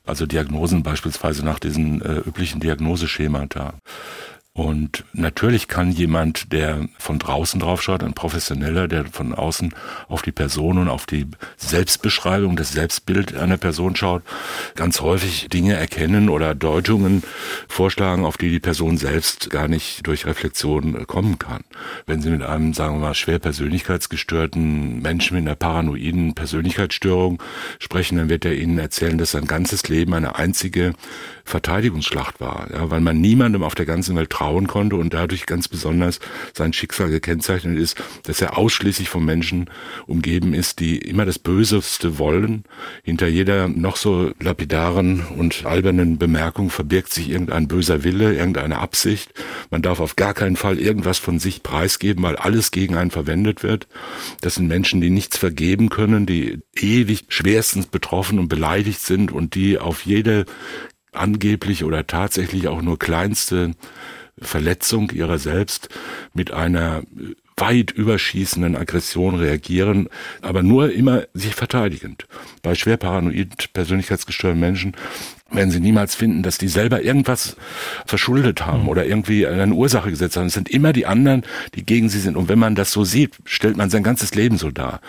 Also 0.06 0.26
Diagnosen 0.26 0.82
beispielsweise 0.82 1.44
nach 1.44 1.58
diesen 1.58 2.02
äh, 2.02 2.18
üblichen 2.18 2.60
Diagnoseschemata. 2.60 3.74
Und 4.56 5.04
natürlich 5.12 5.66
kann 5.66 5.90
jemand, 5.90 6.52
der 6.52 6.88
von 6.96 7.18
draußen 7.18 7.58
drauf 7.58 7.82
schaut, 7.82 8.04
ein 8.04 8.14
Professioneller, 8.14 8.86
der 8.86 9.04
von 9.06 9.34
außen 9.34 9.74
auf 10.06 10.22
die 10.22 10.30
Person 10.30 10.78
und 10.78 10.88
auf 10.88 11.06
die 11.06 11.26
Selbstbeschreibung, 11.56 12.54
das 12.54 12.70
Selbstbild 12.70 13.34
einer 13.34 13.56
Person 13.56 13.96
schaut, 13.96 14.22
ganz 14.76 15.00
häufig 15.00 15.48
Dinge 15.48 15.74
erkennen 15.74 16.28
oder 16.28 16.54
Deutungen 16.54 17.24
vorschlagen, 17.66 18.24
auf 18.24 18.36
die 18.36 18.48
die 18.48 18.60
Person 18.60 18.96
selbst 18.96 19.50
gar 19.50 19.66
nicht 19.66 20.06
durch 20.06 20.24
Reflexion 20.24 21.04
kommen 21.08 21.40
kann. 21.40 21.64
Wenn 22.06 22.22
Sie 22.22 22.30
mit 22.30 22.42
einem, 22.42 22.74
sagen 22.74 22.94
wir 22.94 23.08
mal, 23.08 23.14
schwer 23.14 23.40
persönlichkeitsgestörten 23.40 25.02
Menschen 25.02 25.36
mit 25.36 25.48
einer 25.48 25.56
paranoiden 25.56 26.34
Persönlichkeitsstörung 26.34 27.42
sprechen, 27.80 28.18
dann 28.18 28.28
wird 28.28 28.44
er 28.44 28.54
Ihnen 28.54 28.78
erzählen, 28.78 29.18
dass 29.18 29.32
sein 29.32 29.48
ganzes 29.48 29.88
Leben 29.88 30.14
eine 30.14 30.36
einzige 30.36 30.92
Verteidigungsschlacht 31.44 32.40
war, 32.40 32.68
ja, 32.72 32.88
weil 32.88 33.00
man 33.00 33.20
niemandem 33.20 33.64
auf 33.64 33.74
der 33.74 33.84
ganzen 33.84 34.14
Welt 34.14 34.30
traut, 34.30 34.43
vertrauen 34.44 34.66
konnte 34.66 34.96
und 34.96 35.14
dadurch 35.14 35.46
ganz 35.46 35.68
besonders 35.68 36.20
sein 36.52 36.72
Schicksal 36.72 37.08
gekennzeichnet 37.08 37.78
ist, 37.78 37.96
dass 38.24 38.42
er 38.42 38.58
ausschließlich 38.58 39.08
von 39.08 39.24
Menschen 39.24 39.70
umgeben 40.06 40.52
ist, 40.52 40.80
die 40.80 40.98
immer 40.98 41.24
das 41.24 41.38
Böseste 41.38 42.18
wollen. 42.18 42.64
Hinter 43.02 43.26
jeder 43.26 43.68
noch 43.68 43.96
so 43.96 44.32
lapidaren 44.40 45.24
und 45.38 45.64
albernen 45.64 46.18
Bemerkung 46.18 46.68
verbirgt 46.68 47.12
sich 47.12 47.30
irgendein 47.30 47.68
böser 47.68 48.04
Wille, 48.04 48.34
irgendeine 48.34 48.78
Absicht. 48.78 49.32
Man 49.70 49.80
darf 49.80 50.00
auf 50.00 50.16
gar 50.16 50.34
keinen 50.34 50.56
Fall 50.56 50.78
irgendwas 50.78 51.18
von 51.18 51.38
sich 51.38 51.62
preisgeben, 51.62 52.22
weil 52.22 52.36
alles 52.36 52.70
gegen 52.70 52.96
einen 52.96 53.10
verwendet 53.10 53.62
wird. 53.62 53.86
Das 54.42 54.56
sind 54.56 54.68
Menschen, 54.68 55.00
die 55.00 55.10
nichts 55.10 55.38
vergeben 55.38 55.88
können, 55.88 56.26
die 56.26 56.60
ewig 56.76 57.24
schwerstens 57.28 57.86
betroffen 57.86 58.38
und 58.38 58.48
beleidigt 58.48 59.00
sind 59.00 59.32
und 59.32 59.54
die 59.54 59.78
auf 59.78 60.04
jede 60.04 60.44
angeblich 61.14 61.84
oder 61.84 62.06
tatsächlich 62.06 62.68
auch 62.68 62.82
nur 62.82 62.98
kleinste 62.98 63.72
Verletzung 64.40 65.10
ihrer 65.10 65.38
selbst 65.38 65.88
mit 66.32 66.52
einer 66.52 67.02
weit 67.56 67.92
überschießenden 67.92 68.76
Aggression 68.76 69.36
reagieren, 69.36 70.08
aber 70.42 70.62
nur 70.62 70.92
immer 70.92 71.24
sich 71.34 71.54
verteidigend. 71.54 72.26
Bei 72.62 72.74
schwer 72.74 72.96
paranoid 72.96 73.72
persönlichkeitsgestörten 73.72 74.58
Menschen 74.58 74.96
werden 75.50 75.70
sie 75.70 75.80
niemals 75.80 76.16
finden, 76.16 76.42
dass 76.42 76.58
die 76.58 76.68
selber 76.68 77.02
irgendwas 77.02 77.56
verschuldet 78.06 78.66
haben 78.66 78.88
oder 78.88 79.06
irgendwie 79.06 79.46
eine 79.46 79.74
Ursache 79.74 80.10
gesetzt 80.10 80.36
haben. 80.36 80.46
Es 80.46 80.54
sind 80.54 80.68
immer 80.68 80.92
die 80.92 81.06
anderen, 81.06 81.44
die 81.74 81.86
gegen 81.86 82.08
sie 82.08 82.18
sind. 82.18 82.36
Und 82.36 82.48
wenn 82.48 82.58
man 82.58 82.74
das 82.74 82.90
so 82.90 83.04
sieht, 83.04 83.36
stellt 83.44 83.76
man 83.76 83.90
sein 83.90 84.02
ganzes 84.02 84.34
Leben 84.34 84.58
so 84.58 84.70
dar. 84.72 85.00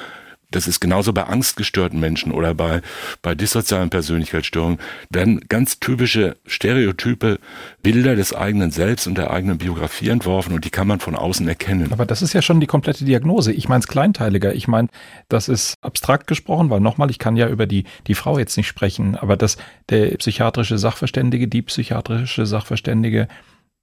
Das 0.52 0.68
ist 0.68 0.80
genauso 0.80 1.14
bei 1.14 1.24
angstgestörten 1.24 2.00
Menschen 2.00 2.32
oder 2.32 2.54
bei, 2.54 2.82
bei 3.22 3.36
dissozialen 3.36 3.89
Persönlichkeitsstörungen, 3.89 4.80
werden 5.10 5.41
ganz 5.50 5.80
typische 5.80 6.38
Stereotype 6.46 7.39
Bilder 7.82 8.16
des 8.16 8.34
eigenen 8.34 8.72
Selbst 8.72 9.08
und 9.08 9.18
der 9.18 9.32
eigenen 9.32 9.58
Biografie 9.58 10.10
entworfen 10.10 10.54
und 10.54 10.66
die 10.66 10.70
kann 10.70 10.88
man 10.88 11.00
von 11.00 11.16
außen 11.16 11.48
erkennen. 11.48 11.91
Aber 11.91 12.06
das 12.06 12.22
ist 12.22 12.34
ja 12.34 12.41
schon 12.41 12.60
die 12.60 12.68
komplette 12.68 13.06
Diagnose. 13.06 13.52
Ich 13.52 13.68
meine 13.70 13.80
es 13.80 13.88
kleinteiliger. 13.88 14.54
Ich 14.54 14.68
meine, 14.68 14.88
das 15.30 15.50
ist 15.50 15.76
abstrakt 15.82 16.28
gesprochen, 16.28 16.70
weil 16.70 16.80
nochmal, 16.80 17.10
ich 17.10 17.20
kann 17.20 17.36
ja 17.36 17.48
über 17.48 17.66
die, 17.66 17.86
die 18.08 18.16
Frau 18.16 18.38
jetzt 18.38 18.58
nicht 18.58 18.68
sprechen, 18.68 19.16
aber 19.16 19.38
dass 19.38 19.58
der 19.89 20.16
psychiatrische 20.18 20.78
Sachverständige, 20.78 21.48
die 21.48 21.62
psychiatrische 21.62 22.46
Sachverständige 22.46 23.28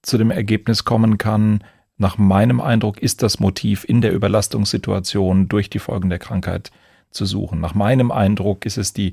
zu 0.03 0.19
dem 0.19 0.31
Ergebnis 0.31 0.85
kommen 0.85 1.19
kann, 1.19 1.63
nach 2.03 2.19
meinem 2.19 2.61
Eindruck 2.61 3.01
ist 3.01 3.23
das 3.23 3.39
Motiv 3.39 3.85
in 3.89 4.01
der 4.01 4.13
Überlastungssituation 4.13 5.49
durch 5.49 5.71
die 5.71 5.79
Folgen 5.79 6.11
der 6.11 6.19
Krankheit 6.19 6.73
zu 7.13 7.25
suchen. 7.25 7.61
Nach 7.61 7.75
meinem 7.75 8.11
Eindruck 8.11 8.67
ist 8.67 8.77
es 8.77 8.93
die 8.93 9.13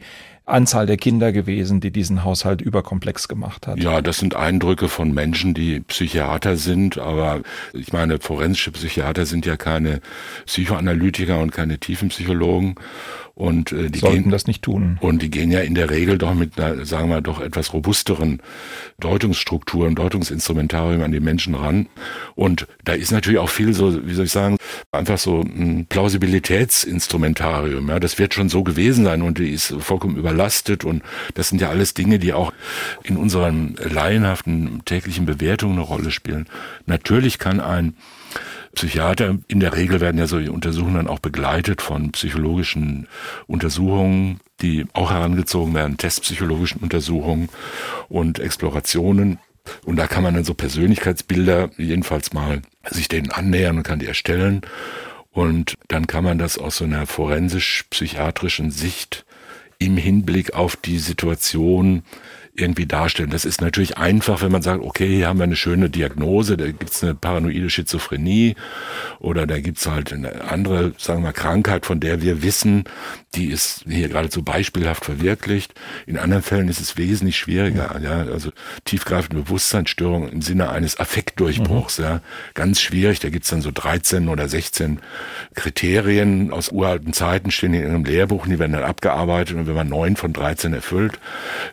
Anzahl 0.50 0.86
der 0.86 0.97
Kinder 0.97 1.32
gewesen, 1.32 1.80
die 1.80 1.91
diesen 1.91 2.24
Haushalt 2.24 2.62
überkomplex 2.62 3.28
gemacht 3.28 3.68
hat. 3.68 3.80
Ja, 3.80 4.02
das 4.02 4.18
sind 4.18 4.36
Eindrücke 4.36 4.89
von 4.89 5.14
Menschen, 5.14 5.54
die 5.54 5.80
Psychiater 5.82 6.58
sind, 6.58 6.97
aber 6.97 7.41
ich 7.74 7.93
meine, 7.93 8.20
forensische 8.20 8.72
Psychiater 8.72 9.26
sind 9.26 9.45
ja 9.45 9.58
keine 9.58 10.02
Psychoanalytiker 10.45 11.39
und 11.39 11.52
keine 11.52 11.78
Tiefenpsychologen. 11.78 12.76
Und 13.39 13.72
äh, 13.72 13.89
die 13.89 14.00
sollten 14.00 14.24
gehen, 14.24 14.32
das 14.32 14.47
nicht 14.47 14.64
tun. 14.64 14.97
Und 15.00 15.22
die 15.22 15.32
gehen 15.32 15.50
ja 15.50 15.62
in 15.62 15.74
der 15.74 15.89
Regel 15.89 16.18
doch 16.18 16.34
mit 16.34 16.60
einer, 16.60 16.86
sagen 16.86 17.08
wir 17.08 17.22
doch 17.22 17.39
etwas 17.39 17.72
robusteren 17.72 18.41
Deutungsstruktur 19.00 19.88
und 19.88 19.95
Deutungsinstrumentarium 19.95 21.04
an 21.04 21.14
die 21.14 21.22
Menschen 21.22 21.56
ran. 21.56 21.88
Und 22.36 22.68
da 22.84 22.91
ist 22.91 23.14
natürlich 23.14 23.39
auch 23.39 23.47
viel 23.47 23.74
so, 23.74 24.06
wie 24.06 24.14
soll 24.14 24.26
ich 24.26 24.34
sagen, 24.34 24.58
einfach 24.91 25.18
so 25.18 25.39
ein 25.39 25.86
Plausibilitätsinstrumentarium. 25.88 27.88
Ja, 27.88 28.02
das 28.02 28.20
wird 28.20 28.34
schon 28.34 28.50
so 28.50 28.66
gewesen 28.66 29.06
sein 29.06 29.22
und 29.22 29.38
die 29.38 29.52
ist 29.52 29.74
vollkommen 29.80 30.18
überlastet 30.40 30.86
und 30.86 31.04
das 31.34 31.50
sind 31.50 31.60
ja 31.60 31.70
alles 31.70 31.94
Dinge, 31.94 32.18
die 32.18 32.34
auch 32.34 32.54
in 33.04 33.18
unseren 33.18 33.76
laienhaften 33.76 34.82
täglichen 34.86 35.26
Bewertungen 35.26 35.74
eine 35.74 35.82
Rolle 35.82 36.12
spielen. 36.12 36.48
Natürlich 36.86 37.40
kann 37.40 37.60
ein 37.60 37.96
Psychiater, 38.74 39.38
in 39.48 39.60
der 39.60 39.76
Regel 39.76 40.00
werden 40.00 40.18
ja 40.18 40.28
solche 40.28 40.52
Untersuchungen 40.52 40.96
dann 40.96 41.08
auch 41.08 41.20
begleitet 41.20 41.82
von 41.82 42.12
psychologischen 42.12 43.08
Untersuchungen, 43.48 44.40
die 44.62 44.86
auch 44.94 45.12
herangezogen 45.12 45.74
werden, 45.74 45.98
testpsychologischen 45.98 46.80
Untersuchungen 46.82 47.50
und 48.08 48.40
Explorationen. 48.40 49.40
Und 49.86 49.98
da 49.98 50.08
kann 50.08 50.24
man 50.24 50.36
dann 50.36 50.46
so 50.46 50.54
Persönlichkeitsbilder 50.54 51.72
jedenfalls 51.78 52.32
mal 52.32 52.62
sich 52.90 53.08
denen 53.08 53.32
annähern 53.32 53.78
und 53.78 53.84
kann 53.84 54.00
die 54.00 54.08
erstellen. 54.08 54.62
Und 55.32 55.74
dann 55.88 56.08
kann 56.08 56.24
man 56.24 56.38
das 56.38 56.58
aus 56.58 56.78
so 56.78 56.86
einer 56.86 57.06
forensisch-psychiatrischen 57.08 58.72
Sicht 58.72 59.26
im 59.80 59.96
Hinblick 59.96 60.54
auf 60.54 60.76
die 60.76 61.00
Situation 61.00 62.04
irgendwie 62.60 62.86
darstellen. 62.86 63.30
Das 63.30 63.45
ist 63.45 63.62
natürlich 63.62 63.97
einfach, 63.97 64.41
wenn 64.41 64.51
man 64.51 64.62
sagt, 64.62 64.84
okay, 64.84 65.07
hier 65.07 65.28
haben 65.28 65.39
wir 65.39 65.43
eine 65.43 65.55
schöne 65.55 65.89
Diagnose, 65.89 66.57
da 66.57 66.66
gibt's 66.66 67.03
eine 67.03 67.16
paranoide 67.16 67.70
Schizophrenie 67.70 68.55
oder 69.20 69.47
da 69.47 69.60
gibt's 69.60 69.88
halt 69.88 70.14
eine 70.14 70.49
andere, 70.49 70.93
sagen 70.97 71.24
wir, 71.24 71.34
Krankheit, 71.34 71.86
von 71.86 71.99
der 71.99 72.22
wir 72.22 72.43
wissen, 72.43 72.84
die 73.36 73.45
ist 73.45 73.86
hier 73.88 74.10
geradezu 74.10 74.43
beispielhaft 74.43 75.05
verwirklicht. 75.05 75.74
In 76.07 76.18
anderen 76.18 76.43
Fällen 76.43 76.68
ist 76.68 76.82
es 76.82 76.97
wesentlich 76.97 77.38
schwieriger. 77.38 77.99
Ja, 78.01 78.24
also 78.32 78.51
tiefgreifende 78.86 79.43
Bewusstseinsstörung 79.43 80.30
im 80.30 80.41
Sinne 80.41 80.70
eines 80.70 80.99
Affektdurchbruchs. 80.99 81.99
Mhm. 81.99 82.03
Ja, 82.03 82.22
ganz 82.55 82.82
schwierig. 82.82 83.20
Da 83.20 83.30
gibt's 83.30 83.49
dann 83.49 83.62
so 83.62 83.72
13 83.72 84.30
oder 84.30 84.49
16 84.49 84.99
Kriterien 85.53 86.51
aus 86.51 86.70
uralten 86.70 87.14
Zeiten 87.14 87.51
stehen 87.51 87.74
in 87.74 87.86
einem 87.86 88.05
Lehrbuch, 88.05 88.47
die 88.47 88.60
werden 88.60 88.74
dann 88.74 88.84
abgearbeitet 88.84 89.55
und 89.55 89.68
wenn 89.68 89.76
man 89.76 89.89
neun 89.89 90.16
von 90.16 90.34
13 90.34 90.74
erfüllt, 90.74 91.20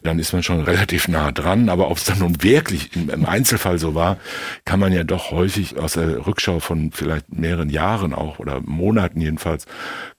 dann 0.03 0.18
ist 0.18 0.32
man 0.32 0.43
schon 0.43 0.61
relativ 0.77 1.09
nah 1.09 1.33
dran. 1.33 1.68
Aber 1.68 1.91
ob 1.91 1.97
es 1.97 2.05
dann 2.05 2.18
nun 2.18 2.43
wirklich 2.43 2.95
im 2.95 3.27
Einzelfall 3.27 3.79
so 3.79 3.95
war, 3.95 4.18
kann 4.64 4.79
man 4.79 4.93
ja 4.93 5.05
doch 5.05 5.31
häufig 5.31 5.79
aus 5.79 5.95
der 5.95 6.27
Rückschau 6.27 6.61
von 6.61 6.93
vielleicht 6.93 7.33
mehreren 7.33 7.70
Jahren 7.70 8.14
auch 8.14 8.39
oder 8.39 8.61
Monaten 8.61 9.20
jedenfalls 9.20 9.66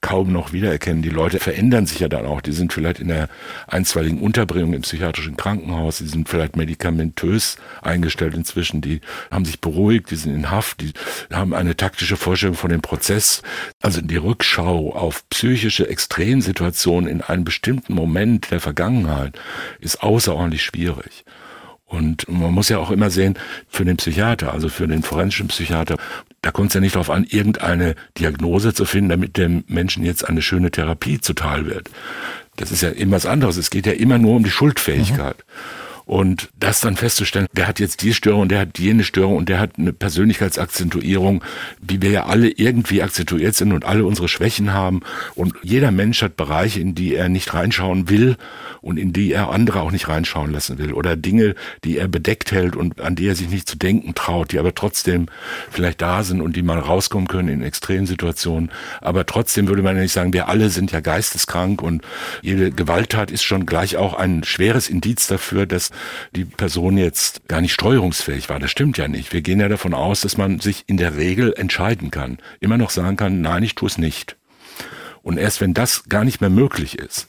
kaum 0.01 0.31
noch 0.31 0.53
wiedererkennen. 0.53 1.01
Die 1.01 1.09
Leute 1.09 1.39
verändern 1.39 1.85
sich 1.85 1.99
ja 1.99 2.07
dann 2.07 2.25
auch. 2.25 2.41
Die 2.41 2.51
sind 2.51 2.73
vielleicht 2.73 2.99
in 2.99 3.07
der 3.07 3.29
einstweiligen 3.67 4.19
Unterbringung 4.19 4.73
im 4.73 4.81
psychiatrischen 4.81 5.37
Krankenhaus, 5.37 5.99
die 5.99 6.07
sind 6.07 6.29
vielleicht 6.29 6.55
medikamentös 6.55 7.57
eingestellt 7.81 8.33
inzwischen, 8.33 8.81
die 8.81 9.01
haben 9.31 9.45
sich 9.45 9.61
beruhigt, 9.61 10.11
die 10.11 10.15
sind 10.15 10.33
in 10.35 10.51
Haft, 10.51 10.81
die 10.81 10.93
haben 11.31 11.53
eine 11.53 11.75
taktische 11.75 12.17
Vorstellung 12.17 12.55
von 12.55 12.69
dem 12.69 12.81
Prozess. 12.81 13.41
Also 13.81 14.01
die 14.01 14.17
Rückschau 14.17 14.93
auf 14.93 15.27
psychische 15.29 15.87
Extremsituationen 15.87 17.09
in 17.09 17.21
einem 17.21 17.43
bestimmten 17.43 17.93
Moment 17.93 18.51
der 18.51 18.59
Vergangenheit 18.59 19.39
ist 19.79 20.01
außerordentlich 20.37 20.63
schwierig. 20.63 21.25
Und 21.85 22.27
man 22.29 22.53
muss 22.53 22.67
ja 22.67 22.79
auch 22.79 22.91
immer 22.91 23.09
sehen, 23.09 23.35
für 23.69 23.85
den 23.85 23.95
Psychiater, 23.95 24.53
also 24.53 24.67
für 24.67 24.87
den 24.87 25.03
forensischen 25.03 25.47
Psychiater, 25.47 25.95
da 26.41 26.51
kommt 26.51 26.69
es 26.69 26.73
ja 26.73 26.81
nicht 26.81 26.95
darauf 26.95 27.09
an, 27.09 27.23
irgendeine 27.23 27.95
Diagnose 28.17 28.73
zu 28.73 28.83
finden, 28.83 29.09
damit 29.09 29.37
dem 29.37 29.63
Menschen 29.67 30.03
jetzt 30.03 30.27
eine 30.27 30.41
schöne 30.41 30.69
Therapie 30.69 31.21
zuteil 31.21 31.65
wird. 31.65 31.89
Das 32.57 32.71
ist 32.71 32.81
ja 32.81 32.89
immer 32.89 33.15
was 33.15 33.25
anderes. 33.25 33.55
Es 33.55 33.69
geht 33.69 33.85
ja 33.85 33.93
immer 33.93 34.17
nur 34.17 34.35
um 34.35 34.43
die 34.43 34.49
Schuldfähigkeit. 34.49 35.37
Mhm. 35.37 35.86
Und 36.07 36.47
das 36.57 36.79
dann 36.79 36.95
festzustellen, 36.95 37.47
der 37.51 37.67
hat 37.67 37.81
jetzt 37.81 38.01
die 38.01 38.13
Störung, 38.13 38.47
der 38.47 38.59
hat 38.59 38.79
jene 38.79 39.03
Störung 39.03 39.35
und 39.35 39.49
der 39.49 39.59
hat 39.59 39.71
eine 39.77 39.91
Persönlichkeitsakzentuierung, 39.91 41.43
wie 41.81 42.01
wir 42.01 42.11
ja 42.11 42.25
alle 42.27 42.49
irgendwie 42.49 43.03
akzentuiert 43.03 43.55
sind 43.55 43.73
und 43.73 43.83
alle 43.83 44.05
unsere 44.05 44.29
Schwächen 44.29 44.71
haben. 44.71 45.01
Und 45.35 45.55
jeder 45.63 45.91
Mensch 45.91 46.21
hat 46.21 46.37
Bereiche, 46.37 46.79
in 46.79 46.95
die 46.95 47.13
er 47.13 47.27
nicht 47.27 47.53
reinschauen 47.53 48.07
will 48.07 48.37
und 48.81 48.95
in 48.95 49.11
die 49.11 49.33
er 49.33 49.49
andere 49.49 49.81
auch 49.81 49.91
nicht 49.91 50.07
reinschauen 50.07 50.49
lassen 50.49 50.77
will. 50.77 50.93
Oder 50.93 51.17
Dinge, 51.17 51.55
die 51.83 51.97
er 51.97 52.07
bedeckt 52.07 52.53
hält 52.53 52.77
und 52.77 53.01
an 53.01 53.15
die 53.15 53.27
er 53.27 53.35
sich 53.35 53.49
nicht 53.49 53.67
zu 53.67 53.77
denken 53.77 54.15
traut, 54.15 54.53
die 54.53 54.59
aber 54.59 54.73
trotzdem 54.73 55.25
vielleicht 55.69 56.01
da 56.01 56.23
sind 56.23 56.39
und 56.39 56.55
die 56.55 56.63
mal 56.63 56.79
rauskommen 56.79 57.27
können 57.27 57.49
in 57.49 57.61
Extremsituationen. 57.61 58.71
Aber 59.01 59.25
trotzdem 59.25 59.67
würde 59.67 59.81
man 59.81 59.97
ja 59.97 60.03
nicht 60.03 60.13
sagen, 60.13 60.31
wir 60.31 60.47
alle 60.47 60.69
sind 60.69 60.93
ja 60.93 61.01
geisteskrank 61.01 61.81
und 61.81 62.01
jede 62.41 62.71
Gewalttat 62.71 63.29
ist 63.29 63.43
schon 63.43 63.65
gleich 63.65 63.97
auch 63.97 64.13
ein 64.13 64.45
schweres 64.45 64.87
Indiz 64.87 65.27
dafür, 65.27 65.65
dass 65.65 65.91
die 66.35 66.45
Person 66.45 66.97
jetzt 66.97 67.47
gar 67.47 67.61
nicht 67.61 67.73
steuerungsfähig 67.73 68.49
war. 68.49 68.59
Das 68.59 68.71
stimmt 68.71 68.97
ja 68.97 69.07
nicht. 69.07 69.33
Wir 69.33 69.41
gehen 69.41 69.59
ja 69.59 69.69
davon 69.69 69.93
aus, 69.93 70.21
dass 70.21 70.37
man 70.37 70.59
sich 70.59 70.83
in 70.87 70.97
der 70.97 71.15
Regel 71.15 71.53
entscheiden 71.53 72.11
kann. 72.11 72.37
Immer 72.59 72.77
noch 72.77 72.89
sagen 72.89 73.17
kann, 73.17 73.41
nein, 73.41 73.63
ich 73.63 73.75
tue 73.75 73.87
es 73.87 73.97
nicht. 73.97 74.37
Und 75.23 75.37
erst 75.37 75.59
wenn 75.61 75.73
das 75.73 76.05
gar 76.07 76.23
nicht 76.23 76.39
mehr 76.39 76.49
möglich 76.49 76.97
ist, 76.97 77.27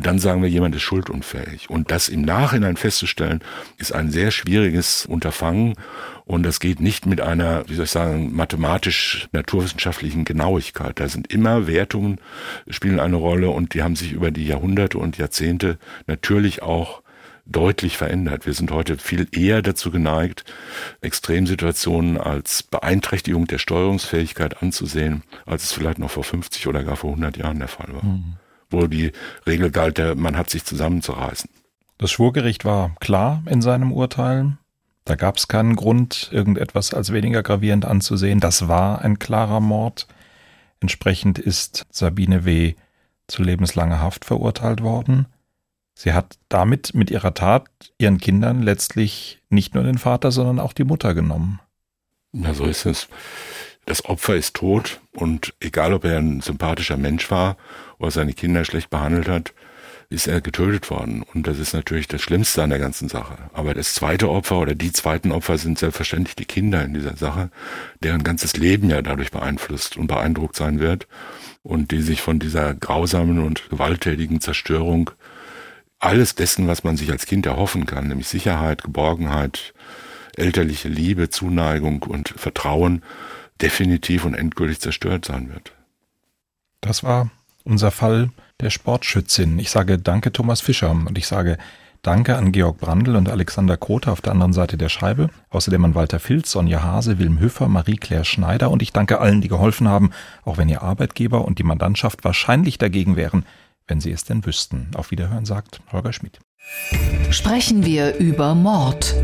dann 0.00 0.18
sagen 0.18 0.42
wir, 0.42 0.48
jemand 0.48 0.74
ist 0.74 0.82
schuldunfähig. 0.82 1.68
Und 1.68 1.90
das 1.90 2.08
im 2.08 2.22
Nachhinein 2.22 2.76
festzustellen, 2.76 3.40
ist 3.76 3.92
ein 3.92 4.10
sehr 4.10 4.30
schwieriges 4.30 5.04
Unterfangen. 5.04 5.74
Und 6.24 6.44
das 6.44 6.60
geht 6.60 6.80
nicht 6.80 7.04
mit 7.04 7.20
einer, 7.20 7.68
wie 7.68 7.74
soll 7.74 7.84
ich 7.84 7.90
sagen, 7.90 8.34
mathematisch-naturwissenschaftlichen 8.34 10.24
Genauigkeit. 10.24 10.98
Da 10.98 11.08
sind 11.08 11.30
immer 11.30 11.66
Wertungen, 11.66 12.20
spielen 12.68 13.00
eine 13.00 13.16
Rolle 13.16 13.50
und 13.50 13.74
die 13.74 13.82
haben 13.82 13.96
sich 13.96 14.12
über 14.12 14.30
die 14.30 14.46
Jahrhunderte 14.46 14.96
und 14.96 15.18
Jahrzehnte 15.18 15.78
natürlich 16.06 16.62
auch 16.62 17.02
deutlich 17.44 17.96
verändert. 17.96 18.46
Wir 18.46 18.54
sind 18.54 18.70
heute 18.70 18.98
viel 18.98 19.26
eher 19.32 19.62
dazu 19.62 19.90
geneigt, 19.90 20.44
Extremsituationen 21.00 22.16
als 22.16 22.62
Beeinträchtigung 22.62 23.46
der 23.46 23.58
Steuerungsfähigkeit 23.58 24.62
anzusehen, 24.62 25.22
als 25.46 25.64
es 25.64 25.72
vielleicht 25.72 25.98
noch 25.98 26.10
vor 26.10 26.24
50 26.24 26.66
oder 26.68 26.84
gar 26.84 26.96
vor 26.96 27.10
100 27.10 27.36
Jahren 27.36 27.58
der 27.58 27.68
Fall 27.68 27.92
war. 27.92 28.04
Mhm. 28.04 28.36
Wo 28.70 28.86
die 28.86 29.12
Regel 29.46 29.70
galt, 29.70 30.00
man 30.16 30.36
hat 30.36 30.50
sich 30.50 30.64
zusammenzureißen. 30.64 31.50
Das 31.98 32.10
Schwurgericht 32.10 32.64
war 32.64 32.94
klar 33.00 33.42
in 33.46 33.60
seinem 33.60 33.92
Urteil. 33.92 34.56
Da 35.04 35.16
gab 35.16 35.36
es 35.36 35.48
keinen 35.48 35.76
Grund, 35.76 36.30
irgendetwas 36.32 36.94
als 36.94 37.12
weniger 37.12 37.42
gravierend 37.42 37.84
anzusehen. 37.84 38.40
Das 38.40 38.68
war 38.68 39.02
ein 39.02 39.18
klarer 39.18 39.60
Mord. 39.60 40.06
Entsprechend 40.80 41.38
ist 41.38 41.86
Sabine 41.90 42.44
W. 42.44 42.74
zu 43.26 43.42
lebenslanger 43.42 44.00
Haft 44.00 44.24
verurteilt 44.24 44.82
worden. 44.82 45.26
Sie 46.02 46.14
hat 46.14 46.36
damit 46.48 46.94
mit 46.94 47.12
ihrer 47.12 47.32
Tat 47.32 47.68
ihren 47.96 48.18
Kindern 48.18 48.60
letztlich 48.60 49.40
nicht 49.50 49.76
nur 49.76 49.84
den 49.84 49.98
Vater, 49.98 50.32
sondern 50.32 50.58
auch 50.58 50.72
die 50.72 50.82
Mutter 50.82 51.14
genommen. 51.14 51.60
Na, 52.32 52.54
so 52.54 52.64
ist 52.64 52.86
es. 52.86 53.06
Das 53.86 54.04
Opfer 54.04 54.34
ist 54.34 54.54
tot 54.54 55.00
und 55.12 55.54
egal, 55.60 55.92
ob 55.92 56.04
er 56.04 56.18
ein 56.18 56.40
sympathischer 56.40 56.96
Mensch 56.96 57.30
war 57.30 57.56
oder 58.00 58.10
seine 58.10 58.32
Kinder 58.32 58.64
schlecht 58.64 58.90
behandelt 58.90 59.28
hat, 59.28 59.54
ist 60.10 60.26
er 60.26 60.40
getötet 60.40 60.90
worden. 60.90 61.22
Und 61.34 61.46
das 61.46 61.60
ist 61.60 61.72
natürlich 61.72 62.08
das 62.08 62.20
Schlimmste 62.20 62.64
an 62.64 62.70
der 62.70 62.80
ganzen 62.80 63.08
Sache. 63.08 63.36
Aber 63.52 63.72
das 63.72 63.94
zweite 63.94 64.28
Opfer 64.28 64.58
oder 64.58 64.74
die 64.74 64.90
zweiten 64.90 65.30
Opfer 65.30 65.56
sind 65.56 65.78
selbstverständlich 65.78 66.34
die 66.34 66.46
Kinder 66.46 66.82
in 66.84 66.94
dieser 66.94 67.16
Sache, 67.16 67.50
deren 68.02 68.24
ganzes 68.24 68.56
Leben 68.56 68.90
ja 68.90 69.02
dadurch 69.02 69.30
beeinflusst 69.30 69.96
und 69.96 70.08
beeindruckt 70.08 70.56
sein 70.56 70.80
wird 70.80 71.06
und 71.62 71.92
die 71.92 72.02
sich 72.02 72.22
von 72.22 72.40
dieser 72.40 72.74
grausamen 72.74 73.38
und 73.38 73.70
gewalttätigen 73.70 74.40
Zerstörung 74.40 75.12
alles 76.02 76.34
dessen, 76.34 76.66
was 76.66 76.84
man 76.84 76.96
sich 76.96 77.10
als 77.10 77.26
Kind 77.26 77.46
erhoffen 77.46 77.86
kann, 77.86 78.08
nämlich 78.08 78.28
Sicherheit, 78.28 78.82
Geborgenheit, 78.82 79.72
elterliche 80.36 80.88
Liebe, 80.88 81.30
Zuneigung 81.30 82.02
und 82.02 82.34
Vertrauen, 82.36 83.02
definitiv 83.60 84.24
und 84.24 84.34
endgültig 84.34 84.80
zerstört 84.80 85.24
sein 85.24 85.52
wird. 85.52 85.72
Das 86.80 87.04
war 87.04 87.30
unser 87.64 87.92
Fall 87.92 88.30
der 88.60 88.70
Sportschützin. 88.70 89.58
Ich 89.60 89.70
sage 89.70 89.98
Danke 89.98 90.32
Thomas 90.32 90.60
Fischer 90.60 90.90
und 90.90 91.16
ich 91.16 91.28
sage 91.28 91.56
Danke 92.02 92.36
an 92.36 92.50
Georg 92.50 92.78
Brandl 92.78 93.14
und 93.14 93.28
Alexander 93.28 93.76
Kothe 93.76 94.10
auf 94.10 94.20
der 94.20 94.32
anderen 94.32 94.52
Seite 94.52 94.76
der 94.76 94.88
Scheibe. 94.88 95.30
Außerdem 95.50 95.84
an 95.84 95.94
Walter 95.94 96.18
Filz, 96.18 96.50
Sonja 96.50 96.82
Hase, 96.82 97.20
Wilm 97.20 97.38
Hüffer, 97.38 97.68
Marie-Claire 97.68 98.24
Schneider 98.24 98.72
und 98.72 98.82
ich 98.82 98.92
danke 98.92 99.20
allen, 99.20 99.40
die 99.40 99.46
geholfen 99.46 99.86
haben, 99.86 100.10
auch 100.44 100.58
wenn 100.58 100.68
ihr 100.68 100.82
Arbeitgeber 100.82 101.44
und 101.44 101.60
die 101.60 101.62
Mandantschaft 101.62 102.24
wahrscheinlich 102.24 102.78
dagegen 102.78 103.14
wären, 103.14 103.46
wenn 103.86 104.00
sie 104.00 104.12
es 104.12 104.24
denn 104.24 104.44
wüssten. 104.44 104.90
Auf 104.94 105.10
Wiederhören 105.10 105.44
sagt 105.44 105.80
Holger 105.92 106.12
Schmidt. 106.12 106.38
Sprechen 107.30 107.84
wir 107.84 108.16
über 108.16 108.54
Mord. 108.54 109.14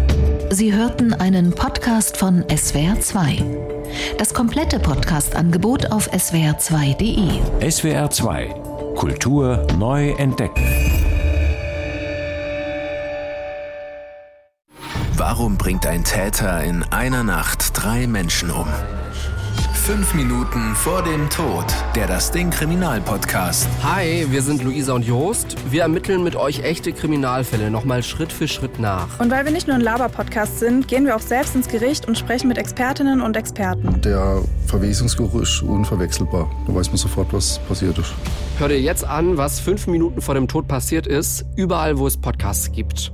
Sie 0.51 0.73
hörten 0.73 1.13
einen 1.13 1.53
Podcast 1.53 2.17
von 2.17 2.43
SWR2. 2.45 3.45
Das 4.19 4.35
komplette 4.35 4.81
Podcast-Angebot 4.81 5.93
auf 5.93 6.11
swr2.de. 6.13 7.41
SWR2 7.61 8.95
Kultur 8.99 9.65
neu 9.79 10.11
entdecken. 10.15 10.65
Warum 15.15 15.57
bringt 15.57 15.87
ein 15.87 16.03
Täter 16.03 16.65
in 16.65 16.83
einer 16.85 17.23
Nacht 17.23 17.71
drei 17.75 18.09
Menschen 18.09 18.51
um? 18.51 18.67
Fünf 19.89 20.13
Minuten 20.13 20.75
vor 20.75 21.03
dem 21.03 21.31
Tod. 21.31 21.65
Der 21.95 22.07
Das 22.07 22.31
Ding 22.31 22.51
Kriminalpodcast. 22.51 23.67
Hi, 23.83 24.27
wir 24.29 24.43
sind 24.43 24.63
Luisa 24.63 24.93
und 24.93 25.07
Jost. 25.07 25.57
Wir 25.71 25.81
ermitteln 25.81 26.23
mit 26.23 26.37
euch 26.37 26.63
echte 26.63 26.93
Kriminalfälle 26.93 27.71
nochmal 27.71 28.03
Schritt 28.03 28.31
für 28.31 28.49
Schritt 28.49 28.79
nach. 28.79 29.19
Und 29.19 29.31
weil 29.31 29.47
wir 29.47 29.51
nicht 29.51 29.67
nur 29.67 29.77
ein 29.77 29.81
Laber-Podcast 29.81 30.59
sind, 30.59 30.89
gehen 30.89 31.07
wir 31.07 31.17
auch 31.17 31.23
selbst 31.23 31.55
ins 31.55 31.69
Gericht 31.69 32.07
und 32.07 32.19
sprechen 32.19 32.49
mit 32.49 32.59
Expertinnen 32.59 33.23
und 33.23 33.35
Experten. 33.35 33.99
Der 34.03 34.43
Verwesungsgeruch 34.67 35.41
ist 35.41 35.63
unverwechselbar. 35.63 36.51
Da 36.67 36.75
weiß 36.75 36.89
man 36.89 36.99
sofort, 36.99 37.33
was 37.33 37.59
passiert 37.61 37.97
ist. 37.97 38.13
Hör 38.59 38.69
dir 38.69 38.79
jetzt 38.79 39.07
an, 39.07 39.39
was 39.39 39.59
fünf 39.59 39.87
Minuten 39.87 40.21
vor 40.21 40.35
dem 40.35 40.49
Tod 40.49 40.69
passiert 40.69 41.07
ist, 41.07 41.47
überall, 41.57 41.99
wo 41.99 42.07
es 42.07 42.19
Podcasts 42.19 42.71
gibt. 42.73 43.11